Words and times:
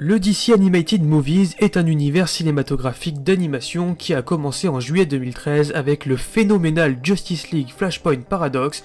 Le 0.00 0.20
DC 0.20 0.50
Animated 0.54 1.02
Movies 1.02 1.56
est 1.58 1.76
un 1.76 1.84
univers 1.84 2.28
cinématographique 2.28 3.24
d'animation 3.24 3.96
qui 3.96 4.14
a 4.14 4.22
commencé 4.22 4.68
en 4.68 4.78
juillet 4.78 5.06
2013 5.06 5.72
avec 5.74 6.06
le 6.06 6.16
phénoménal 6.16 6.98
Justice 7.02 7.50
League 7.50 7.72
Flashpoint 7.76 8.20
Paradox 8.20 8.84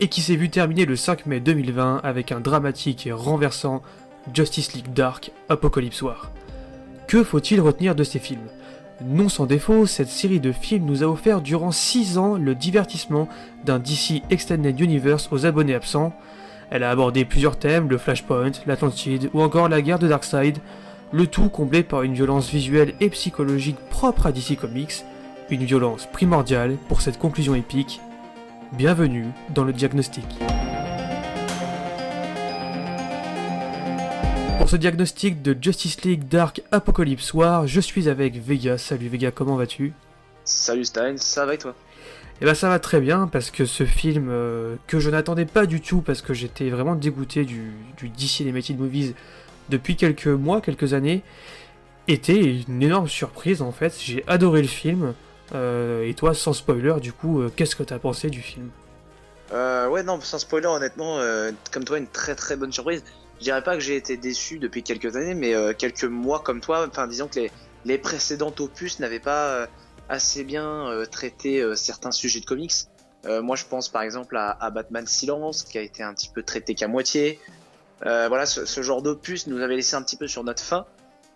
et 0.00 0.08
qui 0.08 0.20
s'est 0.20 0.34
vu 0.34 0.50
terminer 0.50 0.84
le 0.84 0.96
5 0.96 1.26
mai 1.26 1.38
2020 1.38 2.00
avec 2.02 2.32
un 2.32 2.40
dramatique 2.40 3.06
et 3.06 3.12
renversant 3.12 3.82
Justice 4.34 4.72
League 4.72 4.92
Dark 4.92 5.30
Apocalypse 5.48 6.02
War. 6.02 6.32
Que 7.06 7.22
faut-il 7.22 7.60
retenir 7.60 7.94
de 7.94 8.02
ces 8.02 8.18
films? 8.18 8.48
Non 9.04 9.28
sans 9.28 9.46
défaut, 9.46 9.86
cette 9.86 10.08
série 10.08 10.40
de 10.40 10.50
films 10.50 10.86
nous 10.86 11.04
a 11.04 11.06
offert 11.06 11.40
durant 11.40 11.70
6 11.70 12.18
ans 12.18 12.36
le 12.36 12.56
divertissement 12.56 13.28
d'un 13.64 13.78
DC 13.78 14.22
Extended 14.28 14.80
Universe 14.80 15.28
aux 15.30 15.46
abonnés 15.46 15.76
absents, 15.76 16.12
elle 16.70 16.82
a 16.82 16.90
abordé 16.90 17.24
plusieurs 17.24 17.58
thèmes, 17.58 17.88
le 17.88 17.98
Flashpoint, 17.98 18.52
l'Atlantide 18.66 19.30
ou 19.32 19.42
encore 19.42 19.68
la 19.68 19.80
guerre 19.80 19.98
de 19.98 20.08
Darkseid, 20.08 20.58
le 21.12 21.26
tout 21.26 21.48
comblé 21.48 21.82
par 21.82 22.02
une 22.02 22.14
violence 22.14 22.50
visuelle 22.50 22.94
et 23.00 23.08
psychologique 23.08 23.78
propre 23.90 24.26
à 24.26 24.32
DC 24.32 24.58
Comics, 24.60 25.04
une 25.50 25.64
violence 25.64 26.06
primordiale 26.06 26.76
pour 26.88 27.00
cette 27.00 27.18
conclusion 27.18 27.54
épique. 27.54 28.00
Bienvenue 28.72 29.26
dans 29.54 29.64
le 29.64 29.72
diagnostic. 29.72 30.26
Pour 34.58 34.68
ce 34.68 34.76
diagnostic 34.76 35.40
de 35.40 35.56
Justice 35.58 36.02
League 36.02 36.28
Dark 36.28 36.60
Apocalypse 36.70 37.32
War, 37.32 37.66
je 37.66 37.80
suis 37.80 38.10
avec 38.10 38.36
Vega. 38.36 38.76
Salut 38.76 39.08
Vega, 39.08 39.30
comment 39.30 39.56
vas-tu? 39.56 39.94
Salut 40.44 40.84
Stein, 40.84 41.16
ça 41.16 41.46
va 41.46 41.54
et 41.54 41.58
toi? 41.58 41.74
Et 42.40 42.42
eh 42.42 42.44
bah 42.44 42.52
ben, 42.52 42.54
ça 42.54 42.68
va 42.68 42.78
très 42.78 43.00
bien 43.00 43.26
parce 43.26 43.50
que 43.50 43.66
ce 43.66 43.84
film 43.84 44.28
euh, 44.30 44.76
que 44.86 45.00
je 45.00 45.10
n'attendais 45.10 45.44
pas 45.44 45.66
du 45.66 45.80
tout 45.80 46.02
parce 46.02 46.22
que 46.22 46.34
j'étais 46.34 46.70
vraiment 46.70 46.94
dégoûté 46.94 47.44
du, 47.44 47.72
du 47.96 48.10
DC 48.10 48.42
Animated 48.42 48.78
Movies 48.78 49.14
depuis 49.70 49.96
quelques 49.96 50.28
mois, 50.28 50.60
quelques 50.60 50.94
années, 50.94 51.24
était 52.06 52.40
une 52.40 52.80
énorme 52.80 53.08
surprise 53.08 53.60
en 53.60 53.72
fait. 53.72 53.92
J'ai 53.98 54.22
adoré 54.28 54.62
le 54.62 54.68
film. 54.68 55.14
Euh, 55.52 56.06
et 56.06 56.14
toi, 56.14 56.32
sans 56.32 56.52
spoiler, 56.52 56.94
du 57.00 57.12
coup, 57.12 57.40
euh, 57.40 57.50
qu'est-ce 57.56 57.74
que 57.74 57.82
t'as 57.82 57.98
pensé 57.98 58.30
du 58.30 58.40
film? 58.40 58.70
Ouais, 59.50 60.04
non, 60.04 60.20
sans 60.20 60.38
spoiler, 60.38 60.68
honnêtement, 60.68 61.18
comme 61.72 61.82
toi, 61.82 61.98
une 61.98 62.06
très 62.06 62.36
très 62.36 62.54
bonne 62.54 62.70
surprise. 62.70 63.02
Je 63.38 63.44
dirais 63.44 63.64
pas 63.64 63.74
que 63.74 63.80
j'ai 63.80 63.96
été 63.96 64.16
déçu 64.16 64.60
depuis 64.60 64.84
quelques 64.84 65.16
années, 65.16 65.34
mais 65.34 65.54
quelques 65.74 66.04
mois 66.04 66.38
comme 66.38 66.60
toi, 66.60 66.86
enfin 66.86 67.08
disons 67.08 67.26
que 67.26 67.40
les, 67.40 67.50
les 67.84 67.98
précédents 67.98 68.54
opus 68.60 69.00
n'avaient 69.00 69.18
pas 69.18 69.66
assez 70.08 70.44
bien 70.44 70.88
euh, 70.88 71.06
traité 71.06 71.60
euh, 71.60 71.74
certains 71.74 72.10
sujets 72.10 72.40
de 72.40 72.46
comics. 72.46 72.72
Euh, 73.26 73.42
moi, 73.42 73.56
je 73.56 73.64
pense 73.64 73.88
par 73.88 74.02
exemple 74.02 74.36
à, 74.36 74.70
Batman 74.70 75.06
Silence, 75.06 75.62
qui 75.62 75.78
a 75.78 75.82
été 75.82 76.02
un 76.02 76.14
petit 76.14 76.28
peu 76.28 76.42
traité 76.42 76.74
qu'à 76.74 76.88
moitié. 76.88 77.40
voilà, 78.02 78.46
ce, 78.46 78.82
genre 78.82 79.02
d'opus 79.02 79.46
nous 79.48 79.60
avait 79.60 79.76
laissé 79.76 79.96
un 79.96 80.02
petit 80.02 80.16
peu 80.16 80.28
sur 80.28 80.44
notre 80.44 80.62
fin. 80.62 80.86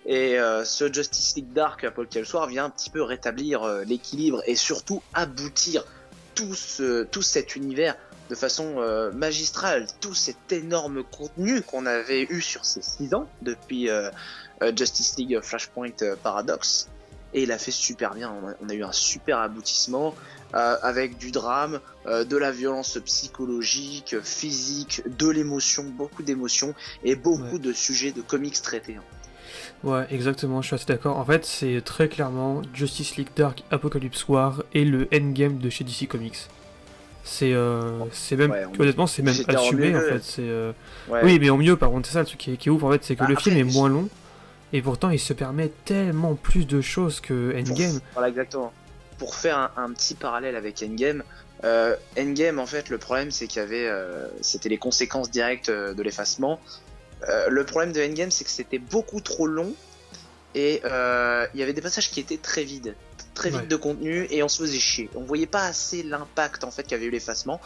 Et 0.07 0.37
ce 0.65 0.93
Justice 0.93 1.35
League 1.35 1.53
Dark, 1.53 1.89
Paul 1.91 2.07
Kelsoir, 2.07 2.47
vient 2.47 2.67
un 2.67 2.71
petit 2.71 2.89
peu 2.89 3.03
rétablir 3.03 3.67
l'équilibre 3.85 4.43
et 4.47 4.55
surtout 4.55 5.03
aboutir 5.13 5.85
tout, 6.37 6.55
ce, 6.55 7.03
tout 7.03 7.23
cet 7.23 7.57
univers 7.57 7.97
de 8.31 8.37
façon 8.37 8.77
magistrale. 9.13 9.89
Tout 10.01 10.15
cet 10.15 10.53
énorme 10.53 11.03
contenu 11.03 11.63
qu'on 11.63 11.85
avait 11.85 12.23
eu 12.31 12.41
sur 12.41 12.65
ces 12.65 12.81
six 12.81 13.13
ans 13.13 13.29
depuis 13.43 13.89
Justice 14.77 15.17
League 15.19 15.41
Flashpoint 15.43 16.17
Paradox 16.23 16.89
et 17.35 17.43
il 17.43 17.53
a 17.53 17.59
fait 17.59 17.71
super 17.71 18.15
bien. 18.15 18.33
On 18.61 18.69
a, 18.69 18.75
eu 18.75 18.83
un 18.83 18.93
super 18.93 19.39
aboutissement 19.39 20.15
euh, 20.55 20.77
avec 20.83 21.17
du 21.19 21.31
drame, 21.31 21.81
euh, 22.07 22.25
de 22.25 22.37
la 22.37 22.51
violence 22.51 22.99
psychologique, 23.05 24.17
physique, 24.23 25.03
de 25.19 25.29
l'émotion, 25.29 25.85
beaucoup 25.85 26.23
d'émotions 26.23 26.75
et 27.05 27.17
beaucoup 27.17 27.59
de 27.59 27.73
sujets 27.73 28.13
de 28.13 28.21
comics 28.21 28.61
traités. 28.61 28.99
Ouais, 29.83 30.07
exactement, 30.11 30.63
je 30.63 30.69
suis 30.69 30.75
assez 30.75 30.87
d'accord. 30.87 31.19
En 31.19 31.25
fait, 31.25 31.45
c'est 31.45 31.83
très 31.85 32.09
clairement 32.09 32.63
Justice 32.73 33.17
League 33.17 33.31
Dark 33.35 33.63
Apocalypse 33.71 34.29
War 34.29 34.63
et 34.75 34.85
le 34.85 35.09
endgame 35.13 35.59
de 35.59 35.71
chez 35.71 35.85
DC 35.85 36.07
Comics. 36.09 36.49
C'est 37.25 37.53
euh, 37.53 38.01
même 38.33 38.53
honnêtement 38.81 39.07
c'est 39.07 39.23
même 39.23 39.37
assumé 39.47 39.95
en 39.95 40.01
fait 40.01 40.25
c'est 40.25 40.75
oui 41.23 41.39
mais 41.39 41.51
en 41.51 41.57
mieux 41.57 41.77
par 41.77 41.91
contre 41.91 42.09
c'est 42.09 42.15
ça 42.15 42.19
le 42.19 42.27
truc 42.27 42.41
qui 42.41 42.51
est, 42.51 42.69
ouf 42.69 42.83
en 42.83 42.91
fait 42.91 43.05
c'est 43.05 43.15
que 43.15 43.21
bah, 43.21 43.29
le 43.29 43.37
film 43.37 43.57
est 43.57 43.63
moins 43.63 43.89
long 43.89 44.09
et 44.73 44.81
pourtant, 44.81 45.11
il 45.11 45.19
se 45.19 45.33
permet 45.33 45.71
tellement 45.85 46.35
plus 46.35 46.67
de 46.67 46.81
choses 46.81 47.21
que 47.21 47.55
Endgame. 47.57 48.01
voilà, 48.15 48.29
exactement. 48.29 48.73
Pour 49.19 49.35
faire 49.35 49.71
un, 49.77 49.93
petit 49.93 50.15
parallèle 50.15 50.57
avec 50.57 50.83
Endgame, 50.83 51.23
euh, 51.65 51.95
Endgame, 52.19 52.59
en 52.59 52.67
fait, 52.67 52.89
le 52.89 52.99
problème, 52.99 53.31
c'est 53.31 53.47
qu'il 53.47 53.61
y 53.61 53.65
avait, 53.65 53.87
euh, 53.87 54.27
c'était 54.41 54.69
les 54.69 54.79
conséquences 54.79 55.31
directes 55.31 55.69
euh, 55.69 55.95
de 55.95 56.03
l'effacement. 56.03 56.61
le 57.49 57.65
problème 57.65 57.93
de 57.93 58.03
Endgame, 58.03 58.31
c'est 58.31 58.45
que 58.45 58.51
c'était 58.51 58.81
beaucoup 58.81 59.21
trop 59.21 59.47
long 59.47 59.75
et 60.55 60.81
il 60.83 61.61
y 61.61 61.63
avait 61.63 61.73
des 61.73 61.83
passages 61.83 62.11
qui 62.11 62.21
étaient 62.21 62.39
très 62.39 62.65
vides, 62.65 62.97
très 63.35 63.51
vides 63.51 63.69
de 63.69 63.77
contenu 63.77 64.27
et 64.31 64.43
on 64.43 64.49
se 64.49 64.63
faisait 64.63 64.81
chier. 64.81 65.11
On 65.15 65.23
voyait 65.23 65.47
pas 65.47 65.65
assez 65.65 66.03
l'impact 66.03 66.65
en 66.65 66.71
fait 66.71 66.83
qu'avait 66.83 67.07
eu 67.07 67.11
l'effacement. 67.11 67.61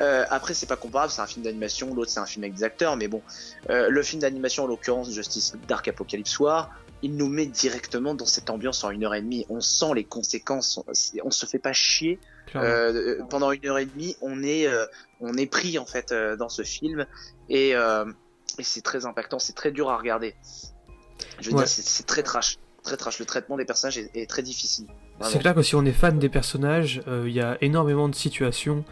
Euh, 0.00 0.24
après, 0.30 0.54
c'est 0.54 0.66
pas 0.66 0.76
comparable, 0.76 1.10
c'est 1.10 1.20
un 1.20 1.26
film 1.26 1.44
d'animation, 1.44 1.94
l'autre 1.94 2.10
c'est 2.10 2.20
un 2.20 2.26
film 2.26 2.44
avec 2.44 2.54
des 2.54 2.64
acteurs, 2.64 2.96
mais 2.96 3.08
bon, 3.08 3.22
euh, 3.68 3.88
le 3.88 4.02
film 4.02 4.22
d'animation, 4.22 4.64
en 4.64 4.66
l'occurrence 4.66 5.10
Justice 5.10 5.54
Dark 5.66 5.88
Apocalypse 5.88 6.38
War, 6.38 6.70
il 7.02 7.16
nous 7.16 7.28
met 7.28 7.46
directement 7.46 8.14
dans 8.14 8.26
cette 8.26 8.50
ambiance 8.50 8.82
en 8.84 8.90
une 8.90 9.04
heure 9.04 9.14
et 9.14 9.22
demie. 9.22 9.46
On 9.48 9.60
sent 9.60 9.94
les 9.94 10.04
conséquences, 10.04 10.80
on, 11.22 11.30
se 11.30 11.46
fait 11.46 11.58
pas 11.58 11.72
chier. 11.72 12.18
Euh, 12.56 13.22
pendant 13.28 13.52
une 13.52 13.64
heure 13.66 13.78
et 13.78 13.86
demie, 13.86 14.16
on 14.20 14.42
est, 14.42 14.66
euh, 14.66 14.86
on 15.20 15.34
est 15.34 15.46
pris 15.46 15.78
en 15.78 15.84
fait 15.84 16.12
euh, 16.12 16.34
dans 16.34 16.48
ce 16.48 16.62
film 16.62 17.06
et, 17.48 17.70
et 17.70 18.62
c'est 18.62 18.82
très 18.82 19.06
impactant, 19.06 19.38
c'est 19.38 19.52
très 19.52 19.70
dur 19.70 19.90
à 19.90 19.96
regarder. 19.96 20.34
Je 21.40 21.50
veux 21.50 21.56
dire, 21.56 21.68
c'est 21.68 22.06
très 22.06 22.22
trash 22.22 22.58
très 22.82 22.96
trash. 22.96 23.18
Le 23.18 23.26
traitement 23.26 23.58
des 23.58 23.66
personnages 23.66 23.98
est, 23.98 24.10
est 24.14 24.30
très 24.30 24.42
difficile. 24.42 24.86
C'est 25.20 25.40
clair 25.40 25.54
que 25.54 25.62
si 25.62 25.74
on 25.74 25.84
est 25.84 25.92
fan 25.92 26.18
des 26.18 26.30
personnages, 26.30 27.02
il 27.06 27.32
y 27.32 27.40
a 27.40 27.58
énormément 27.60 28.08
de 28.08 28.14
situations 28.14 28.84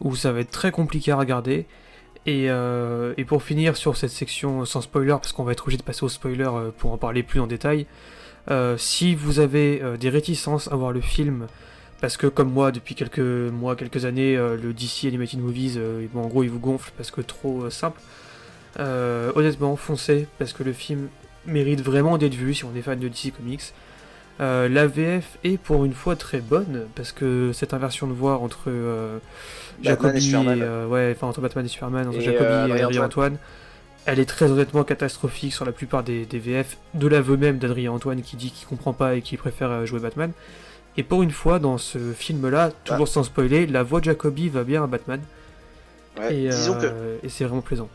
où 0.00 0.14
ça 0.14 0.32
va 0.32 0.40
être 0.40 0.50
très 0.50 0.70
compliqué 0.70 1.12
à 1.12 1.16
regarder. 1.16 1.66
Et, 2.26 2.50
euh, 2.50 3.14
et, 3.16 3.24
pour 3.24 3.42
finir 3.42 3.76
sur 3.76 3.96
cette 3.96 4.10
section 4.10 4.64
sans 4.64 4.82
spoiler, 4.82 5.12
parce 5.12 5.32
qu'on 5.32 5.44
va 5.44 5.52
être 5.52 5.62
obligé 5.62 5.78
de 5.78 5.82
passer 5.82 6.04
au 6.04 6.08
spoiler 6.08 6.46
euh, 6.46 6.70
pour 6.76 6.92
en 6.92 6.98
parler 6.98 7.22
plus 7.22 7.40
en 7.40 7.46
détail, 7.46 7.86
euh, 8.50 8.76
si 8.76 9.14
vous 9.14 9.40
avez 9.40 9.82
des 9.98 10.08
réticences 10.10 10.70
à 10.70 10.76
voir 10.76 10.92
le 10.92 11.00
film, 11.00 11.46
parce 12.00 12.16
que 12.16 12.26
comme 12.26 12.50
moi, 12.50 12.70
depuis 12.70 12.94
quelques 12.94 13.18
mois, 13.18 13.76
quelques 13.76 14.04
années, 14.04 14.36
le 14.36 14.72
DC 14.72 15.06
Animated 15.06 15.40
Movies, 15.40 15.78
en 16.14 16.26
gros, 16.26 16.44
il 16.44 16.50
vous 16.50 16.60
gonfle 16.60 16.92
parce 16.96 17.10
que 17.10 17.20
trop 17.20 17.68
simple, 17.70 18.00
honnêtement, 18.78 19.76
foncez, 19.76 20.26
parce 20.38 20.52
que 20.52 20.62
le 20.62 20.72
film 20.72 21.08
mérite 21.46 21.80
vraiment 21.82 22.18
d'être 22.18 22.34
vu 22.34 22.54
si 22.54 22.64
on 22.64 22.74
est 22.76 22.82
fan 22.82 22.98
de 22.98 23.08
DC 23.08 23.32
Comics. 23.36 23.72
Euh, 24.40 24.68
la 24.68 24.86
VF 24.86 25.38
est 25.42 25.58
pour 25.58 25.84
une 25.84 25.94
fois 25.94 26.14
très 26.14 26.40
bonne 26.40 26.86
parce 26.94 27.10
que 27.10 27.50
cette 27.52 27.74
inversion 27.74 28.06
de 28.06 28.12
voix 28.12 28.38
entre 28.38 28.64
euh, 28.68 29.18
Jacobi 29.82 30.30
et, 30.30 30.34
euh, 30.36 30.86
ouais, 30.86 31.12
enfin 31.16 31.26
entre 31.26 31.40
Batman 31.40 31.64
et 31.64 31.68
Superman, 31.68 32.08
entre 32.08 32.20
Jacobi 32.20 32.70
et 32.70 32.82
Adrien 32.82 33.04
Antoine. 33.04 33.36
elle 34.06 34.20
est 34.20 34.28
très 34.28 34.50
honnêtement 34.50 34.84
catastrophique 34.84 35.52
sur 35.52 35.64
la 35.64 35.72
plupart 35.72 36.04
des, 36.04 36.24
VF, 36.32 36.76
de 36.94 37.08
l'aveu 37.08 37.36
même 37.36 37.58
d'Adrien 37.58 37.90
Antoine 37.90 38.22
qui 38.22 38.36
dit 38.36 38.52
qu'il 38.52 38.68
comprend 38.68 38.92
pas 38.92 39.16
et 39.16 39.22
qu'il 39.22 39.38
préfère 39.38 39.84
jouer 39.86 39.98
Batman. 39.98 40.30
Et 40.96 41.02
pour 41.02 41.22
une 41.22 41.30
fois, 41.30 41.58
dans 41.58 41.78
ce 41.78 41.98
film-là, 42.12 42.72
toujours 42.84 43.06
sans 43.06 43.22
spoiler, 43.22 43.66
la 43.66 43.82
voix 43.82 44.00
de 44.00 44.06
Jacobi 44.06 44.48
va 44.48 44.62
bien 44.62 44.84
à 44.84 44.86
Batman. 44.86 45.20
et 46.30 46.48
c'est 47.28 47.44
vraiment 47.44 47.60
plaisant 47.60 47.88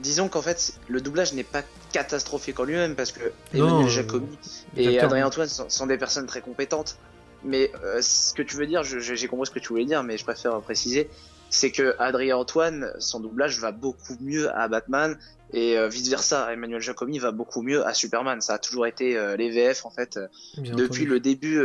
disons 0.00 0.28
qu'en 0.28 0.42
fait, 0.42 0.74
le 0.88 1.00
doublage 1.00 1.32
n'est 1.32 1.44
pas 1.44 1.62
catastrophique 1.92 2.60
en 2.60 2.64
lui-même 2.64 2.94
parce 2.94 3.12
que 3.12 3.32
Emmanuel 3.54 3.88
Jacobi 3.88 4.38
et 4.76 5.00
Adrien 5.00 5.26
Antoine 5.26 5.48
sont, 5.48 5.86
des 5.86 5.98
personnes 5.98 6.26
très 6.26 6.40
compétentes. 6.40 6.98
Mais 7.44 7.70
euh, 7.84 8.00
ce 8.02 8.34
que 8.34 8.42
tu 8.42 8.56
veux 8.56 8.66
dire, 8.66 8.82
j'ai 8.82 9.28
compris 9.28 9.46
ce 9.46 9.52
que 9.52 9.58
tu 9.58 9.68
voulais 9.68 9.84
dire, 9.84 10.02
mais 10.02 10.16
je 10.16 10.24
préfère 10.24 10.58
préciser, 10.60 11.08
c'est 11.50 11.70
que 11.70 11.94
Adrien 11.98 12.36
Antoine, 12.36 12.92
son 12.98 13.20
doublage 13.20 13.58
va 13.60 13.72
beaucoup 13.72 14.16
mieux 14.20 14.54
à 14.56 14.68
Batman 14.68 15.18
et 15.52 15.78
euh, 15.78 15.88
vice 15.88 16.08
versa. 16.08 16.52
Emmanuel 16.52 16.80
Jacobi 16.80 17.18
va 17.18 17.30
beaucoup 17.30 17.62
mieux 17.62 17.86
à 17.86 17.94
Superman. 17.94 18.40
Ça 18.40 18.54
a 18.54 18.58
toujours 18.58 18.86
été 18.86 19.16
euh, 19.16 19.36
les 19.36 19.50
VF 19.50 19.86
en 19.86 19.90
fait 19.90 20.18
depuis 20.58 21.04
le 21.04 21.20
début 21.20 21.56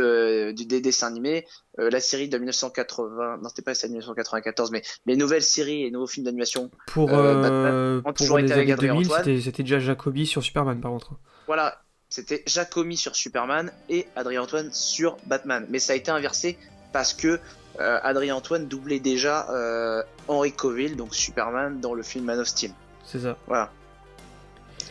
du 0.54 0.66
des 0.66 0.80
dessins 0.80 1.08
animés. 1.08 1.46
la 1.76 2.00
série 2.00 2.28
de 2.28 2.38
1980, 2.38 3.38
non 3.42 3.48
c'était 3.48 3.62
pas 3.62 3.72
la 3.72 3.74
série 3.74 3.90
de 3.90 3.98
1994, 3.98 4.70
mais 4.70 4.82
les 5.06 5.16
nouvelles 5.16 5.42
séries 5.42 5.84
et 5.84 5.90
nouveaux 5.90 6.06
films 6.06 6.26
d'animation 6.26 6.70
pour 6.86 7.08
Batman 7.08 8.02
ont 8.04 8.12
toujours 8.12 8.38
été 8.38 8.52
avec 8.52 8.70
Adrien 8.70 8.94
Antoine. 8.94 9.40
C'était 9.40 9.62
déjà 9.62 9.78
Jacobi 9.78 10.26
sur 10.26 10.42
Superman 10.42 10.80
par 10.80 10.92
contre. 10.92 11.18
Voilà, 11.46 11.82
c'était 12.12 12.42
Jacomi 12.46 12.98
sur 12.98 13.16
Superman 13.16 13.72
et 13.88 14.06
Adrien 14.16 14.42
Antoine 14.42 14.70
sur 14.70 15.16
Batman. 15.26 15.66
Mais 15.70 15.78
ça 15.78 15.94
a 15.94 15.96
été 15.96 16.10
inversé 16.10 16.58
parce 16.92 17.14
que 17.14 17.40
euh, 17.80 17.98
Adrien 18.02 18.36
Antoine 18.36 18.66
doublait 18.66 19.00
déjà 19.00 19.48
euh, 19.50 20.02
Henry 20.28 20.52
Cavill, 20.52 20.96
donc 20.96 21.14
Superman, 21.14 21.80
dans 21.80 21.94
le 21.94 22.02
film 22.02 22.26
Man 22.26 22.38
of 22.38 22.48
Steel. 22.48 22.72
C'est 23.04 23.20
ça. 23.20 23.36
Voilà. 23.46 23.70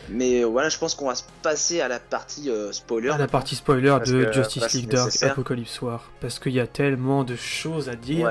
Mais 0.08 0.42
euh, 0.42 0.46
voilà, 0.46 0.68
je 0.68 0.78
pense 0.78 0.94
qu'on 0.94 1.06
va 1.06 1.14
se 1.14 1.22
passer 1.42 1.80
à 1.80 1.88
la 1.88 2.00
partie 2.00 2.50
spoiler. 2.72 3.10
À 3.10 3.18
la 3.18 3.28
partie 3.28 3.54
spoiler 3.54 3.96
de 4.04 4.32
Justice 4.32 4.72
League 4.74 4.88
Dark 4.88 5.22
Apocalypse 5.22 5.80
War. 5.80 6.10
Parce 6.20 6.38
qu'il 6.38 6.52
y 6.52 6.60
a 6.60 6.66
tellement 6.66 7.24
de 7.24 7.36
choses 7.36 7.88
à 7.88 7.94
dire. 7.94 8.30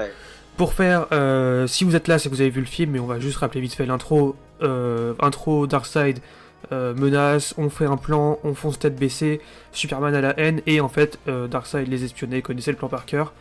Pour 0.57 0.73
faire, 0.73 1.07
si 1.67 1.83
vous 1.83 1.95
êtes 1.95 2.07
là, 2.07 2.19
c'est 2.19 2.29
que 2.29 2.35
vous 2.35 2.41
avez 2.41 2.49
vu 2.49 2.59
le 2.59 2.67
film, 2.67 2.91
mais 2.91 2.99
on 2.99 3.07
va 3.07 3.19
juste 3.19 3.37
rappeler 3.37 3.61
vite 3.61 3.73
fait 3.73 3.85
l'intro. 3.85 4.35
intro 4.59 5.65
Darkseid, 5.65 6.19
euh, 6.71 6.93
menace, 6.93 7.53
on 7.57 7.69
fait 7.69 7.85
un 7.85 7.97
plan, 7.97 8.39
on 8.43 8.53
fonce 8.53 8.79
tête 8.79 8.95
baissée, 8.95 9.41
Superman 9.73 10.15
a 10.15 10.21
la 10.21 10.39
haine, 10.39 10.61
et 10.67 10.79
en 10.79 10.87
fait, 10.87 11.19
euh, 11.27 11.47
Darkseid 11.47 11.87
les 11.87 12.03
espionnait, 12.03 12.41
connaissait 12.41 12.71
le 12.71 12.77
plan 12.77 12.87
par 12.87 13.05
cœur. 13.05 13.33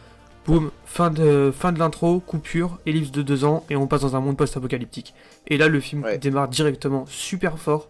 Boum, 0.46 0.70
fin 0.86 1.10
de, 1.10 1.52
fin 1.56 1.70
de 1.72 1.78
l'intro, 1.78 2.18
coupure, 2.20 2.78
ellipse 2.86 3.10
de 3.12 3.22
deux 3.22 3.44
ans, 3.44 3.64
et 3.70 3.76
on 3.76 3.86
passe 3.86 4.00
dans 4.00 4.16
un 4.16 4.20
monde 4.20 4.36
post-apocalyptique. 4.36 5.14
Et 5.48 5.58
là, 5.58 5.68
le 5.68 5.80
film 5.80 6.02
Ouais. 6.02 6.18
démarre 6.18 6.48
directement 6.48 7.04
super 7.06 7.58
fort, 7.58 7.88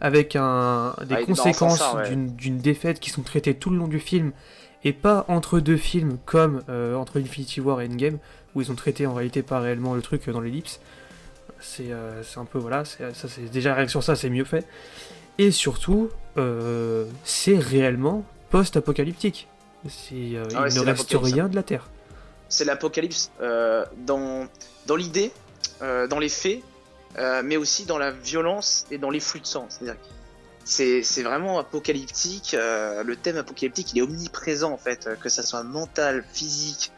avec 0.00 0.36
un, 0.36 0.94
des 1.06 1.14
Ah, 1.14 1.24
conséquences 1.24 1.82
ouais. 1.94 2.14
d'une 2.16 2.58
défaite 2.58 3.00
qui 3.00 3.10
sont 3.10 3.22
traitées 3.22 3.54
tout 3.54 3.70
le 3.70 3.76
long 3.78 3.88
du 3.88 4.00
film, 4.00 4.32
et 4.82 4.92
pas 4.92 5.24
entre 5.28 5.60
deux 5.60 5.76
films 5.78 6.18
comme 6.26 6.62
euh, 6.68 6.94
entre 6.96 7.20
Infinity 7.20 7.60
War 7.60 7.80
et 7.80 7.86
Endgame, 7.86 8.18
où 8.54 8.60
ils 8.60 8.70
ont 8.70 8.74
traité 8.74 9.06
en 9.06 9.14
réalité 9.14 9.42
pas 9.42 9.60
réellement 9.60 9.94
le 9.94 10.02
truc 10.02 10.28
euh, 10.28 10.32
dans 10.32 10.40
l'ellipse. 10.40 10.80
C'est 11.60 11.90
euh, 11.92 12.22
c'est 12.22 12.38
un 12.38 12.44
peu, 12.44 12.58
voilà, 12.58 12.84
ça 12.84 13.12
c'est 13.14 13.50
déjà 13.50 13.72
rien 13.74 13.86
que 13.86 13.90
sur 13.90 14.02
ça, 14.02 14.14
c'est 14.16 14.28
mieux 14.28 14.44
fait. 14.44 14.66
Et 15.38 15.50
surtout, 15.52 16.10
euh, 16.36 17.06
c'est 17.22 17.56
réellement 17.58 18.24
post-apocalyptique. 18.50 19.48
C'est, 19.88 20.14
euh, 20.14 20.44
Ah 20.54 20.62
ouais, 20.62 20.68
il 20.68 20.72
c'est 20.72 20.80
ne 20.80 20.84
reste 20.84 21.12
l'apocalypse. 21.12 21.34
rien 21.34 21.48
de 21.48 21.54
la 21.54 21.62
Terre. 21.62 21.88
c'est 22.48 22.64
l'apocalypse 22.64 23.30
euh, 23.40 23.84
dans, 23.98 24.46
dans 24.86 24.96
l'idée, 24.96 25.30
euh, 25.82 26.06
dans 26.06 26.18
les 26.18 26.28
faits, 26.28 26.60
euh, 27.18 27.42
mais 27.44 27.56
aussi 27.56 27.84
dans 27.84 27.98
la 27.98 28.10
violence 28.10 28.86
et 28.90 28.98
dans 28.98 29.10
les 29.10 29.20
flux 29.20 29.40
de 29.40 29.46
sang. 29.46 29.66
C'est-à-dire 29.68 29.96
c'est 30.66 31.22
vraiment 31.22 31.58
apocalyptique. 31.58 32.52
le 32.58 33.14
thème 33.16 33.36
apocalyptique, 33.36 33.92
il 33.92 33.98
est 33.98 34.02
omniprésent 34.02 34.72
en 34.72 34.78
fait, 34.78 35.08
que 35.20 35.28
ça 35.28 35.42
soit 35.42 35.62
mental, 35.62 36.24
physique. 36.32 36.90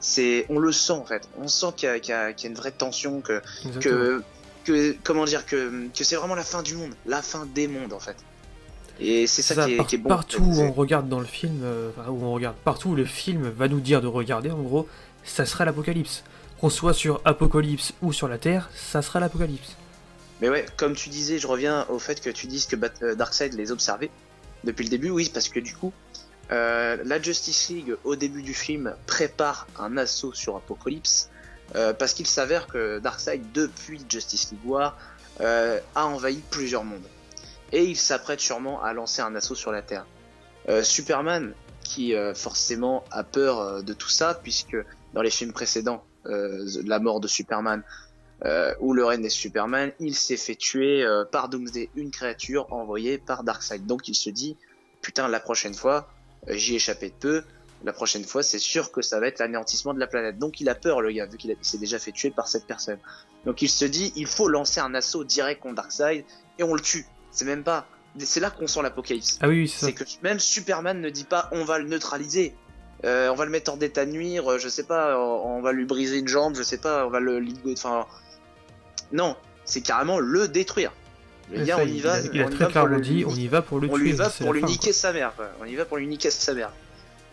C'est, 0.00 0.46
on 0.48 0.58
le 0.58 0.72
sent 0.72 0.92
en 0.94 1.04
fait. 1.04 1.28
On 1.38 1.46
sent 1.46 1.66
qu'il 1.76 1.88
y, 1.88 1.92
a- 1.92 2.00
qu'il 2.00 2.12
y 2.12 2.42
y 2.42 2.46
a 2.46 2.48
une 2.48 2.56
vraie 2.56 2.72
tension, 2.72 3.20
que, 3.20 3.40
que, 3.80 4.20
que 4.64 4.96
comment 5.04 5.24
dire, 5.24 5.46
que, 5.46 5.86
que 5.96 6.02
c'est 6.02 6.16
vraiment 6.16 6.34
la 6.34 6.42
fin 6.42 6.62
du 6.62 6.74
monde, 6.74 6.92
la 7.06 7.22
fin 7.22 7.46
des 7.46 7.68
mondes 7.68 7.92
en 7.92 8.00
fait. 8.00 8.16
Et 9.00 9.26
c'est 9.26 9.42
ça, 9.42 9.54
Ça, 9.54 9.64
qui, 9.66 9.72
est, 9.72 9.76
par- 9.76 9.86
qui 9.86 9.94
est 9.96 9.98
bon. 9.98 10.08
partout 10.08 10.42
où 10.42 10.60
on 10.60 10.72
regarde 10.72 11.08
dans 11.08 11.18
le 11.20 11.26
film, 11.26 11.60
euh, 11.64 11.90
où 12.08 12.24
on 12.24 12.32
regarde, 12.32 12.56
partout 12.64 12.90
où 12.90 12.94
le 12.94 13.04
film 13.04 13.48
va 13.48 13.68
nous 13.68 13.80
dire 13.80 14.00
de 14.00 14.06
regarder, 14.06 14.50
en 14.50 14.60
gros, 14.62 14.88
ça 15.24 15.44
sera 15.46 15.64
l'apocalypse. 15.64 16.22
Qu'on 16.60 16.70
soit 16.70 16.94
sur 16.94 17.20
Apocalypse 17.24 17.92
ou 18.02 18.12
sur 18.12 18.28
la 18.28 18.38
Terre, 18.38 18.70
ça 18.74 19.02
sera 19.02 19.18
l'apocalypse. 19.18 19.76
Mais 20.40 20.48
ouais, 20.48 20.66
comme 20.76 20.94
tu 20.94 21.08
disais, 21.08 21.38
je 21.38 21.46
reviens 21.46 21.86
au 21.88 21.98
fait 21.98 22.20
que 22.20 22.30
tu 22.30 22.46
dises 22.46 22.66
que 22.66 22.76
euh, 23.02 23.14
Darkseid 23.14 23.54
les 23.54 23.72
observait 23.72 24.10
depuis 24.64 24.84
le 24.84 24.90
début, 24.90 25.10
oui, 25.10 25.30
parce 25.32 25.48
que 25.48 25.58
du 25.58 25.74
coup, 25.74 25.92
euh, 26.52 26.98
la 27.04 27.20
Justice 27.20 27.68
League, 27.70 27.96
au 28.04 28.14
début 28.14 28.42
du 28.42 28.54
film, 28.54 28.94
prépare 29.06 29.66
un 29.78 29.96
assaut 29.96 30.32
sur 30.32 30.56
Apocalypse, 30.56 31.30
euh, 31.74 31.92
parce 31.94 32.12
qu'il 32.12 32.26
s'avère 32.26 32.66
que 32.68 32.98
Darkseid, 33.00 33.42
depuis 33.54 34.00
Justice 34.08 34.50
League 34.52 34.60
War, 34.66 34.96
euh, 35.40 35.80
a 35.94 36.06
envahi 36.06 36.40
plusieurs 36.50 36.84
mondes. 36.84 37.00
Et 37.72 37.84
il 37.84 37.96
s'apprête 37.96 38.40
sûrement 38.40 38.82
à 38.82 38.92
lancer 38.92 39.22
un 39.22 39.34
assaut 39.34 39.54
sur 39.54 39.72
la 39.72 39.82
Terre. 39.82 40.06
Euh, 40.68 40.82
Superman, 40.82 41.54
qui 41.82 42.14
euh, 42.14 42.34
forcément 42.34 43.04
a 43.10 43.24
peur 43.24 43.60
euh, 43.60 43.82
de 43.82 43.92
tout 43.92 44.08
ça, 44.08 44.38
puisque 44.40 44.76
dans 45.14 45.22
les 45.22 45.30
films 45.30 45.52
précédents, 45.52 46.04
la 46.24 47.00
mort 47.00 47.18
de 47.18 47.26
Superman, 47.26 47.82
où 48.78 48.94
le 48.94 49.04
règne 49.04 49.22
des 49.22 49.28
Superman, 49.28 49.90
il 49.98 50.14
s'est 50.14 50.36
fait 50.36 50.54
tuer 50.54 51.04
par 51.32 51.48
Doomsday, 51.48 51.90
une 51.96 52.12
créature 52.12 52.72
envoyée 52.72 53.18
par 53.18 53.42
Darkseid. 53.42 53.86
Donc 53.86 54.06
il 54.06 54.14
se 54.14 54.30
dit, 54.30 54.56
putain, 55.00 55.26
la 55.26 55.40
prochaine 55.40 55.74
fois, 55.74 56.08
j'y 56.46 56.76
échappais 56.76 57.08
de 57.08 57.14
peu, 57.14 57.42
la 57.84 57.92
prochaine 57.92 58.22
fois, 58.22 58.44
c'est 58.44 58.60
sûr 58.60 58.92
que 58.92 59.02
ça 59.02 59.18
va 59.18 59.26
être 59.26 59.40
l'anéantissement 59.40 59.94
de 59.94 59.98
la 59.98 60.06
planète. 60.06 60.38
Donc 60.38 60.60
il 60.60 60.68
a 60.68 60.76
peur, 60.76 61.00
le 61.00 61.10
gars, 61.10 61.26
vu 61.26 61.36
qu'il 61.36 61.56
s'est 61.60 61.78
déjà 61.78 61.98
fait 61.98 62.12
tuer 62.12 62.30
par 62.30 62.46
cette 62.46 62.66
personne. 62.66 62.98
Donc 63.44 63.60
il 63.60 63.68
se 63.68 63.84
dit, 63.84 64.12
il 64.14 64.26
faut 64.26 64.46
lancer 64.46 64.78
un 64.78 64.94
assaut 64.94 65.24
direct 65.24 65.60
contre 65.60 65.74
Darkseid, 65.74 66.24
et 66.58 66.62
on 66.62 66.74
le 66.74 66.80
tue. 66.80 67.06
C'est 67.32 67.44
même 67.44 67.64
pas... 67.64 67.86
C'est 68.18 68.40
là 68.40 68.50
qu'on 68.50 68.66
sent 68.66 68.82
l'apocalypse. 68.82 69.38
Ah 69.40 69.48
oui, 69.48 69.62
oui, 69.62 69.68
c'est 69.68 69.78
ça. 69.80 69.86
C'est 69.86 69.92
que 69.94 70.04
même 70.22 70.38
Superman 70.38 71.00
ne 71.00 71.10
dit 71.10 71.24
pas 71.24 71.48
on 71.50 71.64
va 71.64 71.78
le 71.78 71.86
neutraliser. 71.86 72.54
Euh, 73.04 73.30
on 73.30 73.34
va 73.34 73.44
le 73.46 73.50
mettre 73.50 73.72
hors 73.72 73.76
d'état 73.78 74.06
de 74.06 74.12
nuire, 74.12 74.48
euh, 74.48 74.58
je 74.58 74.68
sais 74.68 74.84
pas, 74.84 75.18
on, 75.18 75.56
on 75.56 75.60
va 75.60 75.72
lui 75.72 75.86
briser 75.86 76.18
une 76.18 76.28
jambe, 76.28 76.54
je 76.54 76.62
sais 76.62 76.78
pas, 76.78 77.04
on 77.04 77.10
va 77.10 77.18
le 77.18 77.40
ligoter, 77.40 77.72
enfin. 77.76 78.06
Non, 79.10 79.34
c'est 79.64 79.80
carrément 79.80 80.20
le 80.20 80.46
détruire. 80.46 80.92
Le 81.50 81.64
gars, 81.64 81.78
on 81.80 81.86
y 81.86 81.98
va, 81.98 82.20
Il 82.20 82.40
a, 82.40 82.46
on 82.46 82.50
très 82.50 82.68
clairement 82.68 83.00
dit, 83.00 83.24
on 83.26 83.34
y 83.34 83.48
va 83.48 83.60
pour 83.60 83.80
le 83.80 83.88
on 83.88 83.94
tuer. 83.94 84.04
lui 84.04 84.12
va 84.12 84.30
pour 84.30 84.52
lui 84.52 84.62
niquer 84.62 84.92
sa 84.92 85.12
mère, 85.12 85.34
quoi. 85.34 85.48
On 85.60 85.64
y 85.64 85.74
va 85.74 85.84
pour 85.84 85.96
lui 85.96 86.06
niquer 86.06 86.30
sa 86.30 86.54
mère. 86.54 86.70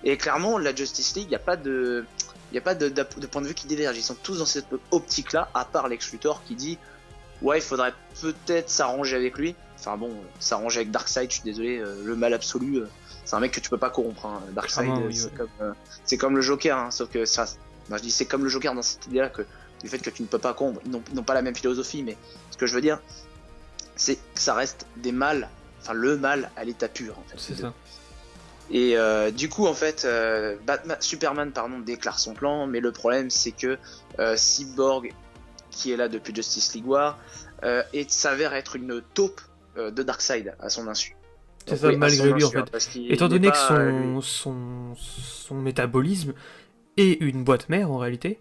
Et 0.03 0.17
clairement, 0.17 0.57
la 0.57 0.73
Justice 0.73 1.15
League, 1.15 1.25
il 1.27 1.29
n'y 1.29 1.35
a 1.35 1.39
pas 1.39 1.55
de, 1.55 2.03
il 2.51 2.57
a 2.57 2.61
pas 2.61 2.73
de 2.73 2.89
point 3.27 3.41
de 3.43 3.47
vue 3.47 3.53
qui 3.53 3.67
diverge. 3.67 3.95
Ils 3.95 4.01
sont 4.01 4.15
tous 4.15 4.39
dans 4.39 4.45
cette 4.45 4.65
optique-là, 4.89 5.51
à 5.53 5.65
part 5.65 5.87
Lex 5.87 6.11
Luthor 6.11 6.41
qui 6.45 6.55
dit, 6.55 6.79
ouais, 7.43 7.59
il 7.59 7.63
faudrait 7.63 7.93
peut-être 8.21 8.71
s'arranger 8.71 9.15
avec 9.17 9.37
lui. 9.37 9.55
Enfin 9.79 9.95
bon, 9.95 10.09
euh, 10.09 10.23
s'arranger 10.39 10.81
avec 10.81 10.91
Darkseid, 10.91 11.29
je 11.29 11.35
suis 11.35 11.43
désolé, 11.43 11.79
euh, 11.79 12.03
le 12.03 12.15
mal 12.15 12.33
absolu, 12.33 12.77
euh, 12.77 12.87
c'est 13.23 13.35
un 13.35 13.39
mec 13.39 13.51
que 13.53 13.61
tu 13.61 13.69
peux 13.69 13.77
pas 13.77 13.89
corrompre. 13.89 14.25
Hein. 14.25 14.41
Darkseid, 14.51 14.85
Clairement, 14.85 15.03
euh, 15.03 15.07
oui, 15.07 15.15
c'est 15.15 15.33
comme, 15.33 15.75
c'est 16.03 16.17
comme 16.17 16.35
le 16.35 16.41
Joker, 16.41 16.77
hein, 16.77 16.91
sauf 16.91 17.09
que 17.09 17.25
ça, 17.25 17.45
moi, 17.87 17.97
je 17.97 18.03
dis 18.03 18.11
c'est 18.11 18.25
comme 18.25 18.43
le 18.43 18.49
Joker 18.49 18.73
dans 18.75 18.81
cette 18.81 19.07
idée-là 19.07 19.29
que 19.29 19.43
du 19.81 19.87
fait 19.87 19.99
que 19.99 20.09
tu 20.09 20.21
ne 20.21 20.27
peux 20.27 20.37
pas 20.37 20.53
corrompre, 20.53 20.81
ils 20.85 20.91
n'ont 20.91 21.01
ils 21.09 21.15
n'ont 21.15 21.23
pas 21.23 21.33
la 21.33 21.41
même 21.41 21.55
philosophie, 21.55 22.03
mais 22.03 22.17
ce 22.51 22.57
que 22.57 22.65
je 22.65 22.75
veux 22.75 22.81
dire, 22.81 22.99
c'est 23.95 24.15
que 24.15 24.41
ça 24.41 24.53
reste 24.53 24.85
des 24.97 25.13
mâles, 25.13 25.49
enfin 25.81 25.93
le 25.93 26.17
mal 26.17 26.51
à 26.57 26.65
l'état 26.65 26.89
pur 26.89 27.17
en 27.17 27.23
fait. 27.29 27.37
C'est 27.37 27.61
ça. 27.61 27.73
Et 28.71 28.97
euh, 28.97 29.31
du 29.31 29.49
coup, 29.49 29.65
en 29.65 29.73
fait, 29.73 30.05
euh, 30.05 30.55
Batman, 30.67 30.97
Superman 30.99 31.51
pardon, 31.51 31.79
déclare 31.79 32.19
son 32.19 32.33
plan, 32.33 32.67
mais 32.67 32.81
le 32.81 32.91
problème 32.91 33.29
c'est 33.29 33.51
que 33.51 33.77
euh, 34.19 34.35
Cyborg, 34.35 35.13
qui 35.71 35.91
est 35.91 35.97
là 35.97 36.09
depuis 36.09 36.35
Justice 36.35 36.73
League 36.73 36.87
War, 36.87 37.17
et 37.93 38.05
s'avère 38.07 38.53
être 38.53 38.77
une 38.77 39.01
taupe 39.13 39.41
de 39.77 40.03
Darkseid 40.03 40.55
à 40.59 40.69
son 40.69 40.87
insu. 40.87 41.15
C'est 41.65 41.77
ça, 41.77 41.87
oui, 41.89 41.97
malgré 41.97 42.29
son 42.29 42.35
lui, 42.35 42.43
en 42.43 42.47
hein, 42.55 42.65
fait. 42.71 42.89
qu'il 42.91 43.11
Étant 43.11 43.27
donné 43.27 43.47
que 43.47 43.53
pas, 43.53 43.71
euh, 43.73 44.21
son, 44.21 44.21
son, 44.21 44.95
son 44.95 45.55
métabolisme 45.55 46.33
est 46.97 47.21
une 47.21 47.43
boîte 47.43 47.69
mère 47.69 47.91
en 47.91 47.97
réalité, 47.97 48.39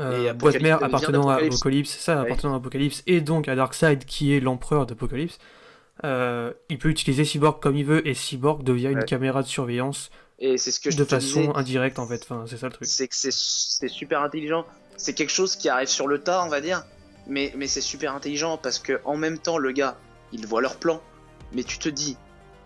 euh, 0.00 0.32
boîte 0.34 0.56
Apocalypse 0.56 0.62
mère 0.62 0.84
appartenant 0.84 1.28
à. 1.28 1.36
Apocalypse, 1.36 1.90
ça, 1.98 2.16
Ouais. 2.16 2.26
appartenant 2.26 2.54
à 2.54 2.56
Apocalypse, 2.58 3.02
et 3.06 3.20
donc 3.20 3.48
à 3.48 3.54
Darkseid 3.54 4.04
qui 4.04 4.34
est 4.34 4.40
l'empereur 4.40 4.86
d'Apocalypse, 4.86 5.38
euh, 6.04 6.52
il 6.68 6.78
peut 6.78 6.90
utiliser 6.90 7.24
Cyborg 7.24 7.60
comme 7.60 7.76
il 7.76 7.84
veut, 7.84 8.06
et 8.06 8.14
Cyborg 8.14 8.62
devient 8.62 8.88
une 8.88 9.04
caméra 9.04 9.42
de 9.42 9.48
surveillance 9.48 10.10
et 10.38 10.58
c'est 10.58 10.70
ce 10.70 10.80
que 10.80 10.90
je 10.90 10.98
de 10.98 11.04
te 11.04 11.08
façon 11.08 11.40
disais, 11.40 11.52
indirecte 11.54 11.98
en 11.98 12.06
fait, 12.06 12.20
enfin, 12.22 12.44
c'est 12.46 12.58
ça 12.58 12.66
le 12.66 12.72
truc. 12.74 12.86
c'est 12.86 13.08
que 13.08 13.16
c'est 13.16 13.32
c'est 13.32 13.88
super 13.88 14.20
intelligent. 14.22 14.66
C'est 14.98 15.14
quelque 15.14 15.32
chose 15.32 15.56
qui 15.56 15.68
arrive 15.68 15.88
sur 15.88 16.06
le 16.06 16.18
tas, 16.20 16.44
on 16.44 16.48
va 16.48 16.60
dire, 16.60 16.84
mais, 17.26 17.52
mais 17.56 17.66
c'est 17.66 17.80
super 17.80 18.14
intelligent 18.14 18.58
parce 18.58 18.78
que 18.78 19.00
en 19.04 19.16
même 19.16 19.38
temps, 19.38 19.56
le 19.58 19.72
gars, 19.72 19.96
il 20.32 20.46
voit 20.46 20.60
leur 20.60 20.76
plan, 20.76 21.00
mais 21.52 21.64
tu 21.64 21.78
te 21.78 21.88
dis, 21.88 22.16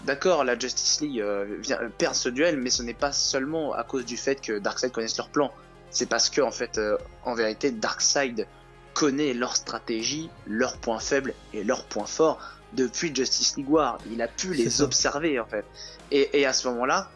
d'accord, 0.06 0.44
la 0.44 0.58
Justice 0.58 1.00
League 1.00 1.20
euh, 1.20 1.44
vient, 1.60 1.78
perd 1.98 2.14
ce 2.14 2.28
duel, 2.28 2.56
mais 2.56 2.70
ce 2.70 2.82
n'est 2.82 2.94
pas 2.94 3.12
seulement 3.12 3.72
à 3.72 3.84
cause 3.84 4.04
du 4.04 4.16
fait 4.16 4.40
que 4.40 4.58
Darkseid 4.58 4.92
connaisse 4.92 5.16
leur 5.16 5.28
plan. 5.28 5.52
C'est 5.90 6.06
parce 6.06 6.30
que, 6.30 6.40
en 6.40 6.52
fait, 6.52 6.78
euh, 6.78 6.96
en 7.24 7.34
vérité, 7.34 7.70
Darkseid 7.70 8.46
connaît 8.94 9.34
leur 9.34 9.56
stratégie, 9.56 10.30
leurs 10.46 10.76
points 10.78 11.00
faibles 11.00 11.34
et 11.52 11.64
leurs 11.64 11.84
points 11.84 12.06
forts 12.06 12.38
depuis 12.72 13.14
Justice 13.14 13.56
League 13.56 13.70
War. 13.70 13.98
Il 14.10 14.22
a 14.22 14.28
pu 14.28 14.54
les 14.54 14.70
ça. 14.70 14.84
observer, 14.84 15.40
en 15.40 15.46
fait. 15.46 15.64
Et, 16.10 16.40
et 16.40 16.46
à 16.46 16.52
ce 16.52 16.68
moment-là, 16.68 17.10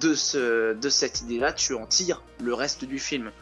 de, 0.00 0.14
ce, 0.14 0.74
de 0.74 0.88
cette 0.88 1.22
idée-là, 1.22 1.52
tu 1.52 1.74
en 1.74 1.86
tires 1.86 2.22
le 2.40 2.54
reste 2.54 2.84
du 2.84 2.98
film. 2.98 3.32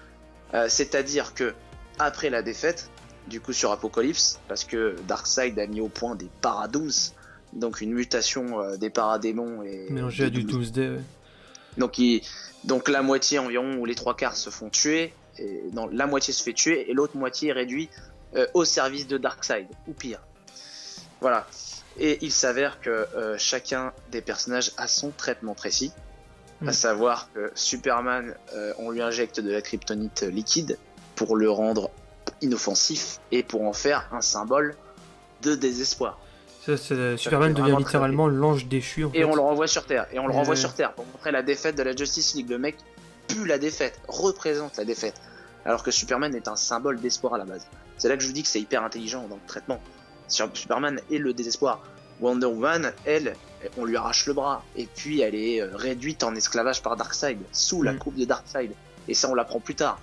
Euh, 0.54 0.68
C'est-à-dire 0.68 1.35
que, 1.35 1.54
après 1.99 2.30
la 2.30 2.42
défaite, 2.42 2.90
du 3.28 3.40
coup 3.40 3.52
sur 3.52 3.70
Apocalypse, 3.70 4.40
parce 4.49 4.64
que 4.64 4.97
Darkseid 5.06 5.58
a 5.58 5.66
mis 5.66 5.80
au 5.80 5.88
point 5.88 6.14
des 6.14 6.28
Paradooms, 6.40 7.12
donc 7.52 7.80
une 7.80 7.92
mutation 7.92 8.61
euh, 8.61 8.76
des 8.76 8.90
paradémons 8.90 9.62
et 9.62 9.87
Mélangé 9.90 10.25
à 10.25 10.30
du 10.30 10.42
Doomsday, 10.42 10.90
ouais. 10.90 11.00
donc, 11.76 11.99
il, 11.99 12.23
donc 12.64 12.88
la 12.88 13.02
moitié 13.02 13.38
environ, 13.38 13.76
ou 13.76 13.85
les 13.85 13.94
trois 13.94 14.16
quarts 14.16 14.37
se 14.37 14.50
font 14.50 14.70
tuer, 14.70 15.12
et 15.38 15.62
non, 15.73 15.88
la 15.92 16.06
moitié 16.06 16.32
se 16.32 16.42
fait 16.42 16.52
tuer, 16.52 16.90
et 16.90 16.94
l'autre 16.94 17.16
moitié 17.16 17.50
est 17.50 17.52
réduite 17.52 17.90
euh, 18.35 18.47
au 18.54 18.64
service 18.64 19.06
de 19.06 19.18
Darkseid, 19.18 19.66
ou 19.87 19.92
pire. 19.92 20.20
Voilà. 21.20 21.47
Et 21.99 22.18
il 22.23 22.30
s'avère 22.30 22.80
que 22.80 22.90
euh, 22.90 23.37
chacun 23.38 23.92
des 24.12 24.20
personnages 24.20 24.73
a 24.76 24.87
son 24.87 25.11
traitement 25.11 25.54
précis, 25.54 25.92
à 26.66 26.73
savoir 26.73 27.30
que 27.32 27.52
Superman, 27.54 28.35
on 28.78 28.90
lui 28.90 29.00
injecte 29.00 29.38
de 29.38 29.49
la 29.49 29.62
kryptonite 29.62 30.23
liquide 30.23 30.76
pour 31.14 31.37
le 31.37 31.49
rendre 31.49 31.88
inoffensif 32.42 33.20
et 33.32 33.42
pour 33.42 33.62
en 33.62 33.73
faire 33.73 34.08
un 34.12 34.20
symbole 34.20 34.75
de 35.42 35.54
désespoir. 35.54 36.18
Ça, 36.66 36.76
c'est- 36.76 37.16
Superman 37.16 37.54
devient 37.54 37.76
littéralement 37.78 38.28
l'ange 38.28 38.66
déchu 38.66 39.04
en 39.04 39.11
Et 39.14 39.18
fait. 39.18 39.25
on 39.25 39.35
le 39.35 39.40
renvoie 39.40 39.66
sur 39.66 39.87
Terre. 39.87 40.06
Et 40.12 40.18
on 40.18 40.26
le 40.26 40.32
renvoie 40.32 40.50
ouais. 40.54 40.61
sur 40.61 40.75
Terre 40.75 40.92
pour 40.92 41.06
montrer 41.06 41.30
la 41.32 41.42
défaite 41.42 41.76
de 41.76 41.82
la 41.82 41.94
Justice 41.97 42.35
League. 42.35 42.50
Le 42.50 42.58
mec 42.58 42.76
pue 43.26 43.47
la 43.47 43.58
défaite, 43.58 44.00
représente 44.08 44.76
la 44.76 44.85
défaite. 44.85 45.14
Alors 45.64 45.82
que 45.82 45.90
Superman 45.90 46.35
est 46.35 46.49
un 46.49 46.56
symbole 46.56 47.00
d'espoir 47.00 47.35
à 47.35 47.38
la 47.38 47.44
base. 47.44 47.66
C'est 47.97 48.08
là 48.08 48.16
que 48.16 48.23
je 48.23 48.26
vous 48.28 48.32
dis 48.32 48.42
que 48.42 48.49
c'est 48.49 48.61
hyper 48.61 48.82
intelligent 48.82 49.26
dans 49.28 49.37
le 49.37 49.47
traitement. 49.47 49.80
Sur- 50.28 50.50
Superman 50.54 51.00
est 51.11 51.18
le 51.18 51.32
désespoir. 51.32 51.82
Wonder 52.20 52.47
Woman, 52.47 52.92
elle, 53.06 53.35
on 53.76 53.85
lui 53.85 53.97
arrache 53.97 54.26
le 54.26 54.32
bras. 54.35 54.62
Et 54.76 54.87
puis 54.87 55.20
elle 55.20 55.35
est 55.37 55.62
euh, 55.62 55.70
réduite 55.75 56.23
en 56.23 56.35
esclavage 56.35 56.82
par 56.82 56.97
Darkseid, 56.97 57.38
sous 57.52 57.82
la 57.82 57.92
Mm. 57.92 57.99
coupe 57.99 58.16
de 58.16 58.25
Darkseid. 58.25 58.73
Et 59.08 59.14
ça, 59.14 59.28
on 59.30 59.35
l'apprend 59.35 59.61
plus 59.61 59.75
tard. 59.75 60.00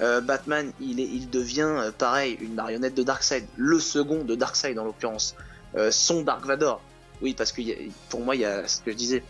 Euh, 0.00 0.20
Batman, 0.20 0.72
il, 0.80 0.98
est, 1.00 1.04
il 1.04 1.28
devient 1.28 1.62
euh, 1.62 1.92
pareil, 1.92 2.38
une 2.40 2.54
marionnette 2.54 2.94
de 2.94 3.02
Darkseid. 3.02 3.46
Le 3.56 3.78
second 3.78 4.24
de 4.24 4.34
Darkseid 4.34 4.78
en 4.78 4.84
l'occurrence. 4.84 5.34
euh, 5.76 5.90
son 5.90 6.22
Dark 6.22 6.44
Vador. 6.46 6.80
Oui, 7.22 7.34
parce 7.34 7.52
que 7.52 7.60
pour 8.08 8.20
moi, 8.20 8.34
il 8.34 8.40
y 8.42 8.44
a 8.44 8.66
ce 8.66 8.80
que 8.80 8.90
je 8.92 8.96
disais, 8.96 9.22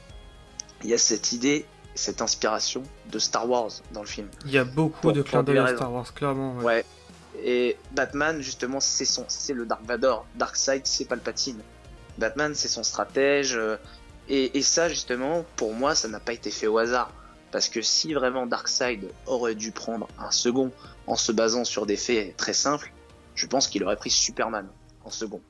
il 0.84 0.90
y 0.90 0.94
a 0.94 0.98
cette 0.98 1.32
idée, 1.32 1.66
cette 1.94 2.22
inspiration 2.22 2.82
de 3.10 3.18
Star 3.18 3.48
Wars 3.48 3.70
dans 3.92 4.00
le 4.02 4.06
film. 4.06 4.28
Il 4.46 4.52
y 4.52 4.58
a 4.58 4.64
beaucoup 4.64 5.12
de 5.12 5.22
clins 5.22 5.42
d'œil 5.42 5.58
à 5.58 5.74
Star 5.74 5.92
Wars, 5.92 6.14
clairement. 6.14 6.56
Ouais. 6.58 6.84
Et 7.42 7.76
Batman, 7.92 8.40
justement, 8.40 8.80
c'est 8.80 9.04
son, 9.04 9.24
c'est 9.28 9.54
le 9.54 9.66
Dark 9.66 9.82
Vador. 9.84 10.26
Darkseid, 10.36 10.82
c'est 10.84 11.04
Palpatine. 11.04 11.60
Batman, 12.18 12.54
c'est 12.54 12.68
son 12.68 12.82
stratège. 12.82 13.56
Euh, 13.56 13.76
et, 14.28 14.56
et, 14.58 14.62
ça, 14.62 14.88
justement, 14.88 15.44
pour 15.56 15.74
moi, 15.74 15.94
ça 15.94 16.06
n'a 16.06 16.20
pas 16.20 16.32
été 16.32 16.50
fait 16.50 16.66
au 16.68 16.78
hasard. 16.78 17.12
Parce 17.50 17.68
que 17.68 17.82
si 17.82 18.14
vraiment 18.14 18.46
Darkseid 18.46 19.08
aurait 19.26 19.54
dû 19.54 19.72
prendre 19.72 20.08
un 20.18 20.30
second 20.30 20.70
en 21.06 21.16
se 21.16 21.32
basant 21.32 21.64
sur 21.64 21.86
des 21.86 21.96
faits 21.96 22.36
très 22.36 22.52
simples, 22.52 22.92
je 23.34 23.46
pense 23.46 23.66
qu'il 23.68 23.82
aurait 23.84 23.96
pris 23.96 24.10
Superman 24.10 24.68
en 25.04 25.10
second. 25.10 25.40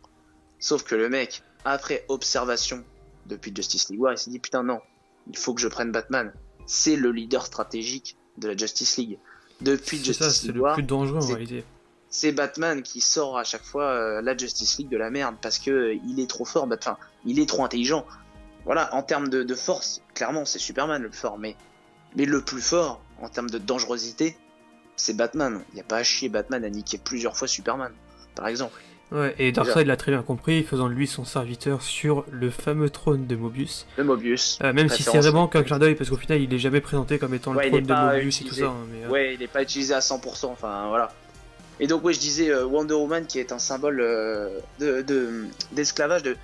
Sauf 0.58 0.82
que 0.82 0.94
le 0.94 1.08
mec, 1.08 1.42
après 1.64 2.04
observation 2.08 2.84
depuis 3.26 3.52
Justice 3.54 3.88
League 3.90 4.00
War, 4.00 4.12
il 4.12 4.18
s'est 4.18 4.30
dit 4.30 4.38
putain 4.38 4.62
non, 4.62 4.80
il 5.28 5.36
faut 5.36 5.54
que 5.54 5.60
je 5.60 5.68
prenne 5.68 5.92
Batman. 5.92 6.32
C'est 6.66 6.96
le 6.96 7.10
leader 7.10 7.44
stratégique 7.44 8.16
de 8.38 8.48
la 8.48 8.56
Justice 8.56 8.96
League. 8.96 9.18
Depuis 9.60 10.02
Justice 10.02 10.44
League 10.44 10.56
War, 10.56 10.74
c'est 10.74 10.80
le 10.80 10.86
plus 10.86 10.88
dangereux 10.88 11.18
en 11.22 11.26
réalité. 11.26 11.64
C'est 12.08 12.32
Batman 12.32 12.82
qui 12.82 13.00
sort 13.00 13.38
à 13.38 13.44
chaque 13.44 13.62
fois 13.62 13.84
euh, 13.84 14.22
la 14.22 14.36
Justice 14.36 14.78
League 14.78 14.88
de 14.88 14.96
la 14.96 15.10
merde 15.10 15.36
parce 15.40 15.58
que 15.58 15.70
euh, 15.70 15.94
il 16.06 16.18
est 16.18 16.28
trop 16.28 16.44
fort, 16.44 16.68
enfin, 16.72 16.96
il 17.24 17.38
est 17.38 17.48
trop 17.48 17.64
intelligent. 17.64 18.04
Voilà, 18.64 18.94
en 18.94 19.02
termes 19.02 19.28
de, 19.28 19.42
de 19.42 19.54
force, 19.54 20.02
clairement, 20.14 20.44
c'est 20.44 20.58
Superman 20.58 21.02
le 21.02 21.10
fort, 21.10 21.38
mais, 21.38 21.56
mais 22.16 22.24
le 22.24 22.40
plus 22.42 22.60
fort 22.60 23.00
en 23.20 23.28
termes 23.28 23.50
de 23.50 23.58
dangerosité, 23.58 24.36
c'est 24.96 25.16
Batman. 25.16 25.62
Il 25.72 25.74
n'y 25.76 25.80
a 25.80 25.84
pas 25.84 25.98
à 25.98 26.02
chier 26.02 26.28
Batman 26.28 26.64
à 26.64 26.70
niquer 26.70 26.98
plusieurs 26.98 27.36
fois 27.36 27.48
Superman, 27.48 27.92
par 28.34 28.46
exemple. 28.48 28.80
Ouais, 29.12 29.34
et 29.38 29.50
Darkseid 29.50 29.86
l'a 29.86 29.96
très 29.96 30.12
bien 30.12 30.22
compris, 30.22 30.62
faisant 30.62 30.88
de 30.88 30.94
lui 30.94 31.08
son 31.08 31.24
serviteur 31.24 31.82
sur 31.82 32.24
le 32.30 32.48
fameux 32.48 32.90
trône 32.90 33.26
de 33.26 33.34
Mobius. 33.34 33.86
De 33.98 34.04
Mobius. 34.04 34.58
Euh, 34.62 34.72
même 34.72 34.88
si 34.88 35.02
c'est 35.02 35.18
vraiment 35.18 35.48
qu'un 35.48 35.64
clin 35.64 35.80
d'œil, 35.80 35.96
parce 35.96 36.10
qu'au 36.10 36.16
final, 36.16 36.40
il 36.40 36.52
est 36.54 36.58
jamais 36.58 36.80
présenté 36.80 37.18
comme 37.18 37.34
étant 37.34 37.52
le 37.52 37.68
trône 37.68 37.82
de 37.82 37.92
Mobius 37.92 38.40
et 38.40 38.44
tout 38.44 38.54
ça. 38.54 38.66
Hein, 38.66 38.86
mais, 38.92 39.04
euh. 39.04 39.08
Ouais, 39.08 39.34
il 39.34 39.40
n'est 39.40 39.48
pas 39.48 39.62
utilisé 39.62 39.94
à 39.94 39.98
100%, 39.98 40.46
enfin 40.46 40.88
voilà. 40.88 41.12
Et 41.80 41.88
donc, 41.88 42.04
ouais, 42.04 42.12
je 42.12 42.20
disais 42.20 42.50
euh, 42.50 42.64
Wonder 42.64 42.94
Woman 42.94 43.26
qui 43.26 43.40
est 43.40 43.52
un 43.52 43.58
symbole 43.58 43.96
de 44.78 45.48
d'esclavage, 45.72 46.22
de, 46.22 46.36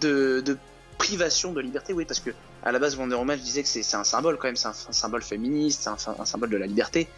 de, 0.00 0.40
de, 0.40 0.56
privation 0.96 1.52
de 1.52 1.60
liberté, 1.60 1.92
oui, 1.92 2.06
parce 2.06 2.20
que 2.20 2.30
à 2.62 2.72
la 2.72 2.78
base, 2.78 2.96
Wonder 2.96 3.16
Woman, 3.16 3.38
je 3.38 3.42
disais 3.42 3.62
que 3.62 3.68
c'est 3.68 3.94
un 3.94 4.04
symbole 4.04 4.36
quand 4.36 4.48
même, 4.48 4.56
c'est 4.56 4.68
un, 4.68 4.72
symbole 4.72 5.22
féministe, 5.22 5.82
c'est 5.82 6.08
un, 6.08 6.14
un, 6.18 6.24
symbole 6.24 6.50
de 6.50 6.56
la 6.56 6.66
liberté 6.66 7.08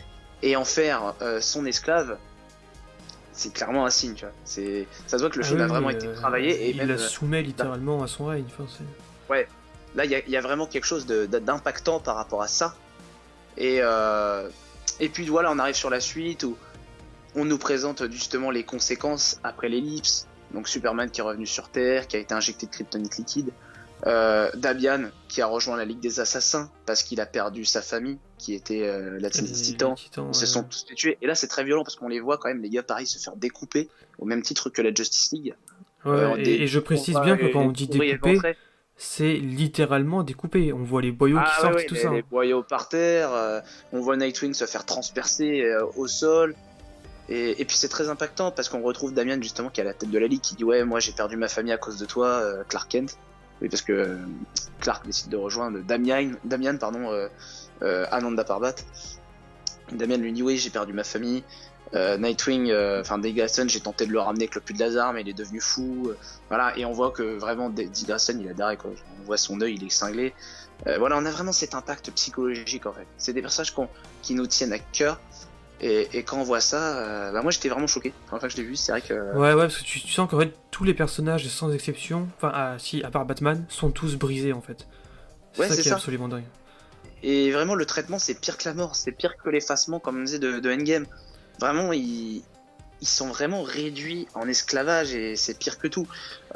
et 0.42 0.56
en 0.56 0.64
faire 0.64 1.14
euh, 1.22 1.40
son 1.40 1.66
esclave, 1.66 2.16
c'est 3.32 3.52
clairement 3.52 3.86
un 3.86 3.90
signe. 3.90 4.14
Tu 4.14 4.24
vois. 4.24 4.34
C'est, 4.44 4.86
ça 5.06 5.18
se 5.18 5.22
voit 5.22 5.30
que 5.30 5.38
le 5.38 5.44
ah 5.44 5.48
film 5.48 5.60
a 5.60 5.66
vraiment 5.66 5.90
été 5.90 6.06
euh, 6.06 6.14
travaillé 6.14 6.50
et 6.66 6.70
il 6.70 6.76
la 6.76 6.98
soumet 6.98 7.42
littéralement 7.42 8.02
à 8.02 8.06
son 8.06 8.26
règne. 8.26 8.44
ouais, 9.28 9.48
là 9.94 10.04
il 10.04 10.10
y, 10.10 10.30
y, 10.30 10.36
a 10.36 10.40
vraiment 10.40 10.66
quelque 10.66 10.84
chose 10.84 11.06
d'impactant 11.06 12.00
par 12.00 12.16
rapport 12.16 12.42
à 12.42 12.48
ça. 12.48 12.74
Et 13.56 13.78
euh, 13.80 14.48
et 14.98 15.08
puis 15.08 15.26
voilà, 15.28 15.50
on 15.50 15.58
arrive 15.58 15.74
sur 15.74 15.90
la 15.90 16.00
suite 16.00 16.44
où 16.44 16.56
on 17.34 17.44
nous 17.44 17.58
présente 17.58 18.10
justement 18.10 18.50
les 18.50 18.64
conséquences 18.64 19.38
après 19.42 19.68
l'ellipse. 19.68 20.26
Donc 20.52 20.68
Superman 20.68 21.10
qui 21.10 21.20
est 21.20 21.24
revenu 21.24 21.46
sur 21.46 21.68
Terre, 21.68 22.06
qui 22.08 22.16
a 22.16 22.18
été 22.18 22.34
injecté 22.34 22.66
de 22.66 22.72
kryptonite 22.72 23.16
liquide. 23.16 23.52
Euh, 24.06 24.50
Dabian 24.54 25.10
qui 25.28 25.42
a 25.42 25.46
rejoint 25.46 25.76
la 25.76 25.84
Ligue 25.84 26.00
des 26.00 26.20
Assassins 26.20 26.70
parce 26.86 27.02
qu'il 27.02 27.20
a 27.20 27.26
perdu 27.26 27.64
sa 27.64 27.82
famille 27.82 28.18
qui 28.38 28.54
était 28.54 28.88
euh, 28.88 29.18
la 29.20 29.28
des 29.28 29.44
Titans. 29.44 29.94
Ils 30.16 30.34
se 30.34 30.46
sont 30.46 30.64
tous 30.64 30.86
tués. 30.94 31.18
Et 31.20 31.26
là 31.26 31.34
c'est 31.34 31.48
très 31.48 31.64
violent 31.64 31.82
parce 31.82 31.96
qu'on 31.96 32.08
les 32.08 32.20
voit 32.20 32.38
quand 32.38 32.48
même 32.48 32.62
les 32.62 32.70
gars 32.70 32.82
pareil 32.82 33.06
se 33.06 33.18
faire 33.18 33.36
découper 33.36 33.88
au 34.18 34.24
même 34.24 34.42
titre 34.42 34.70
que 34.70 34.80
la 34.80 34.94
Justice 34.94 35.32
League. 35.32 35.54
Euh, 36.06 36.36
et, 36.38 36.66
je 36.66 36.78
précise 36.78 37.18
bien 37.20 37.36
que 37.36 37.46
quand 37.52 37.60
on 37.60 37.72
dit 37.72 37.88
découper, 37.88 38.38
c'est 38.96 39.34
littéralement 39.34 40.22
découpé. 40.22 40.72
On 40.72 40.82
voit 40.82 41.02
les 41.02 41.12
boyaux 41.12 41.36
qui 41.36 41.44
ah 41.46 41.60
sortent 41.60 41.86
tout 41.86 41.94
les, 41.94 42.00
ça. 42.00 42.10
Les 42.10 42.22
boyaux 42.22 42.62
par 42.62 42.88
terre, 42.88 43.30
on 43.92 44.00
voit 44.00 44.16
Nightwing 44.16 44.54
se 44.54 44.64
faire 44.64 44.86
transpercer 44.86 45.62
au 45.96 46.06
sol. 46.06 46.54
Et, 47.28 47.64
puis 47.66 47.76
c'est 47.76 47.88
très 47.88 48.08
impactant 48.08 48.50
parce 48.50 48.70
qu'on 48.70 48.80
retrouve 48.80 49.12
Damian 49.12 49.40
justement 49.42 49.68
qui 49.68 49.80
est 49.80 49.84
à 49.84 49.86
la 49.86 49.94
tête 49.94 50.10
de 50.10 50.18
la 50.18 50.26
ligue 50.26 50.40
qui 50.40 50.56
dit 50.56 50.64
ouais 50.64 50.84
moi 50.84 51.00
j'ai 51.00 51.12
perdu 51.12 51.36
ma 51.36 51.48
famille 51.48 51.72
à 51.72 51.78
cause 51.78 51.98
de 51.98 52.06
toi 52.06 52.42
Clark 52.68 52.90
Kent 52.90 53.16
oui, 53.60 53.68
parce 53.68 53.82
que 53.82 53.92
euh, 53.92 54.16
Clark 54.80 55.04
décide 55.04 55.30
de 55.30 55.36
rejoindre 55.36 55.80
Damian, 55.80 56.32
Damian 56.44 56.76
pardon, 56.76 57.10
euh, 57.10 57.28
euh, 57.82 58.06
Ananda 58.10 58.44
Parbat. 58.44 58.74
Damian 59.92 60.18
lui 60.18 60.32
dit 60.32 60.42
oui, 60.42 60.56
j'ai 60.56 60.70
perdu 60.70 60.92
ma 60.92 61.04
famille. 61.04 61.42
Nightwing, 61.92 62.72
enfin 63.00 63.18
Dick 63.18 63.42
j'ai 63.66 63.80
tenté 63.80 64.06
de 64.06 64.12
le 64.12 64.20
ramener 64.20 64.44
avec 64.44 64.54
le 64.54 64.60
plus 64.60 64.74
de 64.74 64.78
Lazare, 64.78 65.12
mais 65.12 65.22
il 65.22 65.28
est 65.28 65.36
devenu 65.36 65.60
fou. 65.60 66.12
voilà, 66.48 66.72
et 66.78 66.84
on 66.84 66.92
voit 66.92 67.10
que 67.10 67.36
vraiment 67.36 67.68
Dick 67.68 68.02
il 68.02 68.12
a 68.12 68.54
derrière 68.54 68.78
quoi. 68.78 68.92
On 69.20 69.24
voit 69.24 69.36
son 69.36 69.60
œil, 69.60 69.74
il 69.74 69.84
est 69.84 69.90
cinglé. 69.90 70.32
voilà, 70.98 71.18
on 71.18 71.24
a 71.26 71.30
vraiment 71.32 71.50
cet 71.50 71.74
impact 71.74 72.12
psychologique 72.12 72.86
en 72.86 72.92
fait. 72.92 73.08
C'est 73.18 73.32
des 73.32 73.42
personnages 73.42 73.74
qui 74.22 74.34
nous 74.34 74.46
tiennent 74.46 74.72
à 74.72 74.78
cœur 74.78 75.18
et, 75.82 76.22
quand 76.24 76.38
on 76.38 76.42
voit 76.42 76.60
ça, 76.60 76.98
euh, 76.98 77.32
bah 77.32 77.42
moi 77.42 77.50
j'étais 77.50 77.68
vraiment 77.68 77.86
choqué. 77.86 78.12
Enfin, 78.26 78.38
que 78.38 78.52
je 78.52 78.56
l'ai 78.58 78.64
vu, 78.64 78.76
c'est 78.76 78.92
vrai 78.92 79.00
que. 79.00 79.14
Ouais, 79.34 79.54
ouais, 79.54 79.62
parce 79.62 79.78
que 79.78 79.84
tu, 79.84 79.98
sens 80.08 80.28
qu'en 80.28 80.38
fait 80.38 80.54
tous 80.70 80.84
les 80.84 80.94
personnages, 80.94 81.48
sans 81.48 81.72
exception, 81.72 82.28
enfin, 82.36 82.52
ah, 82.54 82.74
si, 82.78 83.02
à 83.02 83.10
part 83.10 83.24
Batman, 83.24 83.64
sont 83.68 83.90
tous 83.90 84.16
brisés 84.16 84.52
en 84.52 84.60
fait. 84.60 84.86
C'est 85.54 85.68
ça 85.68 85.82
qui 85.82 85.88
est 85.88 85.92
absolument 85.92 86.28
dingue. 86.28 86.44
Et 87.22 87.50
vraiment, 87.50 87.74
le 87.74 87.84
traitement, 87.86 88.18
c'est 88.18 88.34
pire 88.34 88.56
que 88.56 88.68
la 88.68 88.74
mort, 88.74 88.96
c'est 88.96 89.12
pire 89.12 89.36
que 89.36 89.50
l'effacement, 89.50 90.00
comme 90.00 90.18
on 90.18 90.24
disait, 90.24 90.38
de, 90.38 90.58
de 90.58 90.72
Endgame. 90.72 91.06
Vraiment, 91.58 91.92
ils, 91.92 92.42
ils 93.00 93.08
sont 93.08 93.28
vraiment 93.28 93.62
réduits 93.62 94.28
en 94.34 94.46
esclavage 94.48 95.14
et 95.14 95.36
c'est 95.36 95.58
pire 95.58 95.78
que 95.78 95.88
tout. 95.88 96.06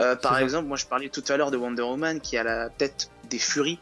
Euh, 0.01 0.17
par 0.17 0.39
exemple, 0.39 0.69
moi 0.69 0.77
je 0.77 0.87
parlais 0.87 1.09
tout 1.09 1.25
à 1.29 1.37
l'heure 1.37 1.51
de 1.51 1.57
Wonder 1.57 1.83
Woman 1.83 2.21
qui 2.21 2.37
a 2.37 2.43
la 2.43 2.69
tête 2.69 3.11
des 3.31 3.39
Furies. 3.39 3.79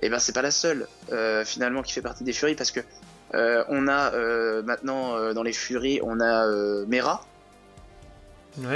Et 0.00 0.06
eh 0.06 0.10
ben 0.10 0.20
c'est 0.20 0.32
pas 0.32 0.42
la 0.42 0.52
seule 0.52 0.86
euh, 1.10 1.44
finalement 1.44 1.82
qui 1.82 1.92
fait 1.92 2.02
partie 2.02 2.22
des 2.22 2.32
Furies 2.32 2.54
parce 2.54 2.70
que 2.70 2.80
on 3.34 3.88
a 3.88 4.12
euh, 4.14 4.62
maintenant 4.62 5.16
euh, 5.16 5.32
dans 5.32 5.42
les 5.42 5.52
Furies, 5.52 6.00
on 6.02 6.20
a 6.20 6.46
Mera. 6.86 7.24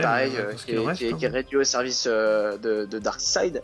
pareil, 0.01 0.33
qui, 0.67 0.75
est, 0.75 1.29
réduit 1.29 1.57
au 1.57 1.65
service 1.65 2.07
de, 2.07 2.99
Darkseid. 2.99 3.63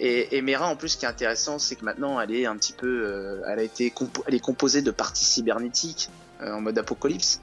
Et, 0.00 0.36
et, 0.36 0.42
Mera, 0.42 0.66
en 0.66 0.76
plus, 0.76 0.90
ce 0.90 0.96
qui 0.96 1.04
est 1.04 1.08
intéressant, 1.08 1.58
c'est 1.58 1.76
que 1.76 1.84
maintenant, 1.84 2.20
elle 2.20 2.34
est 2.34 2.46
un 2.46 2.56
petit 2.56 2.72
peu, 2.72 3.42
elle 3.46 3.60
a 3.60 3.62
été, 3.62 3.92
elle 4.26 4.34
est 4.34 4.40
composée 4.40 4.82
de 4.82 4.90
parties 4.90 5.24
cybernétiques 5.24 6.10
en 6.40 6.60
mode 6.60 6.76
apocalypse, 6.76 7.40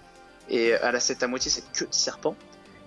et 0.50 0.70
elle 0.70 0.96
a 0.96 1.00
cette 1.00 1.24
à 1.24 1.28
moitié 1.28 1.50
cette 1.50 1.72
queue 1.72 1.88
de 1.88 1.94
serpent. 1.94 2.36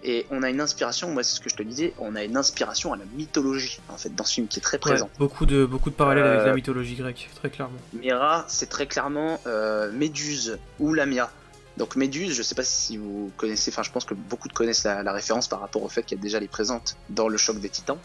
Et 0.06 0.26
on 0.30 0.42
a 0.42 0.50
une 0.50 0.60
inspiration, 0.60 1.10
moi 1.10 1.22
c'est 1.22 1.36
ce 1.36 1.40
que 1.40 1.48
je 1.48 1.56
te 1.56 1.62
disais, 1.62 1.94
on 1.98 2.14
a 2.14 2.24
une 2.24 2.36
inspiration 2.36 2.92
à 2.92 2.96
la 2.96 3.06
mythologie 3.16 3.80
en 3.88 3.96
fait 3.96 4.14
dans 4.14 4.24
ce 4.24 4.34
film 4.34 4.48
qui 4.48 4.58
est 4.58 4.62
très 4.62 4.76
présent. 4.76 5.08
beaucoup 5.18 5.46
de 5.46 5.64
beaucoup 5.64 5.88
de 5.88 5.94
parallèles 5.94 6.26
avec 6.26 6.40
la 6.40 6.52
euh, 6.52 6.54
mythologie 6.54 6.94
grecque, 6.94 7.30
très 7.36 7.48
clairement. 7.48 7.78
Mira, 7.94 8.44
c'est 8.46 8.68
très 8.68 8.86
clairement 8.86 9.40
euh, 9.46 9.90
Méduse 9.92 10.58
ou 10.78 10.92
Lamia. 10.92 11.30
Donc 11.78 11.96
Méduse, 11.96 12.34
je 12.34 12.42
sais 12.42 12.54
pas 12.54 12.64
si 12.64 12.98
vous 12.98 13.32
connaissez, 13.38 13.70
enfin 13.70 13.82
je 13.82 13.90
pense 13.90 14.04
que 14.04 14.12
beaucoup 14.12 14.46
de 14.46 14.52
connaissent 14.52 14.84
la, 14.84 15.10
référence 15.10 15.48
par 15.48 15.60
rapport 15.60 15.82
au 15.82 15.88
fait 15.88 16.02
qu'elle 16.02 16.20
déjà 16.20 16.38
est 16.38 16.48
présente 16.48 16.98
dans 17.08 17.28
le 17.28 17.38
choc 17.38 17.58
des 17.58 17.70
Titans, 17.70 17.98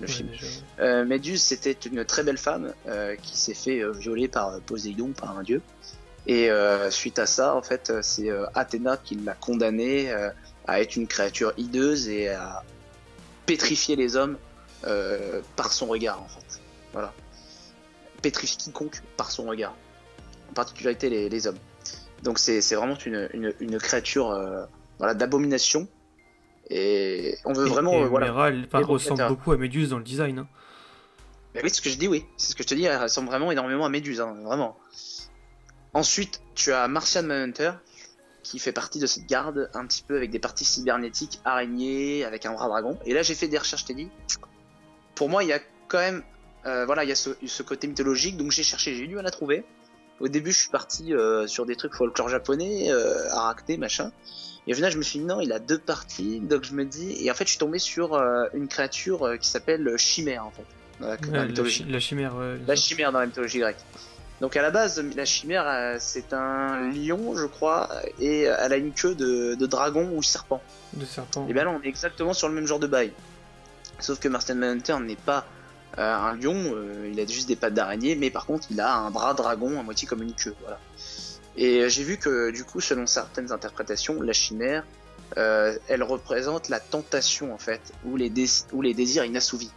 le 0.00 0.06
film. 0.06 0.30
Euh, 0.80 1.04
Méduse, 1.04 1.42
c'était 1.42 1.72
une 1.72 2.06
très 2.06 2.22
belle 2.22 2.38
femme 2.38 2.72
qui 3.22 3.36
s'est 3.36 3.54
fait 3.54 3.82
violer 3.92 4.28
par 4.28 4.60
Poséidon, 4.60 5.12
par 5.12 5.36
un 5.38 5.42
dieu. 5.42 5.60
Et 6.26 6.48
suite 6.88 7.18
à 7.18 7.26
ça, 7.26 7.54
en 7.54 7.62
fait, 7.62 7.92
c'est 8.00 8.30
Athéna 8.54 8.96
qui 8.96 9.14
l'a 9.16 9.34
condamnée 9.34 10.10
à 10.66 10.80
être 10.80 10.96
une 10.96 11.06
créature 11.06 11.52
hideuse 11.56 12.08
et 12.08 12.28
à 12.28 12.62
pétrifier 13.46 13.96
les 13.96 14.16
hommes 14.16 14.38
euh, 14.84 15.40
par 15.56 15.72
son 15.72 15.86
regard 15.86 16.22
en 16.22 16.28
fait. 16.28 16.60
Voilà. 16.92 17.12
Pétrifier 18.22 18.56
quiconque 18.58 19.02
par 19.16 19.30
son 19.30 19.44
regard. 19.44 19.74
En 20.50 20.54
particularité 20.54 21.10
les, 21.10 21.28
les 21.28 21.46
hommes. 21.46 21.58
Donc 22.22 22.38
c'est 22.38 22.60
vraiment 22.74 22.96
une, 23.04 23.28
une, 23.34 23.54
une 23.60 23.78
créature 23.78 24.30
euh, 24.30 24.64
voilà, 24.98 25.14
d'abomination. 25.14 25.88
Et 26.70 27.36
on 27.44 27.52
veut 27.52 27.66
vraiment. 27.66 27.92
Et 27.92 28.06
voilà, 28.06 28.48
elle 28.48 28.66
ressemble 28.84 29.28
beaucoup 29.28 29.52
à 29.52 29.58
Méduse 29.58 29.90
dans 29.90 29.98
le 29.98 30.04
design. 30.04 30.38
Hein. 30.38 30.48
Mais 31.54 31.62
oui, 31.62 31.68
ce 31.70 31.82
que 31.82 31.90
je 31.90 31.96
dis, 31.96 32.08
oui. 32.08 32.24
C'est 32.38 32.52
ce 32.52 32.56
que 32.56 32.62
je 32.62 32.68
te 32.68 32.74
dis, 32.74 32.84
elle 32.84 33.00
ressemble 33.00 33.28
vraiment 33.28 33.52
énormément 33.52 33.84
à 33.84 33.90
Méduse, 33.90 34.20
hein, 34.20 34.34
vraiment. 34.42 34.78
Ensuite, 35.92 36.40
tu 36.54 36.72
as 36.72 36.88
Martian 36.88 37.22
Manhunter, 37.22 37.72
qui 38.44 38.60
fait 38.60 38.72
partie 38.72 39.00
de 39.00 39.06
cette 39.06 39.26
garde, 39.26 39.68
un 39.74 39.86
petit 39.86 40.04
peu 40.06 40.16
avec 40.16 40.30
des 40.30 40.38
parties 40.38 40.64
cybernétiques, 40.64 41.40
araignées, 41.44 42.24
avec 42.24 42.46
un 42.46 42.52
bras 42.52 42.68
dragon. 42.68 42.96
Et 43.04 43.14
là, 43.14 43.22
j'ai 43.22 43.34
fait 43.34 43.48
des 43.48 43.58
recherches, 43.58 43.82
je 43.82 43.86
t'ai 43.86 43.94
dit. 43.94 44.08
Pour 45.16 45.28
moi, 45.28 45.42
il 45.42 45.48
y 45.48 45.52
a 45.52 45.60
quand 45.88 45.98
même, 45.98 46.22
euh, 46.66 46.86
voilà, 46.86 47.02
il 47.02 47.08
y 47.08 47.12
a 47.12 47.16
ce, 47.16 47.62
côté 47.62 47.88
mythologique, 47.88 48.36
donc 48.36 48.52
j'ai 48.52 48.62
cherché, 48.62 48.94
j'ai 48.94 49.06
dû 49.08 49.18
à 49.18 49.22
la 49.22 49.30
trouver. 49.30 49.64
Au 50.20 50.28
début, 50.28 50.52
je 50.52 50.58
suis 50.58 50.70
parti 50.70 51.12
euh, 51.12 51.46
sur 51.48 51.66
des 51.66 51.74
trucs 51.74 51.94
folklore 51.94 52.28
japonais, 52.28 52.90
euh, 52.90 53.28
arachné, 53.30 53.78
machin. 53.78 54.12
Et 54.66 54.72
au 54.72 54.76
final, 54.76 54.92
je 54.92 54.98
me 54.98 55.02
suis 55.02 55.18
dit 55.18 55.24
non, 55.24 55.40
il 55.40 55.52
a 55.52 55.58
deux 55.58 55.78
parties, 55.78 56.40
donc 56.40 56.64
je 56.64 56.72
me 56.74 56.84
dis. 56.84 57.24
Et 57.24 57.30
en 57.30 57.34
fait, 57.34 57.44
je 57.44 57.50
suis 57.50 57.58
tombé 57.58 57.78
sur 57.78 58.14
euh, 58.14 58.44
une 58.54 58.68
créature 58.68 59.36
qui 59.40 59.48
s'appelle 59.48 59.96
Chimère, 59.96 60.46
en 60.46 60.52
fait. 60.52 60.64
la, 61.00 61.46
la, 61.46 62.00
chimère. 62.00 62.34
la 62.66 62.76
chimère 62.76 63.10
dans 63.10 63.18
la 63.18 63.26
mythologie 63.26 63.58
grecque. 63.58 63.84
Donc 64.44 64.58
à 64.58 64.60
la 64.60 64.70
base, 64.70 65.02
la 65.16 65.24
chimère, 65.24 65.64
euh, 65.66 65.96
c'est 65.98 66.34
un 66.34 66.90
lion, 66.90 67.34
je 67.34 67.46
crois, 67.46 67.88
et 68.20 68.42
elle 68.42 68.74
a 68.74 68.76
une 68.76 68.92
queue 68.92 69.14
de, 69.14 69.54
dragon 69.64 70.10
ou 70.14 70.22
serpent. 70.22 70.60
De 70.92 71.06
serpent. 71.06 71.46
Et 71.48 71.54
bien 71.54 71.64
là, 71.64 71.70
on 71.70 71.80
est 71.82 71.88
exactement 71.88 72.34
sur 72.34 72.48
le 72.50 72.54
même 72.54 72.66
genre 72.66 72.78
de 72.78 72.86
bail. 72.86 73.10
Sauf 74.00 74.20
que 74.20 74.28
Martian 74.28 74.56
Manhunter 74.56 74.98
n'est 75.00 75.16
pas 75.16 75.46
euh, 75.96 76.14
un 76.14 76.36
lion, 76.36 76.56
euh, 76.74 77.10
il 77.10 77.18
a 77.18 77.26
juste 77.26 77.48
des 77.48 77.56
pattes 77.56 77.72
d'araignée, 77.72 78.16
mais 78.16 78.28
par 78.28 78.44
contre 78.44 78.66
il 78.70 78.78
a 78.82 78.94
un 78.94 79.10
bras 79.10 79.32
dragon 79.32 79.80
à 79.80 79.82
moitié 79.82 80.06
comme 80.06 80.20
une 80.20 80.34
queue. 80.34 80.54
Voilà. 80.60 80.78
Et 81.56 81.78
euh, 81.80 81.88
j'ai 81.88 82.02
vu 82.04 82.18
que 82.18 82.50
du 82.50 82.64
coup, 82.64 82.82
selon 82.82 83.06
certaines 83.06 83.50
interprétations, 83.50 84.20
la 84.20 84.34
chimère, 84.34 84.84
euh, 85.38 85.74
elle 85.88 86.02
représente 86.02 86.68
la 86.68 86.80
tentation 86.80 87.54
en 87.54 87.58
fait, 87.58 87.80
ou 88.04 88.18
les, 88.18 88.28
dés- 88.28 88.66
ou 88.74 88.82
les 88.82 88.92
désirs 88.92 89.24
inassouvis. 89.24 89.72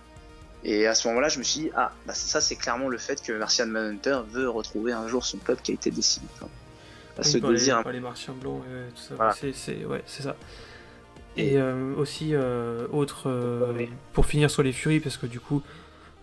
Et 0.63 0.87
à 0.87 0.95
ce 0.95 1.07
moment-là, 1.07 1.29
je 1.29 1.39
me 1.39 1.43
suis 1.43 1.61
dit, 1.61 1.69
ah, 1.75 1.91
bah 2.05 2.13
ça 2.13 2.41
c'est 2.41 2.55
clairement 2.55 2.89
le 2.89 2.97
fait 2.97 3.21
que 3.21 3.31
Martian 3.31 3.67
Manhunter 3.67 4.19
veut 4.29 4.49
retrouver 4.49 4.91
un 4.91 5.07
jour 5.07 5.25
son 5.25 5.37
peuple 5.37 5.61
qui 5.61 5.71
a 5.71 5.75
été 5.75 5.91
décimé. 5.91 6.25
Bah, 6.41 6.47
Oui, 7.19 7.25
ce 7.31 7.37
par, 7.37 7.51
les, 7.51 7.65
par 7.83 7.91
les 7.91 7.99
martiens 7.99 8.33
blancs, 8.33 8.61
ouais, 8.61 8.89
tout 8.95 9.01
ça. 9.01 9.15
Voilà. 9.15 9.33
C'est, 9.33 9.53
c'est- 9.53 9.85
ouais, 9.85 10.03
c'est 10.05 10.23
ça. 10.23 10.35
Et- 11.37 11.57
euh, 11.57 11.93
aussi, 11.95 12.31
euh, 12.33 12.87
autre. 12.91 13.23
euh, 13.29 13.71
Ouais. 13.73 13.89
Pour 14.13 14.25
finir 14.25 14.49
sur 14.49 14.63
les 14.63 14.73
Furies, 14.73 14.99
parce 14.99 15.17
que 15.17 15.27
du 15.27 15.39
coup, 15.39 15.61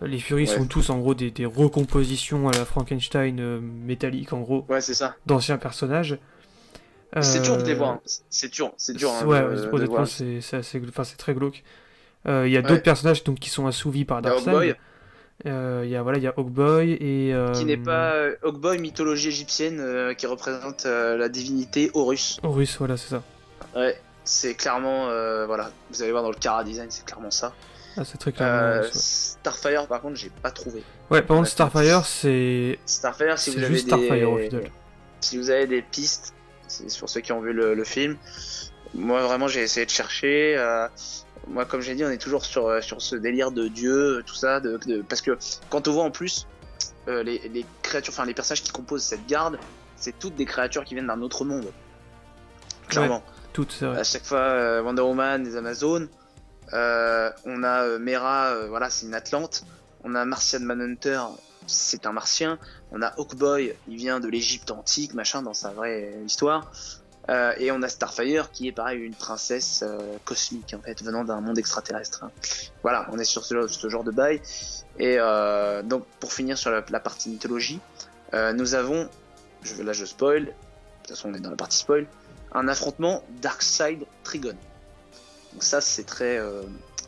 les 0.03 0.19
Furies 0.19 0.49
Ouais. 0.49 0.57
sont 0.59 0.67
tous 0.67 0.91
en 0.91 0.99
gros 0.99 1.15
des, 1.15 1.31
des 1.31 1.47
recompositions 1.47 2.49
à 2.49 2.53
la 2.53 2.65
Frankenstein 2.65 3.39
euh, 3.41 3.61
métallique, 3.61 4.33
en 4.33 4.41
gros, 4.41 4.67
Ouais, 4.69 4.81
c'est 4.81 4.95
ça. 4.95 5.15
d'anciens 5.27 5.57
personnages. 5.59 6.19
C'est 7.21 7.43
dur 7.43 7.57
de 7.57 7.63
les 7.63 7.73
Euh, 7.73 7.77
voir. 7.77 7.91
hein. 7.91 8.01
C'est 8.29 8.53
dur, 8.53 8.73
c'est 8.77 8.93
dur. 8.97 9.09
hein, 9.13 9.25
ouais, 9.25 9.41
honnêtement, 9.73 9.99
assez, 10.01 10.41
enfin, 10.41 11.05
c'est 11.05 11.17
très 11.17 11.33
glauque. 11.33 11.63
Euh, 12.27 12.47
Il 12.47 12.53
y 12.53 12.57
a 12.57 12.61
Ouais. 12.61 12.67
d'autres 12.67 12.83
personnages 12.83 13.23
donc, 13.25 13.39
qui 13.39 13.51
sont 13.51 13.67
assouvis 13.67 14.05
par 14.05 14.19
Il 14.21 14.23
Darkseid. 14.23 14.49
Hawkboy, 14.49 14.75
Euh, 15.47 15.83
Il 15.85 15.91
y 15.91 15.97
a 15.97 16.03
voilà, 16.03 16.19
il 16.19 16.25
y 16.25 16.27
a 16.27 16.33
Hawkboy 16.37 16.93
et 16.93 17.35
euh, 17.35 17.53
qui 17.53 17.65
n'est 17.65 17.77
pas 17.77 18.13
euh, 18.15 18.37
Hawkboy, 18.45 18.79
mythologie 18.79 19.29
égyptienne, 19.29 19.79
euh, 19.81 20.15
qui 20.15 20.27
représente 20.27 20.87
euh, 20.87 21.17
la 21.17 21.29
divinité 21.29 21.91
Horus. 21.93 22.39
Horus, 22.43 22.77
voilà, 22.79 22.97
c'est 22.97 23.11
ça. 23.11 23.23
Ouais, 23.75 23.99
c'est 24.23 24.55
clairement, 24.55 25.09
euh, 25.09 25.45
voilà, 25.47 25.71
vous 25.91 26.03
allez 26.03 26.13
voir 26.13 26.23
dans 26.23 26.31
le 26.31 26.37
Cara 26.37 26.63
Design, 26.65 26.87
c'est 26.91 27.05
clairement 27.05 27.31
ça. 27.33 27.53
Ah, 27.97 28.05
c'est 28.05 28.17
très 28.19 28.33
clairement. 28.33 28.55
Euh, 28.59 28.83
ouais. 28.83 28.89
Starfire, 28.93 29.87
par 29.87 30.01
contre, 30.01 30.17
j'ai 30.17 30.31
pas 30.43 30.51
trouvé. 30.51 30.83
Ouais, 31.11 31.21
par 31.23 31.37
contre, 31.37 31.49
Starfire, 31.49 32.05
c'est 32.07 32.79
Starfire, 32.87 33.39
si 33.39 33.51
vous 33.51 33.59
avez 33.59 33.67
juste 33.75 33.85
des, 33.87 33.91
Starfire 33.91 34.31
au 34.31 34.39
final. 34.39 34.71
si 35.21 35.37
vous 35.39 35.51
avez 35.51 35.67
des 35.67 35.83
pistes, 35.83 36.33
c'est 36.69 36.89
sur 36.91 37.09
ceux 37.09 37.21
qui 37.21 37.33
ont 37.33 37.41
vu 37.41 37.53
le, 37.53 37.75
le 37.75 37.85
film. 37.85 38.17
Moi, 38.95 39.21
vraiment, 39.23 39.49
j'ai 39.49 39.63
essayé 39.63 39.85
de 39.85 39.91
chercher. 39.91 40.57
Euh, 41.47 41.51
moi, 41.53 41.65
comme 41.65 41.81
j'ai 41.81 41.95
dit, 41.95 42.05
on 42.05 42.11
est 42.11 42.19
toujours 42.19 42.45
sur, 42.45 42.67
euh, 42.69 42.81
sur 42.81 43.01
ce 43.03 43.17
délire 43.17 43.51
de 43.51 43.69
Dieu, 43.69 44.23
tout 44.27 44.35
ça, 44.35 44.61
de, 44.61 44.79
de- 44.87 45.03
parce 45.03 45.21
que 45.23 45.37
quand 45.71 45.89
on 45.89 45.93
voit 45.93 46.05
en 46.05 46.11
plus 46.11 46.47
euh, 47.09 47.23
les, 47.23 47.39
les 47.53 47.65
créatures, 47.83 48.13
enfin 48.13 48.25
les 48.25 48.35
personnages 48.35 48.63
qui 48.63 48.71
composent 48.73 49.03
cette 49.05 49.27
garde, 49.27 49.59
c'est 49.97 50.19
toutes 50.19 50.35
des 50.37 50.47
créatures 50.47 50.85
qui 50.85 50.95
viennent 50.95 51.07
d'un 51.07 51.23
autre 51.23 51.45
monde. 51.45 51.67
Clairement. 52.89 53.23
Toutes, 53.53 53.73
c'est 53.73 53.87
vrai. 53.87 53.99
À 54.01 54.05
chaque 54.05 54.25
fois, 54.25 54.39
euh, 54.41 54.83
Wonder 54.83 55.03
Woman, 55.03 55.45
les 55.45 55.57
Amazones. 55.57 56.09
Euh, 56.73 57.31
on 57.45 57.63
a 57.63 57.83
euh, 57.85 57.99
Mera, 57.99 58.47
euh, 58.49 58.69
voilà, 58.69 58.91
c'est 58.91 59.07
une 59.07 59.15
Atlante. 59.15 59.65
On 60.03 60.15
a 60.15 60.25
Martian 60.25 60.61
Manhunter, 60.61 61.21
c'est 61.67 62.05
un 62.07 62.13
Martien. 62.13 62.59
On 62.91 63.01
a 63.01 63.09
Hawkboy, 63.19 63.75
il 63.89 63.97
vient 63.97 64.19
de 64.21 64.29
l'Égypte 64.29 64.71
antique, 64.71 65.15
machin, 65.15 65.43
dans 65.43 65.55
sa 65.55 65.71
vraie 65.71 66.15
histoire. 66.27 66.71
Euh, 67.31 67.55
et 67.59 67.73
on 67.73 67.83
a 67.83 67.89
Starfire, 67.89 68.51
qui 68.51 68.69
est 68.69 68.73
pareil, 68.73 69.01
une 69.01 69.15
princesse 69.15 69.83
euh, 69.83 69.99
cosmique, 70.25 70.75
en 70.79 70.83
fait, 70.83 71.03
venant 71.03 71.25
d'un 71.25 71.41
monde 71.41 71.59
extraterrestre. 71.59 72.27
Voilà, 72.83 73.09
on 73.13 73.19
est 73.19 73.25
sur 73.25 73.45
ce, 73.45 73.67
ce 73.67 73.89
genre 73.89 74.05
de 74.05 74.11
bail. 74.11 74.43
Et 74.99 75.17
euh, 75.19 75.83
donc, 75.83 76.05
pour 76.21 76.33
finir 76.33 76.59
sur 76.59 76.71
la, 76.71 76.85
la 76.89 77.01
partie 77.01 77.31
mythologie, 77.31 77.81
nous 78.57 78.75
avons, 78.75 79.09
je, 79.63 79.81
là 79.81 79.93
je 79.93 80.05
spoil, 80.05 80.47
de 80.47 80.51
toute 80.51 81.11
façon 81.11 81.31
on 81.31 81.35
est 81.35 81.41
dans 81.41 81.51
la 81.51 81.57
partie 81.57 81.79
spoil, 81.79 82.09
un 82.53 82.67
affrontement 82.67 83.23
Darkseid 83.41 84.05
Trigon. 84.25 84.57
Donc 85.53 85.63
ça 85.63 85.81
c'est 85.81 86.03
très 86.03 86.41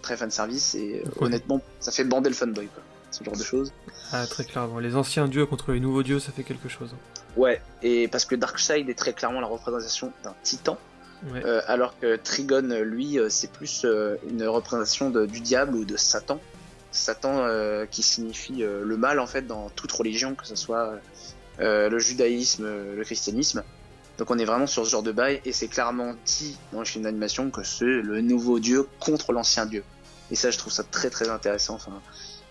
très 0.02 0.16
fan 0.16 0.30
service 0.30 0.76
et 0.76 1.02
honnêtement 1.18 1.61
ça 1.80 1.90
fait 1.90 2.04
bander 2.04 2.28
le 2.28 2.37
fanboy 2.37 2.68
quoi. 2.68 2.80
Ce 3.11 3.25
genre 3.25 3.37
de 3.37 3.42
choses. 3.42 3.73
Ah, 4.12 4.25
très 4.28 4.44
clairement. 4.44 4.78
Les 4.78 4.94
anciens 4.94 5.26
dieux 5.26 5.46
contre 5.46 5.73
les 5.73 5.80
nouveaux 5.80 6.04
dieux, 6.04 6.20
ça 6.20 6.30
fait 6.30 6.44
quelque 6.44 6.68
chose. 6.68 6.94
Ouais, 7.37 7.61
et 7.83 8.09
parce 8.09 8.25
que 8.25 8.35
Darkseid 8.35 8.88
est 8.88 8.94
très 8.99 9.12
clairement 9.12 9.40
la 9.40 9.46
représentation 9.46 10.12
d'un 10.25 10.35
titan, 10.42 10.79
Ouais. 11.33 11.42
euh, 11.44 11.61
alors 11.66 11.99
que 11.99 12.16
Trigon 12.16 12.68
lui 12.83 13.18
euh, 13.18 13.29
c'est 13.31 13.51
plus 13.51 13.85
euh, 13.85 14.16
une 14.29 14.44
représentation 14.46 15.11
de- 15.11 15.27
du 15.27 15.40
diable 15.40 15.75
ou 15.77 15.85
de 15.85 15.96
Satan. 15.96 16.40
Satan 16.92 17.38
euh, 17.44 17.85
qui 17.87 18.03
signifie 18.03 18.62
le 18.62 18.96
mal 18.96 19.18
en 19.20 19.27
fait 19.27 19.42
dans 19.46 19.68
toute 19.70 19.92
religion, 19.92 20.35
que 20.35 20.46
ce 20.46 20.57
soit 20.57 20.94
le 21.59 21.99
judaïsme, 21.99 22.64
le 22.96 23.03
christianisme. 23.05 23.62
Donc 24.18 24.31
on 24.31 24.38
est 24.38 24.46
vraiment 24.46 24.66
sur 24.66 24.87
ce 24.87 24.90
genre 24.90 25.03
de 25.03 25.12
bail 25.12 25.42
et 25.44 25.53
c'est 25.53 25.68
clairement 25.68 26.14
dit 26.25 26.59
dans 26.72 26.79
le 26.79 26.85
film 26.87 27.05
d'animation 27.05 27.51
que 27.51 27.62
c'est 27.62 27.85
le 27.85 28.22
nouveau 28.22 28.59
dieu 28.59 28.88
contre 28.99 29.33
l'ancien 29.33 29.66
dieu. 29.66 29.85
Et 30.31 30.37
ça 30.37 30.51
je 30.51 30.57
trouve 30.57 30.72
ça 30.72 30.85
très 30.85 31.11
très 31.11 31.29
intéressant. 31.29 31.75
Enfin, 31.75 32.01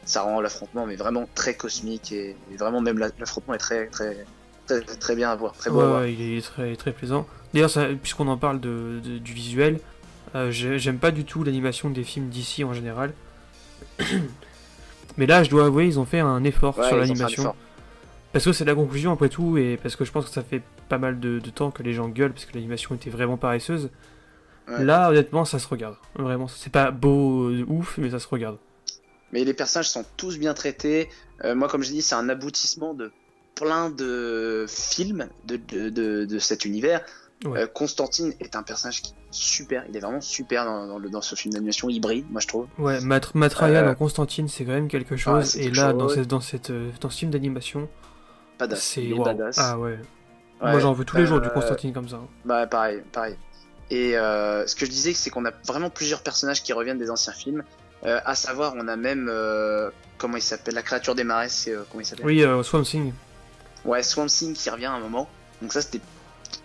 ça 0.06 0.22
rend 0.22 0.42
l'affrontement 0.42 0.86
mais 0.86 0.96
vraiment 0.96 1.28
très 1.34 1.56
cosmique 1.56 2.12
et, 2.12 2.36
et 2.52 2.56
vraiment 2.56 2.82
même 2.82 3.00
la- 3.00 3.10
l'affrontement 3.18 3.56
est 3.56 3.60
très 3.60 3.88
très 3.88 4.26
très 4.66 4.82
très 4.82 5.16
bien 5.16 5.30
à 5.32 5.36
voir, 5.36 5.54
très 5.54 5.70
beau 5.70 5.80
à 5.80 5.84
Ouais, 5.84 5.90
voir. 5.90 6.02
ouais, 6.02 6.14
il 6.14 6.38
est 6.38 6.42
très, 6.42 6.76
très 6.76 6.92
plaisant. 6.92 7.28
D'ailleurs, 7.54 7.70
ça- 7.70 7.88
puisqu'on 8.02 8.28
en 8.28 8.38
parle 8.38 8.60
de, 8.60 9.00
de- 9.04 9.18
du 9.18 9.34
visuel, 9.34 9.80
euh, 10.36 10.52
j'ai- 10.52 10.80
j'aime 10.80 10.98
pas 10.98 11.12
du 11.12 11.24
tout 11.26 11.44
l'animation 11.44 11.90
des 11.90 12.04
films 12.04 12.30
d'ici 12.30 12.64
en 12.64 12.74
général. 12.74 13.14
Mais 15.18 15.26
là, 15.26 15.44
je 15.44 15.50
dois 15.50 15.66
avouer, 15.66 15.86
ils 15.86 16.00
ont 16.00 16.06
fait 16.06 16.20
un 16.20 16.44
effort 16.44 16.78
Ouais, 16.78 16.88
sur 16.88 16.98
l'animation. 16.98 17.56
Parce 18.34 18.44
que 18.46 18.52
c'est 18.52 18.66
la 18.66 18.76
conclusion 18.76 19.14
après 19.14 19.30
tout, 19.30 19.58
et 19.58 19.78
parce 19.82 19.96
que 19.96 20.04
je 20.04 20.12
pense 20.12 20.26
que 20.26 20.32
ça 20.32 20.44
fait 20.44 20.62
pas 20.90 20.98
mal 20.98 21.20
de, 21.22 21.40
de 21.40 21.50
temps 21.50 21.72
que 21.72 21.84
les 21.84 21.94
gens 21.94 22.10
gueulent, 22.10 22.34
parce 22.34 22.46
que 22.46 22.54
l'animation 22.54 22.94
était 22.96 23.10
vraiment 23.10 23.38
paresseuse. 23.38 23.90
Ouais. 24.68 24.84
Là, 24.84 25.10
honnêtement, 25.10 25.46
ça 25.46 25.58
se 25.60 25.68
regarde. 25.70 25.96
Vraiment, 26.16 26.48
c'est 26.50 26.72
pas 26.72 26.92
beau 26.92 27.50
de 27.52 27.64
ouf, 27.68 27.98
mais 27.98 28.10
ça 28.10 28.20
se 28.20 28.28
regarde. 28.28 28.58
Mais 29.32 29.44
les 29.46 29.54
personnages 29.54 29.90
sont 29.90 30.04
tous 30.18 30.38
bien 30.38 30.54
traités. 30.54 31.08
Euh, 31.46 31.56
moi, 31.56 31.70
comme 31.70 31.84
je 31.84 31.92
dis, 31.92 32.02
c'est 32.02 32.16
un 32.16 32.28
aboutissement 32.28 32.94
de 32.94 33.12
plein 33.56 33.90
de 33.90 34.66
films 34.68 35.28
de, 35.46 35.56
de, 35.58 35.90
de, 35.90 36.26
de 36.26 36.40
cet 36.40 36.66
univers. 36.66 37.02
Ouais. 37.44 37.62
Euh, 37.62 37.68
Constantine 37.68 38.34
est 38.40 38.56
un 38.56 38.64
personnage 38.64 39.02
qui 39.02 39.12
est 39.12 39.16
super, 39.30 39.84
il 39.90 39.96
est 39.96 40.00
vraiment 40.00 40.22
super 40.22 40.66
dans, 40.66 40.88
dans, 40.88 40.98
le, 40.98 41.10
dans 41.10 41.22
ce 41.22 41.36
film 41.36 41.54
d'animation 41.54 41.90
hybride, 41.90 42.26
moi 42.32 42.40
je 42.42 42.48
trouve. 42.48 42.68
Ouais, 42.80 43.02
Mat 43.02 43.36
Matt 43.36 43.54
Ryan 43.54 43.88
Euh, 43.88 43.94
Constantine, 43.94 44.48
c'est 44.48 44.64
quand 44.64 44.72
même 44.72 44.88
quelque 44.88 45.18
chose. 45.18 45.56
et 45.58 45.66
quelque 45.66 45.76
là, 45.78 45.92
chose. 45.92 45.98
dans, 46.00 46.10
cette, 46.10 46.28
dans, 46.28 46.42
cette, 46.42 46.70
euh, 46.70 46.90
dans 47.02 47.10
ce 47.10 47.18
film 47.20 47.32
d'animation, 47.32 47.90
c'est 48.76 49.12
waouh. 49.12 49.24
badass. 49.26 49.58
Ah 49.60 49.78
ouais. 49.78 50.00
Moi, 50.62 50.80
j'en 50.80 50.94
veux 50.94 51.04
tous 51.06 51.18
les 51.18 51.26
jours 51.26 51.42
du 51.42 51.50
Constantine 51.50 51.94
comme 51.94 52.08
ça. 52.08 52.20
Bah 52.46 52.66
pareil, 52.68 53.02
pareil. 53.12 53.36
Et 53.92 54.18
euh, 54.18 54.66
ce 54.66 54.74
que 54.76 54.86
je 54.86 54.90
disais, 54.92 55.14
c'est 55.14 55.30
qu'on 55.30 55.46
a 55.46 55.52
vraiment 55.68 55.90
plusieurs 55.90 56.22
personnages 56.24 56.64
qui 56.64 56.74
reviennent 56.74 56.98
des 56.98 57.12
anciens 57.12 57.34
films. 57.34 57.64
Euh, 58.06 58.20
à 58.26 58.34
savoir, 58.34 58.74
on 58.78 58.88
a 58.88 58.96
même 58.96 59.28
euh, 59.30 59.92
comment 60.18 60.38
il 60.38 60.42
s'appelle, 60.42 60.74
la 60.74 60.82
créature 60.82 61.14
des 61.14 61.26
marais, 61.26 61.50
c'est 61.50 61.76
comment 61.92 62.02
il 62.02 62.06
s'appelle? 62.06 62.26
Oui, 62.26 62.44
Swamp 62.64 62.84
Thing. 62.84 63.12
Ouais, 63.86 64.04
Swamp 64.04 64.26
Thing 64.28 64.54
qui 64.54 64.70
revient 64.70 64.86
à 64.88 64.94
un 64.94 65.00
moment. 65.00 65.30
Donc 65.62 65.72
ça, 65.72 65.82
c'était 65.82 66.02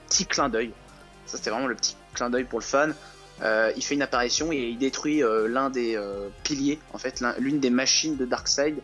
petit 0.09 0.27
clin 0.27 0.49
d'œil. 0.49 0.73
Ça, 1.27 1.37
c'était 1.37 1.51
vraiment 1.51 1.69
le 1.69 1.75
petit 1.77 1.97
clin 2.15 2.31
d'œil 2.31 2.45
pour 2.45 2.59
le 2.59 2.65
fan. 2.65 2.95
Euh, 3.43 3.73
il 3.77 3.85
fait 3.85 3.95
une 3.95 4.03
apparition 4.03 4.53
et 4.53 4.69
il 4.71 4.79
détruit 4.79 5.23
euh, 5.23 5.49
l'un 5.49 5.71
des 5.71 5.97
euh, 5.97 6.29
piliers, 6.43 6.79
en 6.93 6.99
fait, 6.99 7.21
l'un- 7.21 7.35
l'une 7.39 7.61
des 7.61 7.71
machines 7.71 8.17
de 8.17 8.25
Darkseid 8.25 8.77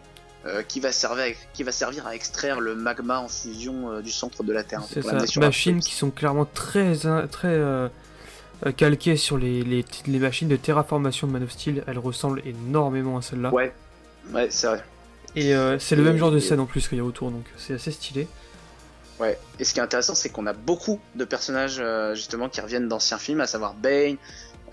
qui, 0.68 0.78
va 0.78 0.92
servir 0.92 1.24
à, 1.24 1.28
qui 1.54 1.64
va 1.64 1.72
servir 1.72 2.06
à 2.06 2.14
extraire 2.14 2.60
le 2.60 2.76
magma 2.76 3.18
en 3.18 3.26
fusion 3.26 4.00
du 4.00 4.12
centre 4.12 4.44
de 4.44 4.52
la 4.52 4.62
Terre. 4.62 4.80
C'est 4.88 5.02
ça. 5.02 5.18
Machines 5.40 5.80
qui 5.80 5.92
sont 5.92 6.12
clairement 6.12 6.44
très, 6.44 6.94
très 7.32 7.90
calquées 8.76 9.16
sur 9.16 9.38
les, 9.38 9.64
les, 9.64 9.84
les 10.06 10.18
machines 10.20 10.46
de 10.46 10.54
terraformation 10.54 11.26
de 11.26 11.32
Man 11.32 11.42
of 11.42 11.50
Steel. 11.50 11.82
Elles 11.88 11.98
ressemblent 11.98 12.42
énormément 12.46 13.18
à 13.18 13.22
celles-là. 13.22 13.52
Ouais, 13.52 13.74
ouais, 14.32 14.46
c'est 14.50 14.68
vrai. 14.68 14.84
Et 15.36 15.54
euh, 15.54 15.78
c'est 15.78 15.94
le 15.96 16.02
Et- 16.02 16.04
même 16.06 16.16
genre 16.16 16.30
de 16.32 16.38
et- 16.38 16.40
scène 16.40 16.60
en 16.60 16.66
plus 16.66 16.88
qu'il 16.88 16.98
y 16.98 17.00
a 17.00 17.04
autour, 17.04 17.30
donc 17.30 17.44
c'est 17.56 17.74
assez 17.74 17.92
stylé. 17.92 18.26
Ouais. 19.20 19.38
Et 19.58 19.64
ce 19.64 19.72
qui 19.72 19.78
est 19.80 19.82
intéressant, 19.82 20.14
c'est 20.14 20.28
qu'on 20.30 20.46
a 20.46 20.52
beaucoup 20.52 21.00
de 21.14 21.24
personnages 21.24 21.78
euh, 21.80 22.14
justement 22.14 22.48
qui 22.48 22.60
reviennent 22.60 22.88
d'anciens 22.88 23.18
films, 23.18 23.40
à 23.40 23.46
savoir 23.46 23.74
Bane, 23.74 24.16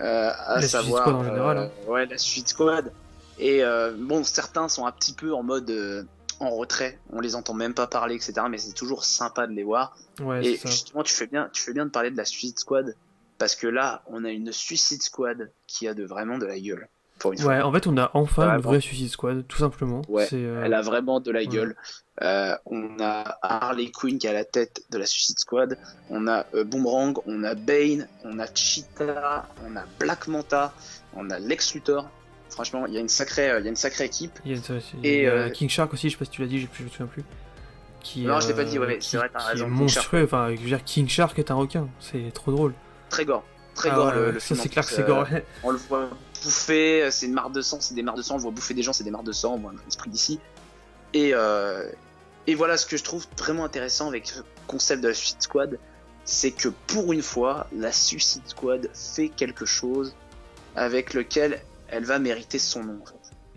euh, 0.00 0.30
à 0.36 0.54
La 0.56 0.60
Suicide 0.60 0.70
savoir 0.80 1.02
Squad 1.02 1.14
en 1.16 1.24
général, 1.24 1.58
hein. 1.58 1.70
euh, 1.86 1.90
ouais, 1.90 2.06
la 2.06 2.18
Suicide 2.18 2.48
Squad. 2.48 2.92
Et 3.38 3.64
euh, 3.64 3.92
bon, 3.96 4.22
certains 4.24 4.68
sont 4.68 4.86
un 4.86 4.92
petit 4.92 5.12
peu 5.12 5.32
en 5.34 5.42
mode 5.42 5.68
euh, 5.70 6.02
en 6.40 6.50
retrait, 6.50 6.98
on 7.12 7.20
les 7.20 7.36
entend 7.36 7.54
même 7.54 7.74
pas 7.74 7.86
parler, 7.86 8.14
etc. 8.16 8.32
Mais 8.50 8.58
c'est 8.58 8.72
toujours 8.74 9.04
sympa 9.04 9.46
de 9.46 9.52
les 9.52 9.62
voir. 9.64 9.96
Ouais, 10.20 10.44
Et 10.44 10.56
justement, 10.64 11.02
tu 11.02 11.14
fais 11.14 11.26
bien, 11.26 11.48
tu 11.52 11.62
fais 11.62 11.72
bien 11.72 11.86
de 11.86 11.90
parler 11.90 12.10
de 12.10 12.16
la 12.16 12.24
Suicide 12.24 12.58
Squad 12.58 12.94
parce 13.38 13.56
que 13.56 13.66
là, 13.66 14.02
on 14.06 14.24
a 14.24 14.30
une 14.30 14.52
Suicide 14.52 15.02
Squad 15.02 15.50
qui 15.66 15.88
a 15.88 15.94
de 15.94 16.04
vraiment 16.04 16.38
de 16.38 16.46
la 16.46 16.58
gueule. 16.60 16.88
Pour 17.18 17.32
une 17.32 17.38
fois. 17.38 17.52
Ouais, 17.54 17.62
en 17.62 17.72
fait, 17.72 17.86
on 17.86 17.96
a 17.96 18.10
enfin 18.14 18.42
une 18.42 18.48
Vraiment. 18.48 18.62
vraie 18.70 18.80
Suicide 18.80 19.08
Squad, 19.10 19.46
tout 19.48 19.58
simplement. 19.58 20.02
Ouais, 20.08 20.28
euh, 20.32 20.62
Elle 20.64 20.74
a 20.74 20.82
vraiment 20.82 21.20
de 21.20 21.30
la 21.30 21.40
Ouais. 21.40 21.46
gueule. 21.46 21.76
Euh, 22.22 22.54
on 22.66 22.98
a 23.00 23.38
Harley 23.42 23.90
Quinn 23.90 24.18
qui 24.18 24.26
est 24.26 24.30
à 24.30 24.34
la 24.34 24.44
tête 24.44 24.82
de 24.90 24.98
la 24.98 25.06
Suicide 25.06 25.38
Squad. 25.38 25.78
On 26.10 26.28
a 26.28 26.44
euh, 26.54 26.64
Boomerang, 26.64 27.14
on 27.26 27.42
a 27.44 27.54
Bane, 27.54 28.08
on 28.24 28.38
a 28.38 28.46
Cheetah, 28.52 29.48
on 29.66 29.76
a 29.76 29.84
Black 29.98 30.28
Manta, 30.28 30.72
on 31.14 31.30
a 31.30 31.38
Lex 31.38 31.74
Luthor. 31.74 32.08
Franchement, 32.50 32.86
il 32.86 32.94
y 32.94 32.98
a 32.98 33.00
une 33.00 33.08
sacrée, 33.08 33.46
il 33.58 33.64
y 33.64 33.66
a 33.66 33.70
une 33.70 33.74
sacrée 33.76 34.04
équipe. 34.04 34.38
Il 34.44 34.52
y 34.52 34.54
a, 34.58 34.62
ça, 34.62 34.74
c'est- 34.80 34.96
Et, 35.06 35.18
il 35.18 35.24
y 35.24 35.28
a 35.28 35.50
King 35.50 35.68
Shark 35.68 35.92
aussi, 35.92 36.08
je 36.08 36.14
sais 36.14 36.18
pas 36.18 36.24
si 36.24 36.30
tu 36.30 36.40
l'as 36.42 36.46
dit, 36.46 36.60
je 36.60 36.66
me 36.84 36.88
souviens 36.88 37.06
plus. 37.06 37.24
Qui, 38.00 38.22
Non, 38.26 38.38
je 38.38 38.48
l'ai 38.48 38.54
pas 38.54 38.64
dit, 38.64 38.78
ouais, 38.78 38.98
c'est 39.00 39.16
vrai, 39.16 39.30
t'as 39.32 39.38
raison, 39.40 39.64
est 39.66 39.70
monstrueux, 39.70 40.24
enfin, 40.24 40.50
je 40.54 40.60
veux 40.60 40.66
dire, 40.66 40.84
King 40.84 41.08
Shark 41.08 41.36
est 41.38 41.50
un 41.50 41.54
requin, 41.54 41.88
c'est 42.00 42.32
trop 42.34 42.52
drôle. 42.52 42.74
Très 43.08 43.24
gore, 43.24 43.44
très 43.74 43.88
Ah 43.90 43.94
gore 43.94 44.06
ouais, 44.08 44.14
le, 44.14 44.26
ouais, 44.26 44.32
le 44.32 44.40
ça 44.40 44.54
c'est 44.54 44.68
clair 44.68 44.84
que 44.86 44.92
c'est 44.92 45.06
gore. 45.06 45.26
On 45.62 45.70
le 45.70 45.78
voit 45.78 46.10
bouffer, 46.44 47.08
c'est 47.10 47.26
une 47.26 47.32
mare 47.32 47.50
de 47.50 47.62
sang, 47.62 47.78
c'est 47.80 47.94
des 47.94 48.02
mares 48.02 48.16
de 48.16 48.22
sang, 48.22 48.36
on 48.36 48.38
voit 48.38 48.50
bouffer 48.50 48.74
des 48.74 48.82
gens, 48.82 48.92
c'est 48.92 49.04
des 49.04 49.10
mares 49.10 49.22
de 49.22 49.32
sang, 49.32 49.58
moi, 49.58 49.72
l'esprit 49.84 50.10
d'ici. 50.10 50.38
Et, 51.12 51.30
euh, 51.32 51.90
et 52.46 52.54
voilà 52.54 52.76
ce 52.76 52.86
que 52.86 52.96
je 52.96 53.04
trouve 53.04 53.26
vraiment 53.38 53.64
intéressant 53.64 54.08
avec 54.08 54.26
ce 54.26 54.40
concept 54.66 55.02
de 55.02 55.08
la 55.08 55.14
Suicide 55.14 55.42
Squad, 55.42 55.78
c'est 56.24 56.50
que 56.50 56.68
pour 56.86 57.12
une 57.12 57.22
fois, 57.22 57.66
la 57.74 57.92
Suicide 57.92 58.46
Squad 58.46 58.90
fait 58.94 59.28
quelque 59.28 59.64
chose 59.64 60.14
avec 60.76 61.14
lequel 61.14 61.62
elle 61.88 62.04
va 62.04 62.18
mériter 62.18 62.58
son 62.58 62.84
nom. 62.84 62.98
En 63.02 63.06
fait. 63.06 63.14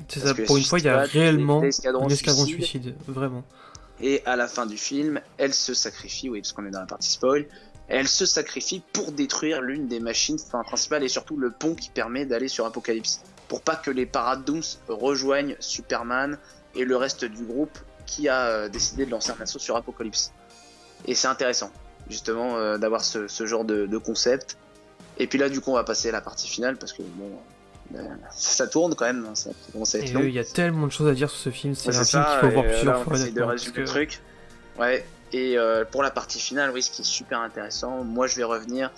C'est 0.07 0.19
ça, 0.19 0.33
pour 0.33 0.57
une 0.57 0.63
fois, 0.63 0.79
il 0.79 0.85
y 0.85 0.89
a 0.89 1.01
réellement 1.01 1.61
un 1.61 1.65
escadron 1.65 2.07
suicide. 2.09 2.53
suicide, 2.53 2.95
vraiment. 3.07 3.43
Et 3.99 4.21
à 4.25 4.35
la 4.35 4.47
fin 4.47 4.65
du 4.65 4.77
film, 4.77 5.19
elle 5.37 5.53
se 5.53 5.73
sacrifie, 5.73 6.29
oui, 6.29 6.41
parce 6.41 6.53
qu'on 6.53 6.65
est 6.65 6.71
dans 6.71 6.81
la 6.81 6.85
partie 6.85 7.09
spoil, 7.09 7.47
elle 7.87 8.07
se 8.07 8.25
sacrifie 8.25 8.81
pour 8.93 9.11
détruire 9.11 9.61
l'une 9.61 9.87
des 9.87 9.99
machines 9.99 10.37
enfin, 10.47 10.63
principales 10.63 11.03
et 11.03 11.07
surtout 11.09 11.37
le 11.37 11.51
pont 11.51 11.73
qui 11.75 11.89
permet 11.89 12.25
d'aller 12.25 12.47
sur 12.47 12.65
Apocalypse. 12.65 13.21
Pour 13.47 13.61
pas 13.61 13.75
que 13.75 13.91
les 13.91 14.05
Paradooms 14.05 14.61
rejoignent 14.89 15.55
Superman 15.59 16.37
et 16.75 16.83
le 16.83 16.95
reste 16.97 17.23
du 17.25 17.43
groupe 17.43 17.77
qui 18.05 18.27
a 18.29 18.47
euh, 18.47 18.69
décidé 18.69 19.05
de 19.05 19.11
lancer 19.11 19.31
un 19.37 19.41
assaut 19.41 19.59
sur 19.59 19.75
Apocalypse. 19.77 20.31
Et 21.05 21.15
c'est 21.15 21.27
intéressant, 21.27 21.71
justement, 22.09 22.57
euh, 22.57 22.77
d'avoir 22.77 23.03
ce, 23.03 23.27
ce 23.27 23.45
genre 23.45 23.63
de, 23.63 23.85
de 23.85 23.97
concept. 23.97 24.57
Et 25.17 25.27
puis 25.27 25.39
là, 25.39 25.47
du 25.49 25.61
coup, 25.61 25.71
on 25.71 25.75
va 25.75 25.83
passer 25.83 26.09
à 26.09 26.11
la 26.11 26.21
partie 26.21 26.47
finale 26.47 26.75
parce 26.77 26.91
que 26.93 27.01
bon, 27.03 27.31
euh, 27.95 28.03
ça 28.35 28.67
tourne 28.67 28.95
quand 28.95 29.05
même, 29.05 29.25
hein, 29.29 29.35
ça 29.35 29.51
commence 29.71 29.95
à 29.95 29.99
être 29.99 30.11
long. 30.13 30.21
il 30.23 30.31
y 30.33 30.39
a 30.39 30.43
tellement 30.43 30.87
de 30.87 30.91
choses 30.91 31.07
à 31.07 31.13
dire 31.13 31.29
sur 31.29 31.39
ce 31.39 31.49
film, 31.51 31.73
c'est 31.73 31.87
Ouais, 31.89 31.97
un 31.97 32.03
film 32.03 32.23
qu'il 32.23 32.39
faut 32.49 32.53
voir 32.53 32.65
plusieurs 32.65 33.03
fois. 33.03 33.17
de 33.17 33.29
parce 33.45 33.65
le 33.65 33.71
que- 33.71 33.81
truc. 33.85 34.21
Ouais. 34.77 35.05
Et 35.33 35.57
euh, 35.57 35.83
pour 35.89 36.03
la 36.03 36.11
partie 36.11 36.39
finale, 36.39 36.71
oui, 36.73 36.81
ce 36.81 36.89
qui 36.91 37.01
est 37.01 37.05
super 37.05 37.39
intéressant, 37.41 38.03
moi 38.03 38.27
je 38.27 38.35
vais 38.37 38.43
revenir 38.45 38.91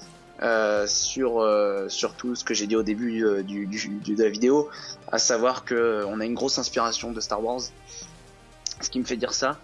euh, 0.44 0.86
sur 0.88 1.40
euh, 1.42 1.90
sur 1.90 2.14
tout 2.14 2.36
ce 2.36 2.44
que 2.44 2.54
j'ai 2.54 2.68
dit 2.68 2.76
au 2.76 2.84
début 2.84 3.12
du, 3.44 3.66
du- 3.66 3.90
du- 4.00 4.16
de 4.16 4.24
la 4.24 4.30
vidéo, 4.30 4.70
à 5.12 5.18
savoir 5.18 5.66
que 5.66 5.74
euh, 5.76 6.06
on 6.08 6.20
a 6.20 6.26
une 6.26 6.36
grosse 6.36 6.58
inspiration 6.60 7.12
de 7.12 7.20
Star 7.20 7.44
Wars. 7.44 7.62
Ce 8.82 8.90
qui 8.90 9.00
me 9.00 9.06
fait 9.06 9.18
dire 9.18 9.34
ça, 9.34 9.58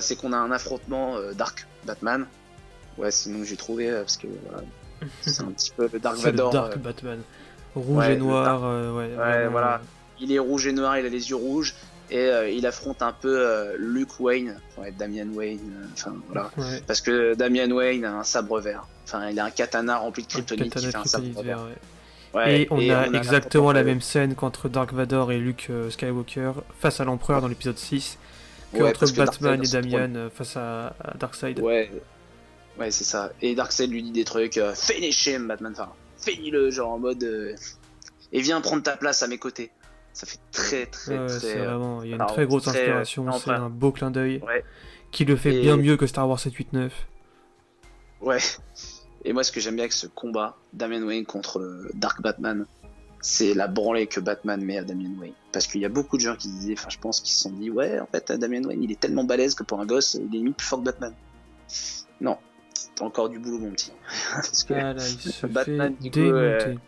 c'est 0.00 0.16
qu'on 0.16 0.32
a 0.34 0.36
un 0.36 0.50
affrontement 0.52 1.16
Dark 1.34 1.66
Batman. 1.86 2.26
Ouais, 2.98 3.10
sinon 3.10 3.42
j'ai 3.44 3.56
trouvé 3.56 3.90
parce 3.90 4.18
que 4.18 4.26
voilà, 4.50 4.62
c'est 5.22 5.40
un 5.42 5.46
petit 5.52 5.70
peu 5.74 5.88
le 5.90 5.98
Dark 5.98 6.16
le 6.18 6.22
Vador. 6.24 6.52
Dark 6.52 6.78
Batman. 6.78 7.22
Rouge 7.74 7.96
ouais, 7.96 8.14
et 8.14 8.16
noir, 8.18 8.60
ouais. 8.94 9.08
vraiment, 9.14 9.50
voilà. 9.52 9.80
il 10.20 10.30
est 10.32 10.38
rouge 10.38 10.66
et 10.66 10.72
noir, 10.72 10.98
il 10.98 11.06
a 11.06 11.08
les 11.08 11.30
yeux 11.30 11.36
rouges 11.36 11.74
et 12.10 12.18
euh, 12.18 12.50
il 12.50 12.66
affronte 12.66 13.02
un 13.02 13.12
peu 13.12 13.38
euh, 13.38 13.76
Luke 13.78 14.18
Wayne, 14.18 14.58
ouais, 14.78 14.92
Damian 14.92 15.28
Wayne, 15.32 15.60
euh, 15.60 15.86
enfin 15.92 16.14
voilà. 16.26 16.50
ouais. 16.56 16.82
Parce 16.86 17.00
que 17.00 17.34
Damian 17.34 17.70
Wayne 17.70 18.04
a 18.04 18.18
un 18.18 18.24
sabre 18.24 18.60
vert, 18.60 18.86
enfin 19.04 19.28
il 19.30 19.38
a 19.38 19.44
un 19.44 19.50
katana 19.50 19.98
rempli 19.98 20.24
de 20.24 20.28
kryptonite 20.28 20.74
qui 20.74 20.86
fait 20.86 20.96
un 20.96 21.04
sabre 21.04 21.24
kryptonite 21.24 21.46
vert. 21.46 22.48
et 22.48 22.66
on 22.70 22.78
a 22.90 23.06
exactement 23.06 23.72
la 23.72 23.84
même 23.84 24.00
scène 24.00 24.34
qu'entre 24.34 24.68
Dark 24.68 24.92
Vador 24.92 25.32
et 25.32 25.38
Luke 25.38 25.70
Skywalker 25.90 26.52
face 26.78 27.00
à 27.00 27.04
l'Empereur 27.04 27.40
dans 27.40 27.48
l'épisode 27.48 27.78
6, 27.78 28.18
que 28.72 28.78
Ouais, 28.78 28.90
entre 28.90 29.00
parce 29.00 29.12
que 29.12 29.16
Batman 29.18 29.62
et 29.62 29.68
Damian 29.68 30.28
face 30.34 30.56
à, 30.56 30.94
à 31.02 31.16
Darkseid. 31.18 31.60
Ouais, 31.60 31.90
ouais 32.78 32.90
c'est 32.90 33.04
ça. 33.04 33.30
Et 33.40 33.54
Darkseid 33.54 33.90
lui 33.90 34.02
dit 34.02 34.12
des 34.12 34.24
trucs, 34.24 34.60
finish 34.74 35.26
him 35.26 35.46
Batman, 35.46 35.72
enfin 35.72 35.92
finis-le, 36.18 36.70
genre 36.70 36.90
en 36.90 36.98
mode, 36.98 37.22
et 38.32 38.40
viens 38.40 38.60
prendre 38.60 38.82
ta 38.82 38.96
place 38.96 39.22
à 39.22 39.28
mes 39.28 39.38
côtés. 39.38 39.70
Ça 40.20 40.26
fait 40.26 40.38
très 40.52 40.86
très 40.86 41.18
Ouais, 41.18 41.26
très. 41.28 41.38
c'est 41.38 41.56
euh, 41.60 41.64
vraiment, 41.64 42.02
il 42.02 42.10
y 42.10 42.12
a 42.12 42.16
une 42.16 42.26
très 42.26 42.44
grosse 42.46 42.64
très, 42.64 42.80
inspiration, 42.80 43.32
c'est 43.32 43.50
un 43.52 43.70
beau 43.70 43.90
clin 43.90 44.10
d'œil 44.10 44.42
Ouais. 44.46 44.62
qui 45.12 45.24
le 45.24 45.34
fait 45.34 45.54
Et- 45.54 45.60
bien 45.62 45.78
mieux 45.78 45.96
que 45.96 46.06
Star 46.06 46.28
Wars 46.28 46.38
789. 46.38 46.92
Ouais. 48.20 48.36
Et 49.24 49.32
moi, 49.32 49.44
ce 49.44 49.50
que 49.52 49.60
j'aime 49.60 49.76
bien 49.76 49.84
avec 49.84 49.92
ce 49.94 50.06
combat, 50.06 50.56
Damian 50.74 51.02
Wayne 51.06 51.24
contre 51.24 51.58
euh, 51.58 51.88
Dark 51.94 52.20
Batman, 52.20 52.66
c'est 53.22 53.54
la 53.54 53.66
branlée 53.66 54.06
que 54.08 54.20
Batman 54.20 54.62
met 54.62 54.76
à 54.78 54.84
Damian 54.84 55.12
Wayne. 55.18 55.32
Parce 55.52 55.66
qu'il 55.66 55.80
y 55.80 55.84
a 55.86 55.88
beaucoup 55.90 56.16
de 56.18 56.22
gens 56.22 56.36
qui 56.36 56.48
disaient, 56.48 56.74
enfin, 56.76 56.88
je 56.90 56.98
pense, 56.98 57.20
qui 57.20 57.32
se 57.32 57.42
sont 57.44 57.50
dit, 57.52 57.70
ouais, 57.70 57.98
en 57.98 58.06
fait, 58.06 58.30
Damian 58.32 58.62
Wayne, 58.64 58.82
il 58.82 58.90
est 58.92 59.00
tellement 59.00 59.24
balèze 59.24 59.54
que 59.54 59.62
pour 59.62 59.80
un 59.80 59.86
gosse, 59.86 60.14
il 60.14 60.24
est 60.34 60.38
limite 60.38 60.56
plus 60.56 60.66
fort 60.66 60.80
que 60.80 60.84
Batman. 60.84 61.14
Non. 62.20 62.36
T'as 62.94 63.04
encore 63.06 63.28
du 63.30 63.38
boulot, 63.38 63.58
mon 63.58 63.70
petit. 63.70 63.92
Parce 64.34 64.64
que, 64.64 64.74
Ah 64.74 64.92
là, 64.92 65.02
il 65.06 65.32
se 65.32 65.46
Batman, 65.46 65.94
fait 65.96 66.02
du 66.02 66.10
coup, 66.10 66.18
euh, 66.20 66.58
démonter. 66.58 66.80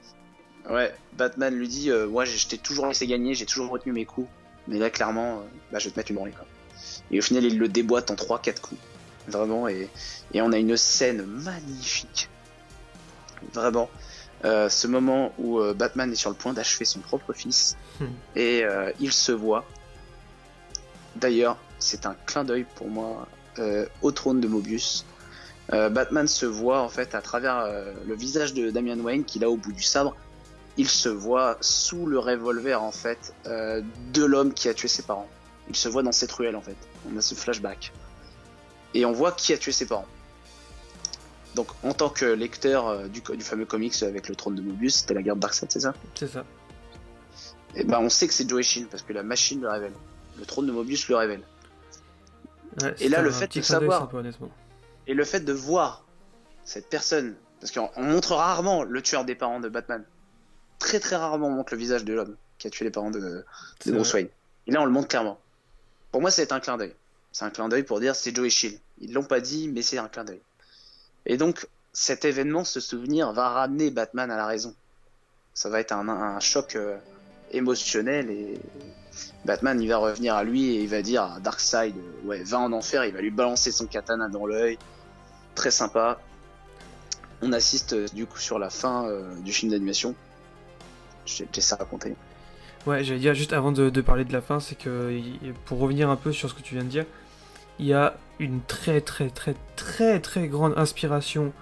Ouais, 0.70 0.94
Batman 1.14 1.54
lui 1.54 1.68
dit, 1.68 1.90
euh, 1.90 2.08
moi, 2.08 2.24
je 2.24 2.46
t'ai 2.46 2.58
toujours 2.58 2.86
laissé 2.86 3.06
gagner, 3.06 3.34
j'ai 3.34 3.46
toujours 3.46 3.70
retenu 3.70 3.92
mes 3.92 4.04
coups. 4.04 4.28
Mais 4.68 4.78
là, 4.78 4.90
clairement, 4.90 5.38
euh, 5.38 5.42
bah, 5.72 5.78
je 5.78 5.86
vais 5.86 5.90
te 5.90 5.98
mettre 5.98 6.10
une 6.10 6.16
branlée, 6.16 6.32
quoi. 6.32 6.46
Et 7.10 7.18
au 7.18 7.22
final, 7.22 7.44
il 7.44 7.58
le 7.58 7.68
déboîte 7.68 8.10
en 8.10 8.14
3-4 8.14 8.60
coups. 8.60 8.80
Vraiment, 9.28 9.68
et, 9.68 9.88
et 10.32 10.42
on 10.42 10.52
a 10.52 10.58
une 10.58 10.76
scène 10.76 11.24
magnifique. 11.24 12.28
Vraiment. 13.52 13.88
Euh, 14.44 14.68
ce 14.68 14.88
moment 14.88 15.32
où 15.38 15.60
euh, 15.60 15.72
Batman 15.72 16.10
est 16.10 16.16
sur 16.16 16.30
le 16.30 16.34
point 16.34 16.52
d'achever 16.52 16.84
son 16.84 16.98
propre 16.98 17.32
fils 17.32 17.76
et 18.36 18.64
euh, 18.64 18.90
il 18.98 19.12
se 19.12 19.30
voit. 19.30 19.64
D'ailleurs, 21.14 21.58
c'est 21.78 22.06
un 22.06 22.16
clin 22.26 22.42
d'œil 22.42 22.66
pour 22.74 22.88
moi 22.88 23.28
euh, 23.58 23.86
au 24.00 24.10
trône 24.10 24.40
de 24.40 24.48
Mobius. 24.48 25.04
Euh, 25.72 25.88
Batman 25.88 26.26
se 26.26 26.46
voit 26.46 26.80
en 26.80 26.88
fait 26.88 27.14
à 27.14 27.22
travers 27.22 27.58
euh, 27.58 27.92
le 28.06 28.14
visage 28.14 28.52
de 28.54 28.70
Damian 28.70 28.98
Wayne 28.98 29.24
qu'il 29.24 29.44
a 29.44 29.50
au 29.50 29.56
bout 29.56 29.72
du 29.72 29.82
sabre. 29.82 30.16
Il 30.76 30.88
se 30.88 31.08
voit 31.08 31.58
sous 31.60 32.06
le 32.06 32.18
revolver 32.18 32.82
en 32.82 32.92
fait 32.92 33.34
euh, 33.46 33.82
de 34.12 34.24
l'homme 34.24 34.54
qui 34.54 34.68
a 34.68 34.74
tué 34.74 34.88
ses 34.88 35.02
parents. 35.02 35.28
Il 35.68 35.76
se 35.76 35.88
voit 35.88 36.02
dans 36.02 36.12
cette 36.12 36.32
ruelle 36.32 36.56
en 36.56 36.62
fait. 36.62 36.76
On 37.10 37.16
a 37.16 37.20
ce 37.20 37.34
flashback. 37.34 37.92
Et 38.94 39.04
on 39.04 39.12
voit 39.12 39.32
qui 39.32 39.52
a 39.52 39.58
tué 39.58 39.72
ses 39.72 39.86
parents. 39.86 40.06
Donc 41.54 41.68
en 41.82 41.92
tant 41.92 42.08
que 42.08 42.24
lecteur 42.24 42.88
euh, 42.88 43.08
du, 43.08 43.20
du 43.20 43.44
fameux 43.44 43.66
comics 43.66 44.02
avec 44.02 44.28
le 44.28 44.34
trône 44.34 44.54
de 44.54 44.62
Mobius, 44.62 44.96
c'était 44.96 45.14
la 45.14 45.22
guerre 45.22 45.36
de 45.36 45.40
Darkseid, 45.40 45.70
c'est 45.70 45.80
ça? 45.80 45.94
C'est 46.14 46.28
ça. 46.28 46.44
Et 47.74 47.84
ben 47.84 48.00
on 48.00 48.08
sait 48.08 48.26
que 48.26 48.34
c'est 48.34 48.48
Joe 48.48 48.62
Shin 48.62 48.86
parce 48.90 49.02
que 49.02 49.12
la 49.12 49.22
machine 49.22 49.60
le 49.60 49.68
révèle. 49.68 49.92
Le 50.38 50.46
trône 50.46 50.66
de 50.66 50.72
Mobius 50.72 51.08
le 51.08 51.16
révèle. 51.16 51.42
Ouais, 52.80 52.94
Et 53.00 53.08
là, 53.08 53.22
le 53.22 53.30
fait 53.30 53.54
de 53.54 53.60
savoir-. 53.60 54.08
Et 55.06 55.14
le 55.14 55.24
fait 55.24 55.40
de 55.40 55.52
voir 55.52 56.04
cette 56.64 56.88
personne, 56.88 57.34
parce 57.60 57.72
qu'on 57.72 57.90
on 57.96 58.02
montre 58.02 58.34
rarement 58.34 58.82
le 58.82 59.02
tueur 59.02 59.24
des 59.24 59.34
parents 59.34 59.60
de 59.60 59.68
Batman. 59.68 60.04
Très 60.82 60.98
très 60.98 61.14
rarement 61.14 61.46
on 61.46 61.50
montre 61.50 61.72
le 61.74 61.78
visage 61.78 62.04
de 62.04 62.12
l'homme 62.12 62.36
qui 62.58 62.66
a 62.66 62.70
tué 62.70 62.84
les 62.84 62.90
parents 62.90 63.12
de, 63.12 63.44
de 63.86 63.92
Bruce. 63.92 64.12
Wayne. 64.14 64.28
Et 64.66 64.72
là 64.72 64.82
on 64.82 64.84
le 64.84 64.90
montre 64.90 65.06
clairement. 65.06 65.38
Pour 66.10 66.20
moi 66.20 66.32
c'est 66.32 66.50
un 66.50 66.58
clin 66.58 66.76
d'œil. 66.76 66.92
C'est 67.30 67.44
un 67.44 67.50
clin 67.50 67.68
d'œil 67.68 67.84
pour 67.84 68.00
dire 68.00 68.16
c'est 68.16 68.34
Joe 68.34 68.48
Chill. 68.48 68.78
Ils 69.00 69.12
l'ont 69.12 69.22
pas 69.22 69.40
dit 69.40 69.68
mais 69.68 69.82
c'est 69.82 69.98
un 69.98 70.08
clin 70.08 70.24
d'œil. 70.24 70.40
Et 71.24 71.36
donc 71.36 71.68
cet 71.92 72.24
événement, 72.24 72.64
ce 72.64 72.80
souvenir 72.80 73.32
va 73.32 73.48
ramener 73.50 73.90
Batman 73.90 74.30
à 74.30 74.36
la 74.36 74.46
raison. 74.46 74.74
Ça 75.54 75.68
va 75.68 75.78
être 75.78 75.92
un, 75.92 76.08
un 76.08 76.40
choc 76.40 76.74
euh, 76.74 76.96
émotionnel 77.52 78.30
et 78.30 78.60
Batman 79.44 79.80
il 79.80 79.88
va 79.88 79.98
revenir 79.98 80.34
à 80.34 80.42
lui 80.42 80.74
et 80.74 80.82
il 80.82 80.88
va 80.88 81.02
dire 81.02 81.22
à 81.22 81.40
Darkseid 81.40 81.94
euh, 81.96 82.26
ouais 82.26 82.42
va 82.42 82.58
en 82.58 82.72
enfer, 82.72 83.04
il 83.04 83.12
va 83.12 83.20
lui 83.20 83.30
balancer 83.30 83.70
son 83.70 83.86
katana 83.86 84.28
dans 84.28 84.46
l'œil. 84.46 84.78
Très 85.54 85.70
sympa. 85.70 86.18
On 87.42 87.52
assiste 87.52 87.92
euh, 87.92 88.06
du 88.14 88.26
coup 88.26 88.38
sur 88.38 88.58
la 88.58 88.70
fin 88.70 89.06
euh, 89.06 89.34
du 89.36 89.52
film 89.52 89.70
d'animation. 89.72 90.14
Laisse 91.26 91.66
ça 91.66 91.76
raconter. 91.76 92.14
Ouais, 92.86 93.04
j'allais 93.04 93.20
dire 93.20 93.34
juste 93.34 93.52
avant 93.52 93.70
de, 93.72 93.90
de 93.90 94.00
parler 94.00 94.24
de 94.24 94.32
la 94.32 94.40
fin, 94.40 94.58
c'est 94.60 94.74
que 94.76 95.20
pour 95.66 95.78
revenir 95.78 96.10
un 96.10 96.16
peu 96.16 96.32
sur 96.32 96.48
ce 96.50 96.54
que 96.54 96.62
tu 96.62 96.74
viens 96.74 96.84
de 96.84 96.88
dire, 96.88 97.04
il 97.78 97.86
y 97.86 97.92
a 97.94 98.16
une 98.40 98.60
très 98.62 99.00
très 99.00 99.28
très 99.30 99.54
très 99.76 100.18
très 100.20 100.48
grande 100.48 100.74
inspiration 100.76 101.52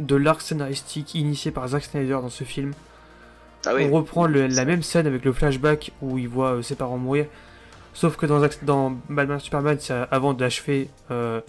de 0.00 0.16
l'arc 0.16 0.40
scénaristique 0.42 1.14
initié 1.14 1.52
par 1.52 1.68
Zack 1.68 1.84
Snyder 1.84 2.14
dans 2.14 2.28
ce 2.30 2.42
film. 2.44 2.72
Ah 3.66 3.74
oui. 3.74 3.86
On 3.88 3.92
reprend 3.94 4.26
le- 4.26 4.48
la 4.48 4.64
même 4.64 4.82
scène 4.82 5.06
avec 5.06 5.24
le 5.24 5.32
flashback 5.32 5.92
où 6.02 6.18
il 6.18 6.28
voit 6.28 6.54
euh, 6.56 6.62
ses 6.62 6.74
parents 6.74 6.98
mourir, 6.98 7.26
sauf 7.94 8.16
que 8.16 8.26
dans, 8.26 8.40
dans 8.62 8.90
Batman 9.08 9.38
Superman, 9.38 9.76
c'est 9.80 9.94
avant 10.10 10.34
d'achever 10.34 10.88
euh, 11.12 11.40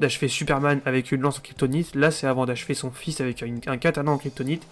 d'achever 0.00 0.28
Superman 0.28 0.80
avec 0.84 1.12
une 1.12 1.20
lance 1.22 1.38
en 1.38 1.42
kryptonite. 1.42 1.94
Là, 1.94 2.10
c'est 2.10 2.26
avant 2.26 2.44
d'achever 2.44 2.74
son 2.74 2.90
fils 2.90 3.20
avec 3.20 3.40
une- 3.42 3.60
un 3.66 3.78
katana 3.78 4.10
en 4.10 4.18
kryptonite. 4.18 4.64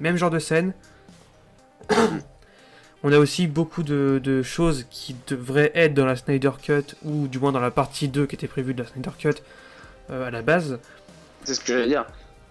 Même 0.00 0.16
genre 0.16 0.30
de 0.30 0.38
scène. 0.38 0.72
On 3.02 3.12
a 3.12 3.18
aussi 3.18 3.46
beaucoup 3.46 3.82
de, 3.82 4.20
de 4.22 4.42
choses 4.42 4.86
qui 4.90 5.16
devraient 5.26 5.72
être 5.74 5.94
dans 5.94 6.04
la 6.04 6.16
Snyder 6.16 6.50
Cut, 6.62 6.94
ou 7.04 7.28
du 7.28 7.38
moins 7.38 7.50
dans 7.52 7.60
la 7.60 7.70
partie 7.70 8.08
2 8.08 8.26
qui 8.26 8.34
était 8.34 8.46
prévue 8.48 8.74
de 8.74 8.82
la 8.82 8.88
Snyder 8.88 9.10
Cut 9.18 9.34
euh, 10.10 10.26
à 10.28 10.30
la 10.30 10.42
base. 10.42 10.78
C'est 11.44 11.54
ce 11.54 11.60
que 11.60 11.68
j'allais 11.72 11.88
dire. 11.88 12.04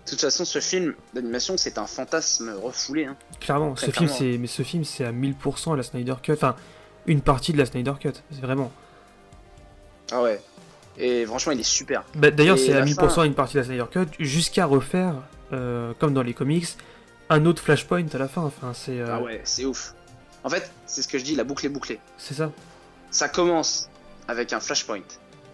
De 0.05 0.09
toute 0.11 0.21
façon, 0.21 0.45
ce 0.45 0.57
film 0.59 0.95
d'animation, 1.13 1.55
c'est 1.55 1.77
un 1.77 1.85
fantasme 1.85 2.51
refoulé. 2.63 3.05
Hein. 3.05 3.15
Clairement, 3.39 3.73
Très 3.75 3.87
ce 3.87 3.91
film, 3.91 4.09
c'est, 4.09 4.37
mais 4.39 4.47
ce 4.47 4.63
film, 4.63 4.83
c'est 4.83 5.05
à 5.05 5.11
1000% 5.11 5.75
la 5.77 5.83
Snyder 5.83 6.15
Cut. 6.23 6.31
Enfin, 6.33 6.55
une 7.05 7.21
partie 7.21 7.53
de 7.53 7.59
la 7.59 7.67
Snyder 7.67 7.93
Cut, 7.99 8.13
c'est 8.31 8.41
vraiment. 8.41 8.71
Ah 10.11 10.23
ouais. 10.23 10.41
Et 10.97 11.27
franchement, 11.27 11.51
il 11.51 11.59
est 11.59 11.63
super. 11.63 12.03
Bah, 12.15 12.31
d'ailleurs, 12.31 12.57
c'est 12.57 12.73
à 12.73 12.79
la 12.79 12.85
1000% 12.85 13.09
fin- 13.09 13.23
une 13.23 13.35
partie 13.35 13.53
de 13.53 13.59
la 13.59 13.65
Snyder 13.65 13.85
Cut, 13.91 14.07
jusqu'à 14.19 14.65
refaire, 14.65 15.13
euh, 15.53 15.93
comme 15.99 16.15
dans 16.15 16.23
les 16.23 16.33
comics, 16.33 16.65
un 17.29 17.45
autre 17.45 17.61
Flashpoint 17.61 18.05
à 18.13 18.17
la 18.17 18.27
fin. 18.27 18.41
Enfin, 18.43 18.73
c'est, 18.73 18.99
euh, 18.99 19.07
Ah 19.09 19.21
ouais, 19.21 19.41
c'est 19.43 19.65
ouf. 19.65 19.93
En 20.43 20.49
fait, 20.49 20.71
c'est 20.85 21.01
ce 21.01 21.07
que 21.07 21.17
je 21.17 21.23
dis, 21.23 21.35
la 21.35 21.43
boucle 21.43 21.65
est 21.65 21.69
bouclée. 21.69 21.99
c'est 22.17 22.33
ça. 22.33 22.51
Ça 23.11 23.27
commence 23.29 23.89
avec 24.27 24.53
un 24.53 24.59
flashpoint 24.59 25.01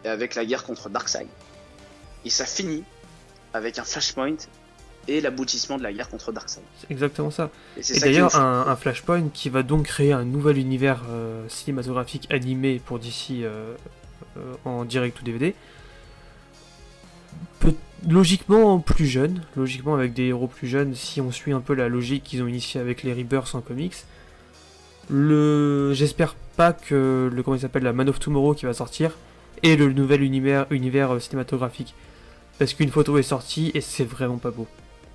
et 0.03 0.07
avec 0.09 0.35
la 0.35 0.45
guerre 0.45 0.63
contre 0.63 0.89
Darkseid. 0.89 1.27
Et 2.25 2.29
ça 2.29 2.45
finit 2.45 2.83
avec 3.53 3.79
un 3.79 3.83
flashpoint 3.83 4.35
et 5.07 5.21
l'aboutissement 5.21 5.77
de 5.77 5.83
la 5.83 5.93
guerre 5.93 6.09
contre 6.09 6.31
Darkseid. 6.31 6.63
C'est 6.81 6.91
exactement 6.91 7.31
ça. 7.31 7.49
Et, 7.77 7.99
d'ailleurs, 7.99 8.35
un, 8.35 8.65
un 8.67 8.75
Flashpoint 8.75 9.29
qui 9.33 9.49
va 9.49 9.61
donc 9.63 9.85
créer 9.85 10.11
un 10.13 10.25
nouvel 10.25 10.57
univers 10.57 11.03
euh, 11.09 11.47
cinématographique 11.47 12.27
animé 12.31 12.81
pour 12.83 12.97
DC 12.99 13.29
euh, 13.43 13.75
euh, 14.37 14.53
en 14.65 14.83
direct 14.83 15.19
ou 15.21 15.23
DVD. 15.23 15.53
Peut- 17.59 17.75
logiquement 18.07 18.79
plus 18.79 19.05
jeune, 19.07 19.41
logiquement 19.55 19.95
avec 19.95 20.13
des 20.13 20.23
héros 20.25 20.47
plus 20.47 20.67
jeunes, 20.67 20.93
si 20.95 21.21
on 21.21 21.31
suit 21.31 21.51
un 21.53 21.61
peu 21.61 21.73
la 21.73 21.87
logique 21.89 22.23
qu'ils 22.23 22.41
ont 22.43 22.47
initiée 22.47 22.79
avec 22.81 23.03
les 23.03 23.13
Rebirths 23.13 23.55
en 23.55 23.61
comics. 23.61 23.95
Le, 25.09 25.93
j'espère 25.93 26.35
pas 26.57 26.73
que 26.73 27.29
le 27.31 27.43
comment 27.43 27.55
il 27.55 27.59
s'appelle 27.61 27.83
la 27.83 27.93
Man 27.93 28.09
of 28.09 28.19
Tomorrow 28.19 28.55
qui 28.55 28.65
va 28.65 28.73
sortir 28.73 29.11
et 29.63 29.75
le 29.75 29.91
nouvel 29.93 30.21
univers, 30.23 30.65
univers 30.71 31.13
euh, 31.13 31.19
cinématographique, 31.19 31.93
parce 32.59 32.73
qu'une 32.73 32.89
photo 32.91 33.17
est 33.17 33.23
sortie 33.23 33.71
et 33.73 33.81
c'est 33.81 34.03
vraiment 34.05 34.37
pas 34.37 34.51
beau. 34.51 34.67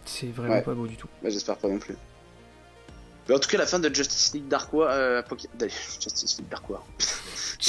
C'est 0.04 0.28
vraiment 0.32 0.54
Ouais. 0.54 0.62
pas 0.62 0.74
beau 0.74 0.86
du 0.86 0.96
tout. 0.96 1.08
Bah, 1.22 1.28
j'espère 1.30 1.56
pas 1.56 1.68
non 1.68 1.78
plus. 1.78 1.96
Mais 3.28 3.34
en 3.34 3.38
tout 3.38 3.48
cas, 3.48 3.58
la 3.58 3.66
fin 3.66 3.78
de 3.78 3.92
Justice 3.94 4.32
League 4.34 4.48
Dark 4.48 4.72
War, 4.72 4.88
euh, 4.90 5.22
Justice 6.00 6.38
League 6.38 6.48
Dark 6.50 6.68
War. 6.70 6.84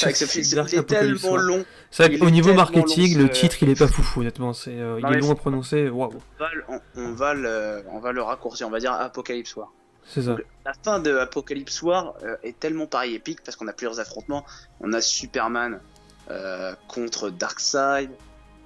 C'est 0.09 0.85
tellement 0.85 1.35
long. 1.37 1.65
C'est 1.91 2.07
vrai 2.07 2.17
qu'au 2.19 2.29
niveau 2.29 2.53
marketing, 2.53 3.17
long, 3.17 3.23
le 3.23 3.29
titre 3.29 3.57
il 3.61 3.69
est 3.69 3.77
pas 3.79 3.87
foufou, 3.87 4.21
honnêtement. 4.21 4.53
C'est, 4.53 4.71
euh, 4.77 4.99
il 5.01 5.15
est 5.15 5.19
long 5.19 5.31
à 5.31 5.35
prononcer, 5.35 5.89
waouh, 5.89 6.13
On 6.39 6.43
va, 6.43 6.49
le- 6.53 6.63
on, 6.69 6.81
on 6.95 7.13
va 7.13 7.33
le, 7.33 7.83
on 7.91 7.99
va 7.99 8.11
le 8.11 8.21
raccourcir, 8.21 8.67
on 8.67 8.71
va 8.71 8.79
dire 8.79 8.93
Apocalypse 8.93 9.55
War. 9.55 9.71
c'est 10.05 10.21
ça. 10.23 10.35
La 10.65 10.73
fin 10.83 10.99
de 10.99 11.15
Apocalypse 11.17 11.81
War 11.81 12.13
euh, 12.23 12.35
est 12.43 12.59
tellement 12.59 12.87
pareil 12.87 13.15
épique 13.15 13.39
parce 13.43 13.55
qu'on 13.57 13.67
a 13.67 13.73
plusieurs 13.73 13.99
affrontements. 13.99 14.45
On 14.79 14.93
a 14.93 15.01
Superman 15.01 15.79
euh, 16.29 16.73
contre 16.87 17.29
Darkseid, 17.29 18.09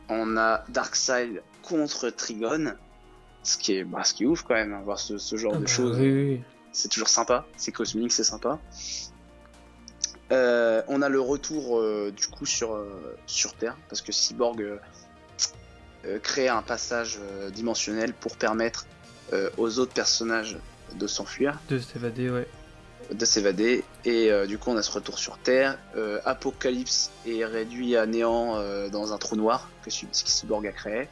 on 0.09 0.37
a 0.37 0.63
Darkseid 0.69 1.41
contre 1.63 2.09
Trigon, 2.11 2.73
ce 3.43 3.57
qui 3.57 3.77
est, 3.77 3.83
bah, 3.83 4.03
ce 4.03 4.13
qui 4.13 4.23
est 4.23 4.27
ouf 4.27 4.43
quand 4.43 4.53
même, 4.53 4.73
hein, 4.73 4.81
voir 4.85 4.99
ce, 4.99 5.17
ce 5.17 5.35
genre 5.35 5.53
Ah 5.55 5.57
de 5.59 5.63
bah, 5.63 5.67
choses. 5.71 5.97
oui, 5.99 6.11
oui, 6.11 6.23
oui. 6.35 6.41
c'est 6.71 6.89
toujours 6.89 7.07
sympa, 7.09 7.45
c'est 7.57 7.71
cosmique, 7.71 8.11
c'est 8.11 8.23
sympa. 8.23 8.59
Euh, 10.31 10.81
on 10.88 11.01
a 11.01 11.09
le 11.09 11.19
retour 11.19 11.77
euh, 11.79 12.11
du 12.15 12.27
coup 12.27 12.45
sur, 12.45 12.73
euh, 12.73 13.15
sur 13.27 13.53
Terre, 13.53 13.77
parce 13.89 14.01
que 14.01 14.11
Cyborg 14.11 14.63
crée 16.21 16.47
un 16.47 16.61
passage 16.61 17.19
dimensionnel 17.51 18.13
pour 18.13 18.38
permettre 18.38 18.85
aux 19.57 19.79
autres 19.79 19.93
personnages 19.93 20.55
de 20.93 21.07
s'enfuir, 21.07 21.57
De 21.67 21.79
s'évader, 21.79 22.29
ouais. 22.29 22.47
de 23.11 23.25
s'évader, 23.25 23.83
et 24.05 24.29
du 24.47 24.59
coup 24.59 24.69
on 24.69 24.77
a 24.77 24.83
ce 24.83 24.91
retour 24.91 25.17
sur 25.17 25.39
Terre. 25.39 25.79
Apocalypse 26.25 27.09
est 27.27 27.43
réduit 27.43 27.95
à 27.97 28.05
néant 28.05 28.61
dans 28.89 29.13
un 29.13 29.17
trou 29.17 29.35
noir 29.35 29.67
que 29.83 29.89
Cy- 29.89 30.07
Cyborg 30.11 30.67
a 30.67 30.71
créé. 30.71 31.07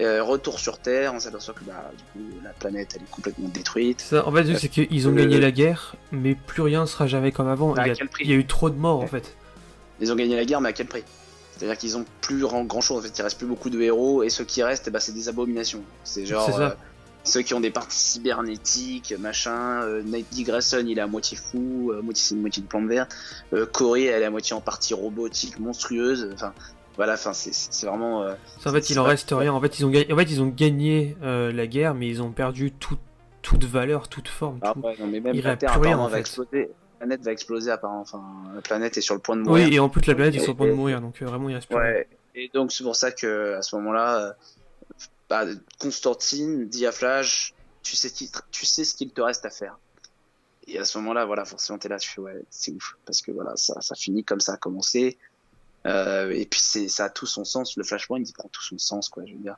Euh, 0.00 0.22
retour 0.22 0.60
sur 0.60 0.78
Terre, 0.78 1.12
on 1.12 1.18
s'aperçoit 1.18 1.54
que 1.54 1.64
bah, 1.64 1.90
du 1.96 2.04
coup, 2.04 2.28
la 2.44 2.50
planète 2.50 2.92
elle 2.94 3.02
est 3.02 3.10
complètement 3.10 3.48
détruite. 3.48 4.00
Ça, 4.00 4.26
en 4.26 4.32
fait, 4.32 4.56
c'est 4.56 4.68
qu'ils 4.68 5.08
ont 5.08 5.10
le- 5.10 5.22
gagné 5.22 5.40
la 5.40 5.50
guerre, 5.50 5.96
mais 6.12 6.36
plus 6.36 6.62
rien 6.62 6.86
sera 6.86 7.08
jamais 7.08 7.32
comme 7.32 7.48
avant. 7.48 7.72
Bah, 7.72 7.82
à 7.82 7.86
il, 7.86 7.88
y 7.88 7.92
a, 7.92 7.96
quel 7.96 8.08
prix 8.08 8.24
il 8.24 8.30
y 8.30 8.32
a 8.32 8.36
eu 8.36 8.46
trop 8.46 8.70
de 8.70 8.76
morts, 8.76 9.00
en 9.00 9.06
fait. 9.08 9.34
Ils 10.00 10.12
ont 10.12 10.14
gagné 10.14 10.36
la 10.36 10.44
guerre, 10.44 10.60
mais 10.60 10.68
à 10.68 10.72
quel 10.72 10.86
prix? 10.86 11.02
C'est-à-dire 11.56 11.76
qu'ils 11.76 11.96
ont 11.96 12.04
plus 12.20 12.38
grand, 12.42 12.80
chose. 12.80 12.98
En 12.98 13.02
fait, 13.02 13.18
il 13.18 13.22
reste 13.22 13.38
plus 13.38 13.48
beaucoup 13.48 13.70
de 13.70 13.80
héros, 13.80 14.22
et 14.22 14.30
ceux 14.30 14.44
qui 14.44 14.62
restent, 14.62 14.88
ben, 14.88 15.00
c'est 15.00 15.12
des 15.12 15.28
abominations. 15.28 15.82
C'est 16.04 16.24
genre 16.26 16.48
euh, 16.60 16.70
ceux 17.24 17.42
qui 17.42 17.54
ont 17.54 17.60
des 17.60 17.72
parties 17.72 17.98
cybernétiques, 17.98 19.14
machin. 19.18 19.82
Euh, 19.82 20.02
Night 20.04 20.28
Grayson, 20.44 20.84
il 20.86 20.96
est 20.96 21.00
à 21.00 21.08
moitié 21.08 21.36
fou, 21.36 21.92
moitié 22.04 22.22
c'est 22.22 22.34
une 22.36 22.42
moitié 22.42 22.62
de 22.62 22.68
plante 22.68 22.86
verte. 22.86 23.12
Corey, 23.72 24.04
elle 24.04 24.22
est 24.22 24.26
à 24.26 24.30
moitié 24.30 24.54
en 24.54 24.60
partie 24.60 24.94
robotique, 24.94 25.58
monstrueuse. 25.58 26.30
Enfin, 26.32 26.52
voilà. 26.98 27.14
Enfin, 27.14 27.32
c'est- 27.32 27.86
vraiment. 27.86 28.22
euh, 28.24 28.34
en 28.66 28.70
fait, 28.72 28.90
il 28.90 28.98
en 29.00 29.04
reste 29.04 29.30
rien. 29.32 29.54
En 29.54 29.60
fait, 29.62 29.78
ils 29.78 29.86
ont 29.86 29.90
gagné, 29.90 30.12
en 30.12 30.16
fait, 30.16 30.30
ils 30.30 30.42
ont 30.42 30.48
gagné 30.48 31.16
euh, 31.22 31.50
la 31.50 31.66
guerre, 31.66 31.94
mais 31.94 32.06
ils 32.08 32.20
ont 32.20 32.30
perdu 32.32 32.72
tout- 32.72 32.98
toute 33.40 33.64
valeur, 33.64 34.08
toute 34.08 34.28
forme. 34.28 34.58
ah 34.62 34.72
tout. 34.74 34.80
ouais, 34.80 34.94
non, 35.00 35.06
mais 35.06 35.20
même 35.20 35.34
il 35.34 35.42
la 35.42 35.56
Terre 35.56 35.80
rien, 35.80 35.96
en 35.98 36.08
va 36.08 36.14
fait. 36.16 36.20
exploser. 36.20 36.68
La 37.00 37.06
planète 37.06 37.22
va 37.22 37.32
exploser 37.32 37.70
apparemment. 37.70 38.00
Enfin, 38.02 38.22
la 38.54 38.60
planète 38.60 38.98
est 38.98 39.00
sur 39.00 39.14
le 39.14 39.20
point 39.20 39.36
de 39.36 39.42
mourir. 39.42 39.66
Oui, 39.68 39.74
et 39.74 39.78
en 39.78 39.88
plus, 39.88 40.04
la 40.06 40.14
planète 40.14 40.34
est 40.34 40.40
sur 40.40 40.52
le 40.52 40.56
point 40.58 40.66
de 40.66 40.72
mourir, 40.72 41.00
donc 41.00 41.22
euh, 41.22 41.26
vraiment, 41.26 41.48
il 41.48 41.54
reste 41.54 41.68
plus 41.68 41.76
rien. 41.76 41.84
Ouais, 41.92 42.08
et 42.34 42.50
donc 42.52 42.72
c'est 42.72 42.84
pour 42.84 42.96
ça 42.96 43.12
que 43.12 43.54
à 43.54 43.62
ce 43.62 43.74
moment-là, 43.76 44.34
bah, 45.30 45.44
Constantine 45.78 46.68
dit 46.68 46.86
à 46.86 46.92
Flash, 46.92 47.54
tu 47.82 47.96
sais, 47.96 48.10
qui- 48.10 48.30
tu 48.50 48.66
sais 48.66 48.84
ce 48.84 48.94
qu'il 48.94 49.10
te 49.10 49.20
reste 49.20 49.44
à 49.46 49.50
faire. 49.50 49.78
Et 50.66 50.78
à 50.78 50.84
ce 50.84 50.98
moment-là, 50.98 51.24
voilà, 51.24 51.44
forcément 51.44 51.78
t'es 51.78 51.88
là, 51.88 51.98
tu 51.98 52.10
fais 52.10 52.20
ouais, 52.20 52.42
c'est 52.50 52.72
ouf, 52.72 52.96
parce 53.06 53.22
que 53.22 53.30
voilà, 53.30 53.52
ça, 53.56 53.80
ça 53.80 53.94
finit 53.94 54.24
comme 54.24 54.40
ça 54.40 54.54
a 54.54 54.56
commencé. 54.58 55.16
Euh, 55.86 56.30
et 56.30 56.44
puis 56.44 56.60
ça 56.60 57.04
a 57.04 57.08
tout 57.08 57.26
son 57.26 57.44
sens. 57.44 57.76
Le 57.76 57.84
Flashpoint, 57.84 58.20
il 58.20 58.32
prend 58.32 58.48
tout 58.48 58.62
son 58.62 58.78
sens, 58.78 59.08
quoi, 59.08 59.24
je 59.26 59.32
veux 59.32 59.38
dire. 59.38 59.56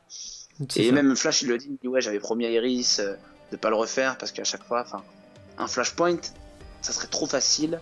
Et 0.77 0.89
ça. 0.89 0.93
même 0.93 1.17
Flash, 1.17 1.43
il 1.43 1.49
le 1.49 1.59
dit, 1.59 1.69
il 1.71 1.79
dit 1.79 1.89
ouais, 1.89 2.01
j'avais 2.01 2.19
promis 2.21 2.45
à 2.47 2.51
Iris 2.51 2.99
euh, 2.99 3.15
de 3.51 3.57
pas 3.57 3.71
le 3.71 3.77
refaire 3.77 4.19
parce 4.19 4.31
qu'à 4.33 4.45
chaque 4.45 4.65
fois, 4.65 4.83
enfin, 4.83 5.03
un 5.59 5.67
Flashpoint, 5.67 6.21
ça 6.83 6.93
serait 6.93 7.09
trop 7.09 7.27
facile 7.27 7.81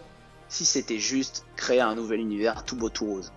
si 0.49 0.65
c'était 0.65 0.99
juste 0.99 1.45
créer 1.57 1.81
un 1.81 1.95
nouvel 1.95 2.21
univers 2.21 2.65
tout 2.65 2.77
beau 2.77 2.89
tout 2.89 3.07
rose. 3.07 3.33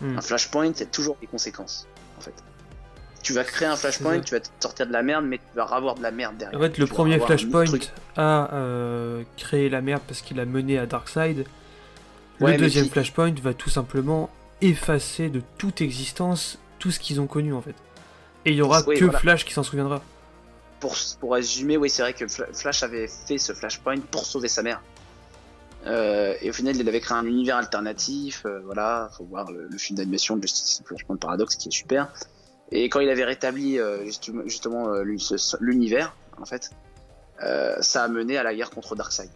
Hmm. 0.00 0.18
Un 0.18 0.20
flashpoint, 0.20 0.72
c'est 0.74 0.90
toujours 0.90 1.16
des 1.20 1.26
conséquences, 1.26 1.86
en 2.18 2.20
fait. 2.20 2.34
Tu 3.22 3.32
vas 3.32 3.44
créer 3.44 3.66
un 3.66 3.76
flashpoint, 3.76 4.20
tu 4.20 4.34
vas 4.34 4.40
te 4.40 4.48
sortir 4.60 4.86
de 4.86 4.92
la 4.92 5.02
merde, 5.02 5.24
mais 5.24 5.38
tu 5.38 5.56
vas 5.56 5.64
avoir 5.64 5.96
de 5.96 6.02
la 6.02 6.10
merde 6.10 6.36
derrière. 6.36 6.58
En 6.58 6.62
fait, 6.62 6.78
le 6.78 6.86
Tu 6.86 6.92
premier 6.92 7.18
Flashpoint 7.18 7.64
a 8.16 8.54
euh, 8.54 9.24
créé 9.36 9.68
la 9.68 9.80
merde 9.80 10.02
parce 10.06 10.20
qu'il 10.20 10.38
a 10.38 10.44
mené 10.44 10.78
à 10.78 10.86
Darkseid. 10.86 11.44
Ouais, 12.40 12.52
le 12.52 12.58
deuxième 12.58 12.84
puis- 12.84 12.92
Flashpoint 12.92 13.34
va 13.42 13.54
tout 13.54 13.70
simplement 13.70 14.30
effacer 14.60 15.28
de 15.28 15.42
toute 15.58 15.80
existence 15.80 16.58
tout 16.78 16.90
ce 16.90 16.98
qu'ils 17.00 17.20
ont 17.20 17.26
connu 17.26 17.52
en 17.52 17.62
fait. 17.62 17.74
Et 18.44 18.50
il 18.52 18.56
y 18.56 18.62
aura 18.62 18.82
Oui, 18.86 18.96
que 18.98 19.04
voilà. 19.04 19.18
Flash 19.18 19.44
qui 19.44 19.52
s'en 19.52 19.62
souviendra. 19.62 20.02
Pour, 20.80 20.94
pour 21.20 21.32
résumer, 21.32 21.76
oui, 21.76 21.88
c'est 21.90 22.02
vrai 22.02 22.12
que 22.12 22.26
Fla- 22.26 22.52
Flash 22.52 22.82
avait 22.82 23.08
fait 23.08 23.38
ce 23.38 23.52
flashpoint 23.54 23.98
pour 24.10 24.24
sauver 24.26 24.48
sa 24.48 24.62
mère. 24.62 24.82
Euh, 25.86 26.34
et 26.42 26.50
au 26.50 26.52
final, 26.52 26.76
il 26.76 26.88
avait 26.88 27.00
créé 27.00 27.16
un 27.16 27.24
univers 27.26 27.56
alternatif. 27.56 28.42
euh, 28.44 28.60
voilà, 28.64 29.08
faut 29.16 29.24
voir 29.24 29.50
le, 29.50 29.68
le 29.68 29.78
film 29.78 29.96
d'animation 29.96 30.36
de 30.36 30.42
Justice 30.42 30.82
Flashpoint 30.84 31.16
Paradox 31.16 31.56
qui 31.56 31.68
est 31.68 31.72
super. 31.72 32.12
Et 32.72 32.88
quand 32.88 33.00
il 33.00 33.08
avait 33.08 33.24
rétabli 33.24 33.78
euh, 33.78 34.04
justement, 34.44 34.88
euh, 34.92 35.04
l'univers, 35.60 36.14
en 36.40 36.44
fait, 36.44 36.70
ça 37.80 38.02
a 38.04 38.08
mené 38.08 38.36
à 38.36 38.42
la 38.42 38.54
guerre 38.54 38.70
contre 38.70 38.96
Darkseid. 38.96 39.30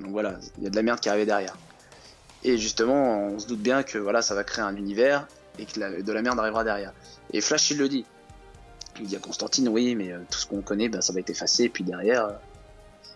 Donc 0.00 0.10
voilà, 0.10 0.36
il 0.58 0.64
y 0.64 0.66
a 0.66 0.70
de 0.70 0.76
la 0.76 0.82
merde 0.82 1.00
qui 1.00 1.08
arrivait 1.08 1.26
derrière. 1.26 1.56
Et 2.44 2.58
justement, 2.58 3.18
on 3.28 3.38
se 3.38 3.46
doute 3.46 3.60
bien 3.60 3.82
que 3.82 3.98
voilà, 3.98 4.20
ça 4.22 4.34
va 4.34 4.44
créer 4.44 4.64
un 4.64 4.76
univers 4.76 5.26
et 5.58 5.64
que 5.64 6.02
de 6.02 6.12
la 6.12 6.22
merde 6.22 6.38
arrivera 6.38 6.62
derrière. 6.64 6.92
Et 7.32 7.40
Flash, 7.40 7.70
il 7.70 7.78
le 7.78 7.88
dit. 7.88 8.04
Il 9.00 9.06
dit 9.06 9.16
à 9.16 9.18
Constantine, 9.18 9.68
oui, 9.68 9.94
mais 9.94 10.12
euh, 10.12 10.20
tout 10.30 10.38
ce 10.38 10.46
qu'on 10.46 10.60
connaît, 10.60 10.88
ben, 10.88 11.00
ça 11.00 11.12
va 11.12 11.20
être 11.20 11.30
effacé, 11.30 11.64
et 11.64 11.68
puis 11.68 11.82
derrière, 11.82 12.26
euh, 12.26 12.32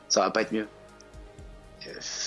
ça 0.09 0.21
va 0.21 0.31
pas 0.31 0.43
être 0.43 0.53
mieux. 0.53 0.67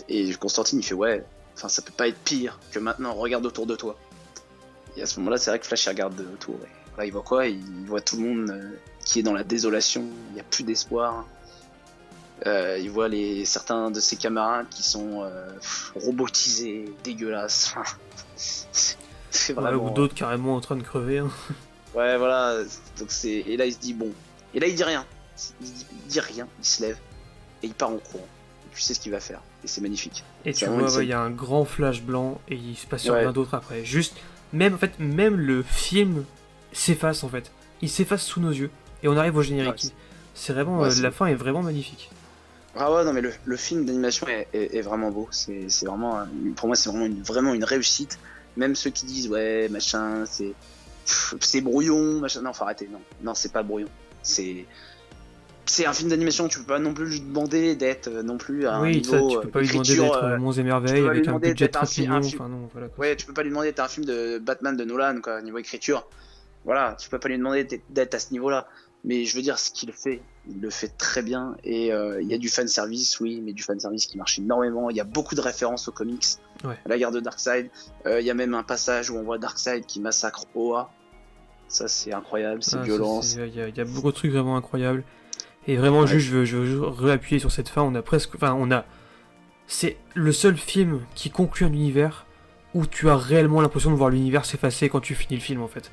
Et 0.07 0.33
Constantine, 0.35 0.79
il 0.79 0.83
fait, 0.83 0.93
ouais, 0.93 1.23
enfin, 1.55 1.67
ça 1.67 1.81
peut 1.81 1.91
pas 1.91 2.07
être 2.07 2.17
pire 2.19 2.59
que 2.71 2.79
maintenant, 2.79 3.13
regarde 3.13 3.45
autour 3.45 3.65
de 3.65 3.75
toi. 3.75 3.97
Et 4.95 5.01
à 5.01 5.05
ce 5.05 5.19
moment-là, 5.19 5.37
c'est 5.37 5.49
vrai 5.51 5.59
que 5.59 5.65
Flash, 5.65 5.87
regarde 5.87 6.15
de- 6.15 6.23
autour. 6.23 6.55
Là, 6.97 7.05
il 7.05 7.11
voit 7.11 7.21
quoi? 7.23 7.47
Il 7.47 7.85
voit 7.85 8.01
tout 8.01 8.17
le 8.17 8.23
monde 8.23 8.49
euh, 8.51 8.71
qui 9.05 9.19
est 9.19 9.23
dans 9.23 9.33
la 9.33 9.43
désolation, 9.43 10.05
il 10.29 10.33
n'y 10.35 10.39
a 10.39 10.43
plus 10.43 10.63
d'espoir. 10.63 11.25
Euh, 12.47 12.79
il 12.81 12.89
voit 12.89 13.07
les, 13.07 13.45
certains 13.45 13.91
de 13.91 13.99
ses 13.99 14.15
camarades 14.15 14.67
qui 14.69 14.81
sont 14.83 15.21
euh, 15.23 15.47
robotisés, 15.95 16.85
dégueulasses. 17.03 17.75
C'est- 18.35 18.97
Ouais, 19.57 19.73
ou 19.73 19.89
d'autres 19.91 20.13
carrément 20.13 20.55
en 20.55 20.61
train 20.61 20.75
de 20.75 20.81
crever. 20.83 21.19
hein. 21.19 21.29
Ouais, 21.95 22.17
voilà. 22.17 22.57
Donc 22.99 23.09
c'est 23.11 23.29
et 23.31 23.55
là 23.57 23.65
il 23.65 23.73
se 23.73 23.79
dit 23.79 23.93
bon. 23.93 24.11
Et 24.53 24.59
là 24.59 24.67
il 24.67 24.75
dit 24.75 24.83
rien. 24.83 25.05
Il 25.61 25.67
dit, 25.71 25.85
il 25.91 26.07
dit 26.07 26.19
rien. 26.19 26.47
Il 26.59 26.65
se 26.65 26.81
lève 26.83 26.97
et 27.63 27.67
il 27.67 27.73
part 27.73 27.89
en 27.89 27.97
courant. 27.97 28.27
Et 28.65 28.75
tu 28.75 28.81
sais 28.81 28.93
ce 28.93 28.99
qu'il 28.99 29.11
va 29.11 29.19
faire. 29.21 29.41
Et 29.63 29.67
c'est 29.67 29.79
magnifique. 29.81 30.23
Et 30.43 30.53
tu 30.53 30.65
vois, 30.65 30.91
ouais, 30.91 31.03
il 31.05 31.09
y 31.09 31.13
a 31.13 31.19
un 31.21 31.29
grand 31.29 31.63
flash 31.63 32.01
blanc 32.01 32.41
et 32.49 32.55
il 32.55 32.75
se 32.75 32.87
passe 32.87 33.05
Ouais. 33.05 33.19
rien 33.19 33.31
d'autre 33.31 33.53
après. 33.53 33.85
Juste, 33.85 34.15
même 34.51 34.73
en 34.73 34.77
fait, 34.77 34.99
même 34.99 35.35
le 35.39 35.63
film 35.63 36.25
s'efface 36.73 37.23
en 37.23 37.29
fait. 37.29 37.51
Il 37.81 37.89
s'efface 37.89 38.23
sous 38.23 38.41
nos 38.41 38.51
yeux 38.51 38.69
et 39.03 39.07
on 39.07 39.15
arrive 39.15 39.37
au 39.37 39.41
générique. 39.43 39.93
C'est- 40.33 40.51
vraiment, 40.53 40.83
euh, 40.83 40.89
la 41.01 41.11
fin 41.11 41.27
est 41.27 41.35
vraiment 41.35 41.61
magnifique. 41.61 42.09
Ah 42.75 42.91
ouais 42.93 43.03
non 43.03 43.11
mais 43.13 43.21
le, 43.21 43.33
le 43.45 43.57
film 43.57 43.85
d'animation 43.85 44.27
est, 44.27 44.47
est- 44.53 44.75
est 44.77 44.81
vraiment 44.81 45.11
beau. 45.11 45.27
C'est 45.31 45.69
c'est 45.69 45.85
vraiment 45.85 46.25
pour 46.55 46.67
moi 46.67 46.75
c'est 46.75 46.89
vraiment 46.89 47.05
une, 47.05 47.21
vraiment 47.21 47.53
une 47.53 47.63
réussite. 47.65 48.17
Même 48.57 48.75
ceux 48.75 48.89
qui 48.89 49.05
disent 49.05 49.27
ouais 49.29 49.67
machin 49.69 50.25
c'est 50.25 50.53
c'est 51.05 51.61
brouillon 51.61 52.19
machin 52.19 52.41
non 52.41 52.53
faut 52.53 52.63
arrêter 52.63 52.87
non 52.91 53.01
non 53.23 53.33
c'est 53.33 53.51
pas 53.51 53.63
brouillon 53.63 53.87
c'est 54.23 54.65
c'est 55.65 55.85
un 55.85 55.93
film 55.93 56.09
d'animation 56.09 56.47
tu 56.47 56.59
peux 56.59 56.65
pas 56.65 56.79
non 56.79 56.93
plus 56.93 57.05
lui 57.07 57.21
demander 57.21 57.75
d'être 57.75 58.07
euh, 58.07 58.23
non 58.23 58.37
plus 58.37 58.67
à 58.67 58.75
un 58.75 58.83
oui, 58.83 59.03
ça, 59.03 59.17
niveau 59.17 59.29
tu 59.41 59.45
peux 59.47 59.49
pas 59.51 59.59
lui 59.61 59.67
demander 59.67 59.87
d'écriture, 59.95 60.03
d'être 60.11 60.23
euh, 60.23 60.35
euh, 60.35 60.37
Monts 60.37 60.51
et 60.51 60.55
tu 60.57 60.63
Merveilles 60.63 61.07
avec 61.07 61.23
un 61.23 61.31
demander 61.31 61.47
budget 61.49 61.65
un 61.65 61.69
30 61.69 61.89
fi- 61.89 62.01
un 62.07 62.09
millions. 62.19 62.21
fi- 62.29 62.35
Enfin 62.35 62.49
non, 62.49 62.69
voilà. 62.71 62.87
Ouais, 62.97 63.15
tu 63.15 63.25
peux 63.25 63.33
pas 63.33 63.43
lui 63.43 63.49
demander 63.49 63.67
d'être 63.69 63.79
un 63.79 63.87
film 63.87 64.05
de 64.05 64.37
Batman 64.39 64.75
de 64.77 64.83
Nolan, 64.83 65.19
quoi, 65.21 65.41
niveau 65.41 65.57
écriture. 65.57 66.07
Voilà, 66.65 66.95
tu 66.99 67.09
peux 67.09 67.19
pas 67.19 67.29
lui 67.29 67.37
demander 67.37 67.67
d'être 67.89 68.13
à 68.15 68.19
ce 68.19 68.31
niveau-là. 68.31 68.67
Mais 69.03 69.25
je 69.25 69.35
veux 69.35 69.41
dire, 69.41 69.57
ce 69.57 69.71
qu'il 69.71 69.91
fait, 69.93 70.21
il 70.47 70.61
le 70.61 70.69
fait 70.69 70.89
très 70.89 71.23
bien. 71.23 71.55
Et 71.63 71.91
euh, 71.91 72.21
il 72.21 72.27
y 72.27 72.33
a 72.35 72.37
du 72.37 72.49
fan 72.49 72.67
service, 72.67 73.19
oui, 73.19 73.41
mais 73.43 73.51
du 73.53 73.63
fan 73.63 73.79
service 73.79 74.05
qui 74.05 74.17
marche 74.17 74.37
énormément. 74.37 74.89
Il 74.91 74.95
y 74.95 74.99
a 74.99 75.03
beaucoup 75.05 75.33
de 75.33 75.41
références 75.41 75.87
aux 75.87 75.91
comics, 75.91 76.23
Ouais. 76.63 76.77
à 76.85 76.89
la 76.89 76.97
guerre 76.99 77.11
de 77.11 77.19
Darkseid. 77.19 77.71
Euh, 78.05 78.19
Il 78.21 78.25
y 78.27 78.29
a 78.29 78.35
même 78.35 78.53
un 78.53 78.61
passage 78.63 79.09
où 79.09 79.15
on 79.17 79.23
voit 79.23 79.39
Darkseid 79.39 79.85
qui 79.87 79.99
massacre 79.99 80.45
Oa. 80.53 80.91
Ça, 81.67 81.87
c'est 81.87 82.13
incroyable, 82.13 82.61
c'est 82.61 82.75
Ah, 82.77 82.83
violent. 82.83 83.21
Il 83.23 83.55
y, 83.55 83.61
a- 83.61 83.67
il 83.69 83.75
y 83.77 83.81
a 83.81 83.85
beaucoup 83.85 84.11
de 84.11 84.15
trucs 84.15 84.31
vraiment 84.31 84.55
incroyables. 84.57 85.03
Et 85.67 85.77
vraiment, 85.77 86.01
Ouais. 86.01 86.07
juste, 86.07 86.27
je 86.27 86.37
veux, 86.37 86.45
je 86.45 86.57
veux 86.57 86.85
réappuyer 86.87 87.39
sur 87.39 87.51
cette 87.51 87.69
fin. 87.69 87.81
On 87.81 87.95
a 87.95 88.01
presque. 88.03 88.35
Enfin, 88.35 88.53
on 88.59 88.69
a. 88.71 88.85
C'est 89.67 89.97
le 90.15 90.31
seul 90.31 90.57
film 90.57 91.01
qui 91.15 91.29
conclut 91.31 91.65
un 91.65 91.73
univers 91.73 92.25
où 92.75 92.85
tu 92.85 93.09
as 93.09 93.15
réellement 93.17 93.61
l'impression 93.61 93.89
de 93.91 93.95
voir 93.95 94.09
l'univers 94.09 94.45
s'effacer 94.45 94.89
quand 94.89 94.99
tu 94.99 95.15
finis 95.15 95.37
le 95.37 95.43
film, 95.43 95.61
en 95.61 95.67
fait. 95.67 95.91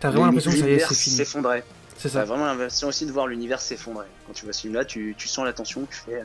T'as 0.00 0.10
vraiment 0.10 0.26
l'impression 0.26 0.50
que 0.50 0.56
ça 0.58 0.64
y 0.64 0.66
est, 0.66 0.70
L'univers 0.72 0.88
c'est 0.88 0.94
fini. 0.94 1.16
s'effondrait. 1.16 1.64
C'est 1.98 2.08
T'as 2.08 2.20
ça. 2.20 2.24
vraiment 2.24 2.46
l'impression 2.46 2.88
aussi 2.88 3.04
de 3.06 3.12
voir 3.12 3.26
l'univers 3.26 3.60
s'effondrer. 3.60 4.06
Quand 4.26 4.32
tu 4.32 4.44
vois 4.44 4.52
ce 4.54 4.62
film-là, 4.62 4.84
tu, 4.84 5.14
tu 5.18 5.28
sens 5.28 5.44
la 5.44 5.52
tension, 5.52 5.86
tu 5.90 5.96
fais. 5.96 6.22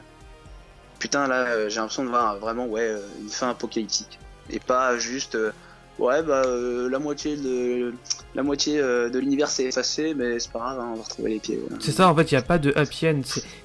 Putain, 0.99 1.27
là, 1.27 1.47
euh, 1.49 1.69
j'ai 1.69 1.77
l'impression 1.81 2.03
de 2.03 2.09
voir 2.09 2.37
vraiment, 2.37 2.65
ouais, 2.67 2.81
euh, 2.81 2.99
une 3.21 3.29
fin 3.29 3.49
apocalyptique. 3.49 4.17
Et 4.49 4.59
pas 4.59 4.97
juste. 4.97 5.35
euh, 5.35 5.51
ouais, 5.99 6.23
bah, 6.23 6.43
euh, 6.45 6.89
la 6.89 6.99
moitié 6.99 7.35
de, 7.35 7.93
la 8.35 8.43
moitié 8.43 8.77
de 8.77 9.19
l'univers 9.19 9.49
s'est 9.49 9.65
effacée, 9.65 10.13
mais 10.13 10.39
c'est 10.39 10.51
pas 10.51 10.59
grave, 10.59 10.79
hein, 10.79 10.89
on 10.93 10.95
va 10.97 11.03
retrouver 11.03 11.31
les 11.31 11.39
pieds. 11.39 11.59
C'est 11.81 11.91
ça, 11.91 12.07
en 12.09 12.15
fait, 12.15 12.31
il 12.31 12.35
n'y 12.35 12.39
a 12.39 12.43
pas 12.43 12.57
de 12.57 12.71
happy 12.75 13.07
end. 13.09 13.21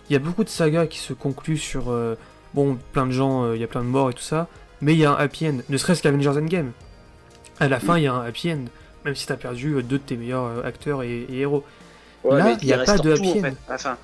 Il 0.09 0.13
y 0.13 0.17
a 0.17 0.19
beaucoup 0.19 0.43
de 0.43 0.49
sagas 0.49 0.87
qui 0.87 0.99
se 0.99 1.13
concluent 1.13 1.59
sur. 1.59 1.91
euh, 1.91 2.17
bon, 2.55 2.77
plein 2.93 3.07
de 3.07 3.13
gens, 3.13 3.53
il 3.53 3.61
y 3.61 3.65
a 3.65 3.69
plein 3.69 3.83
de 3.83 3.89
morts 3.89 4.11
et 4.11 4.15
tout 4.15 4.23
ça. 4.23 4.49
Mais 4.81 4.95
il 4.95 4.99
y 4.99 5.05
a 5.05 5.13
un 5.13 5.17
happy 5.17 5.47
end. 5.47 5.59
Ne 5.69 5.77
serait-ce 5.77 6.03
qu'Avengers 6.03 6.31
Endgame. 6.31 6.73
À 7.61 7.69
la 7.69 7.79
fin, 7.79 7.97
il 7.99 8.05
y 8.05 8.07
a 8.09 8.15
un 8.15 8.25
happy 8.27 8.51
end. 8.53 8.65
Même 9.05 9.15
si 9.15 9.27
t'as 9.27 9.37
perdu 9.37 9.75
deux 9.83 9.83
de 9.83 9.97
tes 9.99 10.17
meilleurs 10.17 10.65
acteurs 10.67 11.03
et, 11.03 11.21
et 11.31 11.39
héros. 11.41 11.65
Ouais, 12.25 12.39
Là, 12.39 12.57
il 12.61 12.69
y 12.69 12.73
a 12.73 12.85
pas 12.85 12.99
de 12.99 13.13
happy 13.13 13.29
en 13.33 13.37
end. 13.39 13.41
fait, 13.43 13.57
à 13.69 13.73
la 13.73 13.79
fin. 13.79 13.99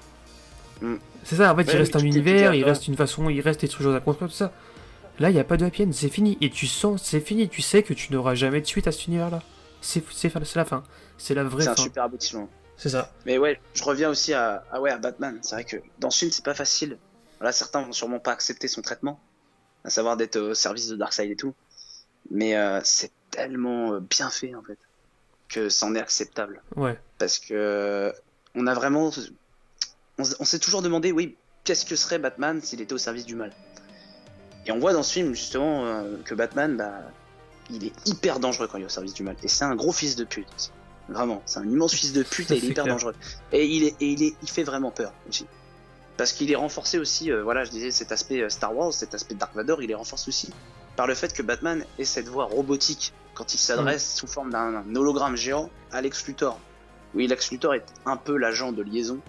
C'est 1.24 1.37
ça, 1.37 1.52
en 1.52 1.57
fait, 1.57 1.64
il 1.64 1.76
reste 1.76 1.96
un 1.96 2.00
univers, 2.00 2.55
il 2.55 2.64
reste 2.64 2.87
une 2.88 2.96
façon, 2.96 3.29
il 3.29 3.40
reste 3.40 3.61
des 3.62 3.70
choses 3.70 3.94
à 3.94 4.00
construire, 4.00 4.31
tout 4.31 4.37
ça. 4.37 4.52
Là, 5.18 5.31
il 5.31 5.35
n'y 5.35 5.40
a 5.40 5.44
pas 5.44 5.57
de 5.57 5.64
happy 5.64 5.85
end, 5.85 5.90
c'est 5.92 6.09
fini. 6.11 6.37
Et 6.40 6.50
tu 6.50 6.66
sens, 6.66 7.02
c'est 7.02 7.20
fini. 7.20 7.48
Tu 7.48 7.62
sais 7.62 7.83
que 7.83 7.94
tu 7.94 8.12
n'auras 8.12 8.35
jamais 8.35 8.61
de 8.61 8.66
suite 8.66 8.87
à 8.87 8.92
cet 8.92 9.07
univers-là. 9.07 9.42
C'est 9.81 10.02
c'est 10.12 10.31
c'est 10.44 10.57
la 10.57 10.64
fin. 10.64 10.83
C'est 11.18 11.35
la 11.35 11.44
vraie 11.44 11.64
C'est 11.64 11.70
un 11.70 11.74
fin. 11.76 11.83
super 11.83 12.05
aboutissement. 12.05 12.48
C'est 12.76 12.90
ça. 12.90 13.11
Mais 13.24 13.38
ouais, 13.38 13.59
je 13.72 13.83
reviens 13.83 14.11
aussi 14.11 14.35
à, 14.35 14.62
ouais, 14.79 14.90
à 14.90 14.98
Batman. 14.98 15.38
C'est 15.40 15.55
vrai 15.55 15.64
que 15.64 15.76
dans 15.98 16.11
ce 16.11 16.18
film, 16.18 16.31
c'est 16.31 16.44
pas 16.44 16.55
facile. 16.55 16.98
Voilà, 17.38 17.52
certains 17.52 17.81
vont 17.83 17.92
sûrement 17.92 18.18
pas 18.18 18.33
accepter 18.33 18.68
son 18.68 18.83
traitement, 18.83 19.18
à 19.85 19.90
savoir 19.90 20.16
d'être 20.18 20.37
au 20.37 20.55
service 20.55 20.88
de 20.88 20.96
Darkseid 20.96 21.31
et 21.31 21.37
tout. 21.37 21.55
Mais 22.31 22.57
euh, 22.57 22.81
c'est 22.85 23.12
tellement 23.31 23.92
euh, 23.94 24.00
bien 24.00 24.29
fait 24.31 24.55
en 24.55 24.62
fait 24.62 24.79
que 25.48 25.68
c'en 25.68 25.94
est 25.94 26.00
acceptable. 26.00 26.62
Ouais. 26.76 26.98
Parce 27.18 27.38
que 27.38 28.12
on 28.54 28.66
a 28.66 28.74
vraiment, 28.74 29.11
on, 30.18 30.44
s'est 30.44 30.59
toujours 30.59 30.82
demandé, 30.82 31.12
oui, 31.12 31.37
qu'est-ce 31.64 31.85
que 31.85 31.96
serait 31.96 32.18
Batman 32.18 32.61
s'il 32.62 32.80
était 32.80 32.94
au 32.94 32.98
service 32.98 33.26
du 33.26 33.37
mal? 33.37 33.52
Et 34.66 34.72
on 34.72 34.78
voit 34.78 34.92
dans 34.92 35.02
ce 35.02 35.12
film 35.12 35.35
justement 35.35 35.85
euh, 35.85 36.16
que 36.24 36.35
Batman, 36.35 36.76
bah, 36.76 37.02
il 37.70 37.85
est 37.85 37.92
hyper 38.09 38.40
dangereux 38.40 38.66
quand 38.66 38.78
il 38.78 38.82
est 38.82 38.87
au 38.87 38.90
service 38.90 39.14
du 39.14 39.22
mal. 39.22 39.37
Et 39.42 39.48
c'est 39.48 39.64
un 39.64 39.76
gros 39.76 39.92
fils 39.92 40.16
de 40.16 40.24
pute. 40.24 40.48
aussi. 40.56 40.70
Vraiment, 41.09 41.42
c'est 41.46 41.61
un 41.61 41.68
immense 41.68 41.94
fils 41.94 42.12
de 42.12 42.22
pute 42.28 42.50
et 42.50 42.56
il 42.56 42.64
est 42.64 42.68
hyper 42.68 42.85
clair. 42.85 42.94
dangereux. 42.94 43.14
Et 43.52 43.66
il 43.66 43.85
est, 43.85 43.94
et 44.00 44.06
il 44.09 44.22
est, 44.22 44.35
il 44.42 44.48
fait 44.48 44.64
vraiment 44.64 44.90
peur 44.90 45.12
aussi. 45.28 45.46
Parce 46.16 46.32
qu'il 46.32 46.50
est 46.50 46.56
renforcé 46.56 46.98
aussi, 46.98 47.30
euh, 47.30 47.42
voilà, 47.42 47.64
je 47.64 47.70
disais 47.70 47.90
cet 47.90 48.11
aspect 48.11 48.40
euh, 48.40 48.48
Star 48.48 48.74
Wars, 48.74 48.92
cet 48.92 49.14
aspect 49.14 49.35
Dark 49.35 49.54
Vador, 49.54 49.82
il 49.82 49.90
est 49.90 49.94
renforcé 49.94 50.28
aussi 50.28 50.50
par 50.96 51.06
le 51.06 51.14
fait 51.14 51.35
que 51.35 51.42
Batman 51.42 51.85
ait 51.98 52.04
cette 52.04 52.26
voix 52.26 52.46
robotique 52.46 53.12
quand 53.37 53.55
il 53.55 53.59
s'adresse 53.59 54.16
sous 54.16 54.27
forme 54.27 54.51
d'un 54.51 54.75
un 54.77 54.96
hologramme 54.96 55.37
géant 55.37 55.70
à 55.92 56.01
Lex 56.01 56.27
Luthor. 56.27 56.59
Oui, 57.14 57.27
Lex 57.27 57.51
Luthor 57.53 57.75
est 57.75 57.87
un 58.05 58.16
peu 58.16 58.37
l'agent 58.37 58.72
de 58.72 58.83
liaison, 58.83 59.20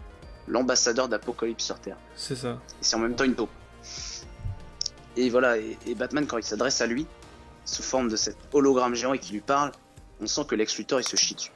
l'ambassadeur 0.48 1.10
d'Apocalypse 1.10 1.63
sur 1.63 1.80
Terre. 1.80 1.98
C'est 2.15 2.36
ça. 2.36 2.60
Et 2.82 2.84
c'est 2.84 2.96
en 2.96 3.00
même 3.00 3.15
temps 3.15 3.26
une 3.26 3.36
taupe. 3.36 3.52
Et 5.15 5.30
voilà, 5.30 5.58
et, 5.58 5.78
et 5.86 5.93
Batman, 5.93 6.26
quand 6.26 6.38
il 6.38 6.43
s'adresse 6.43 6.82
à 6.82 6.88
lui, 6.88 7.06
sous 7.65 7.84
forme 7.84 8.08
de 8.08 8.15
cet 8.15 8.38
hologramme 8.54 8.96
géant 8.96 9.13
et 9.13 9.20
qu'il 9.20 9.34
lui 9.34 9.41
parle, 9.41 9.72
on 10.22 10.28
sent 10.28 10.46
que 10.48 10.56
Lex 10.56 10.78
Luthor, 10.78 11.02
il 11.02 11.08
se 11.08 11.15
chie 11.15 11.36
dessus. 11.36 11.52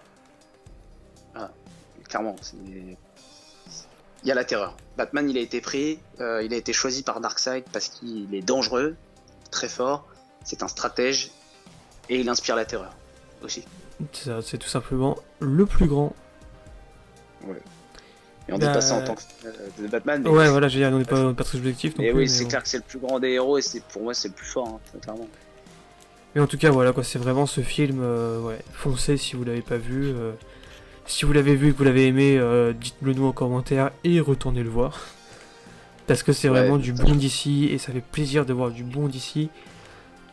Ah, 1.33 1.51
clairement, 2.07 2.35
c'est... 2.41 2.57
Il 4.23 4.27
y 4.27 4.31
a 4.31 4.35
la 4.35 4.45
terreur. 4.45 4.77
Batman, 4.97 5.27
il 5.29 5.37
a 5.37 5.41
été 5.41 5.61
pris, 5.61 5.99
euh, 6.19 6.43
il 6.43 6.53
a 6.53 6.57
été 6.57 6.73
choisi 6.73 7.01
par 7.01 7.21
Darkseid 7.21 7.63
parce 7.71 7.87
qu'il 7.87 8.35
est 8.35 8.43
dangereux, 8.43 8.95
très 9.49 9.69
fort, 9.69 10.05
c'est 10.43 10.61
un 10.61 10.67
stratège, 10.67 11.31
et 12.11 12.19
il 12.19 12.29
inspire 12.29 12.55
la 12.55 12.65
terreur 12.65 12.93
aussi. 13.43 13.65
C'est 14.13 14.57
tout 14.57 14.67
simplement 14.69 15.17
le 15.39 15.65
plus 15.65 15.87
grand. 15.87 16.13
Et 18.49 18.53
on 18.53 18.57
Bah, 18.57 18.67
dit 18.67 18.73
pas 18.73 18.81
ça 18.81 18.95
en 18.95 19.01
tant 19.03 19.15
que 19.15 19.21
euh, 19.45 19.51
de 19.79 19.87
Batman, 19.87 20.21
mais, 20.23 20.29
Ouais, 20.29 20.49
voilà, 20.49 20.67
j'ai 20.67 20.85
on 20.85 20.97
n'est 20.99 21.05
pas, 21.05 21.19
est 21.29 21.35
très 21.35 21.57
objectif. 21.57 21.97
non 21.97 22.03
plus, 22.11 22.11
oui, 22.19 22.29
c'est 22.29 22.43
bon. 22.43 22.49
clair 22.49 22.63
que 22.63 22.69
c'est 22.69 22.77
le 22.77 22.83
plus 22.83 22.99
grand 22.99 23.19
des 23.19 23.29
héros, 23.29 23.57
et 23.57 23.61
c'est 23.61 23.83
pour 23.83 24.03
moi, 24.03 24.13
c'est 24.13 24.27
le 24.29 24.33
plus 24.33 24.47
fort, 24.47 24.67
hein, 24.67 24.79
très 24.89 24.99
clairement. 24.99 25.27
Mais 26.35 26.41
en 26.41 26.47
tout 26.47 26.57
cas, 26.57 26.71
voilà 26.71 26.93
quoi, 26.93 27.03
c'est 27.03 27.19
vraiment 27.19 27.45
ce 27.45 27.61
film. 27.61 27.99
euh, 28.01 28.39
ouais, 28.41 28.59
foncez 28.73 29.17
si 29.17 29.35
vous 29.35 29.43
l'avez 29.43 29.61
pas 29.61 29.77
vu. 29.77 30.07
euh, 30.15 30.33
si 31.05 31.25
vous 31.25 31.33
l'avez 31.33 31.55
vu 31.55 31.69
et 31.69 31.73
que 31.73 31.77
vous 31.77 31.83
l'avez 31.83 32.07
aimé, 32.07 32.37
euh, 32.37 32.73
dites-le 32.73 33.13
nous 33.13 33.25
en 33.25 33.31
commentaire 33.33 33.91
et 34.03 34.19
retournez 34.21 34.63
le 34.63 34.69
voir. 34.69 34.99
Parce 36.07 36.23
que 36.23 36.33
c'est 36.33 36.49
Ouais, 36.49 36.59
vraiment 36.61 36.77
du 36.77 36.93
bon 36.93 37.15
d'ici 37.15 37.65
et 37.71 37.77
ça 37.77 37.91
fait 37.91 38.01
plaisir 38.01 38.45
de 38.45 38.53
voir 38.53 38.71
du 38.71 38.83
bon 38.83 39.07
d'ici. 39.07 39.49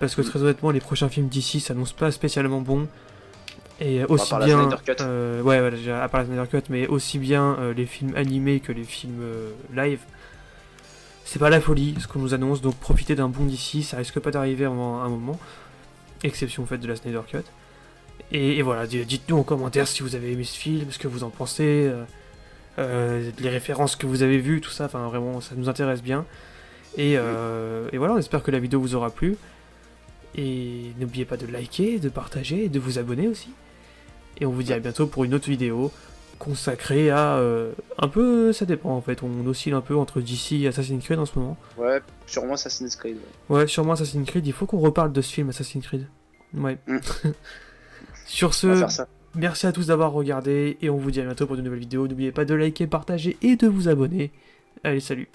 Parce 0.00 0.14
que 0.14 0.22
très 0.22 0.42
honnêtement, 0.42 0.70
les 0.70 0.80
prochains 0.80 1.08
films 1.08 1.28
d'ici 1.28 1.60
s'annoncent 1.60 1.94
pas 1.96 2.10
spécialement 2.10 2.60
bons. 2.60 2.86
Et 3.80 4.02
à 4.02 4.10
aussi 4.10 4.34
bien. 4.44 4.68
Euh, 5.00 5.40
ouais, 5.42 5.60
voilà, 5.60 5.76
déjà, 5.76 6.02
à 6.02 6.08
part 6.08 6.20
la 6.20 6.26
Snyder 6.26 6.44
Cut, 6.50 6.62
mais 6.68 6.86
aussi 6.88 7.18
bien 7.18 7.56
euh, 7.58 7.74
les 7.74 7.86
films 7.86 8.14
animés 8.16 8.60
que 8.60 8.72
les 8.72 8.84
films 8.84 9.20
euh, 9.22 9.50
live. 9.74 10.00
C'est 11.24 11.38
pas 11.38 11.50
la 11.50 11.60
folie 11.60 11.94
ce 12.00 12.08
qu'on 12.08 12.18
nous 12.18 12.34
annonce, 12.34 12.60
donc 12.60 12.74
profitez 12.76 13.14
d'un 13.14 13.28
bon 13.28 13.44
d'ici, 13.44 13.82
ça 13.82 13.98
risque 13.98 14.18
pas 14.18 14.30
d'arriver 14.30 14.64
à 14.64 14.70
un 14.70 15.08
moment 15.08 15.38
exception 16.24 16.64
faite 16.66 16.80
de 16.80 16.88
la 16.88 16.96
Snyder 16.96 17.20
Cut. 17.28 17.44
Et, 18.32 18.58
et 18.58 18.62
voilà, 18.62 18.86
dites-nous 18.86 19.36
en 19.36 19.42
commentaire 19.42 19.86
si 19.86 20.02
vous 20.02 20.16
avez 20.16 20.32
aimé 20.32 20.44
ce 20.44 20.58
film, 20.58 20.90
ce 20.90 20.98
que 20.98 21.06
vous 21.06 21.22
en 21.24 21.30
pensez, 21.30 21.92
les 22.78 23.48
références 23.48 23.94
que 23.94 24.06
vous 24.06 24.22
avez 24.22 24.38
vues, 24.38 24.60
tout 24.62 24.70
ça, 24.70 24.86
enfin 24.86 25.06
vraiment, 25.06 25.40
ça 25.42 25.54
nous 25.54 25.68
intéresse 25.68 26.02
bien. 26.02 26.24
Et, 26.96 27.12
et 27.12 27.98
voilà, 27.98 28.14
on 28.14 28.18
espère 28.18 28.42
que 28.42 28.50
la 28.50 28.58
vidéo 28.58 28.80
vous 28.80 28.94
aura 28.94 29.10
plu. 29.10 29.36
Et 30.38 30.92
n'oubliez 31.00 31.24
pas 31.24 31.36
de 31.36 31.46
liker, 31.46 31.98
de 31.98 32.08
partager 32.08 32.66
et 32.66 32.68
de 32.68 32.78
vous 32.78 33.00
abonner 33.00 33.26
aussi. 33.26 33.50
Et 34.40 34.46
on 34.46 34.52
vous 34.52 34.62
dit 34.62 34.72
à 34.72 34.78
bientôt 34.78 35.08
pour 35.08 35.24
une 35.24 35.34
autre 35.34 35.50
vidéo 35.50 35.90
consacrée 36.38 37.10
à... 37.10 37.38
euh, 37.38 37.72
un 37.98 38.06
peu, 38.06 38.52
ça 38.52 38.64
dépend 38.64 38.90
en 38.90 39.00
fait, 39.00 39.24
on 39.24 39.44
oscille 39.48 39.72
un 39.72 39.80
peu 39.80 39.96
entre 39.96 40.20
DC 40.20 40.52
et 40.52 40.68
Assassin's 40.68 41.04
Creed 41.04 41.18
en 41.18 41.26
ce 41.26 41.36
moment. 41.36 41.56
Ouais, 41.76 42.00
sûrement 42.28 42.54
Assassin's 42.54 42.94
Creed. 42.94 43.16
ouais. 43.48 43.56
Ouais, 43.56 43.66
sûrement 43.66 43.94
Assassin's 43.94 44.24
Creed, 44.24 44.46
il 44.46 44.52
faut 44.52 44.66
qu'on 44.66 44.78
reparle 44.78 45.12
de 45.12 45.20
ce 45.20 45.32
film 45.32 45.48
Assassin's 45.48 45.84
Creed. 45.84 46.06
Ouais. 46.54 46.78
Mm. 46.86 46.98
Sur 48.26 48.54
ce, 48.54 48.86
merci 49.34 49.66
à 49.66 49.72
tous 49.72 49.88
d'avoir 49.88 50.12
regardé 50.12 50.78
et 50.80 50.88
on 50.88 50.98
vous 50.98 51.10
dit 51.10 51.20
à 51.20 51.24
bientôt 51.24 51.48
pour 51.48 51.56
de 51.56 51.62
nouvelles 51.62 51.80
vidéos. 51.80 52.06
N'oubliez 52.06 52.30
pas 52.30 52.44
de 52.44 52.54
liker, 52.54 52.86
partager 52.86 53.36
et 53.42 53.56
de 53.56 53.66
vous 53.66 53.88
abonner. 53.88 54.30
Allez, 54.84 55.00
salut 55.00 55.28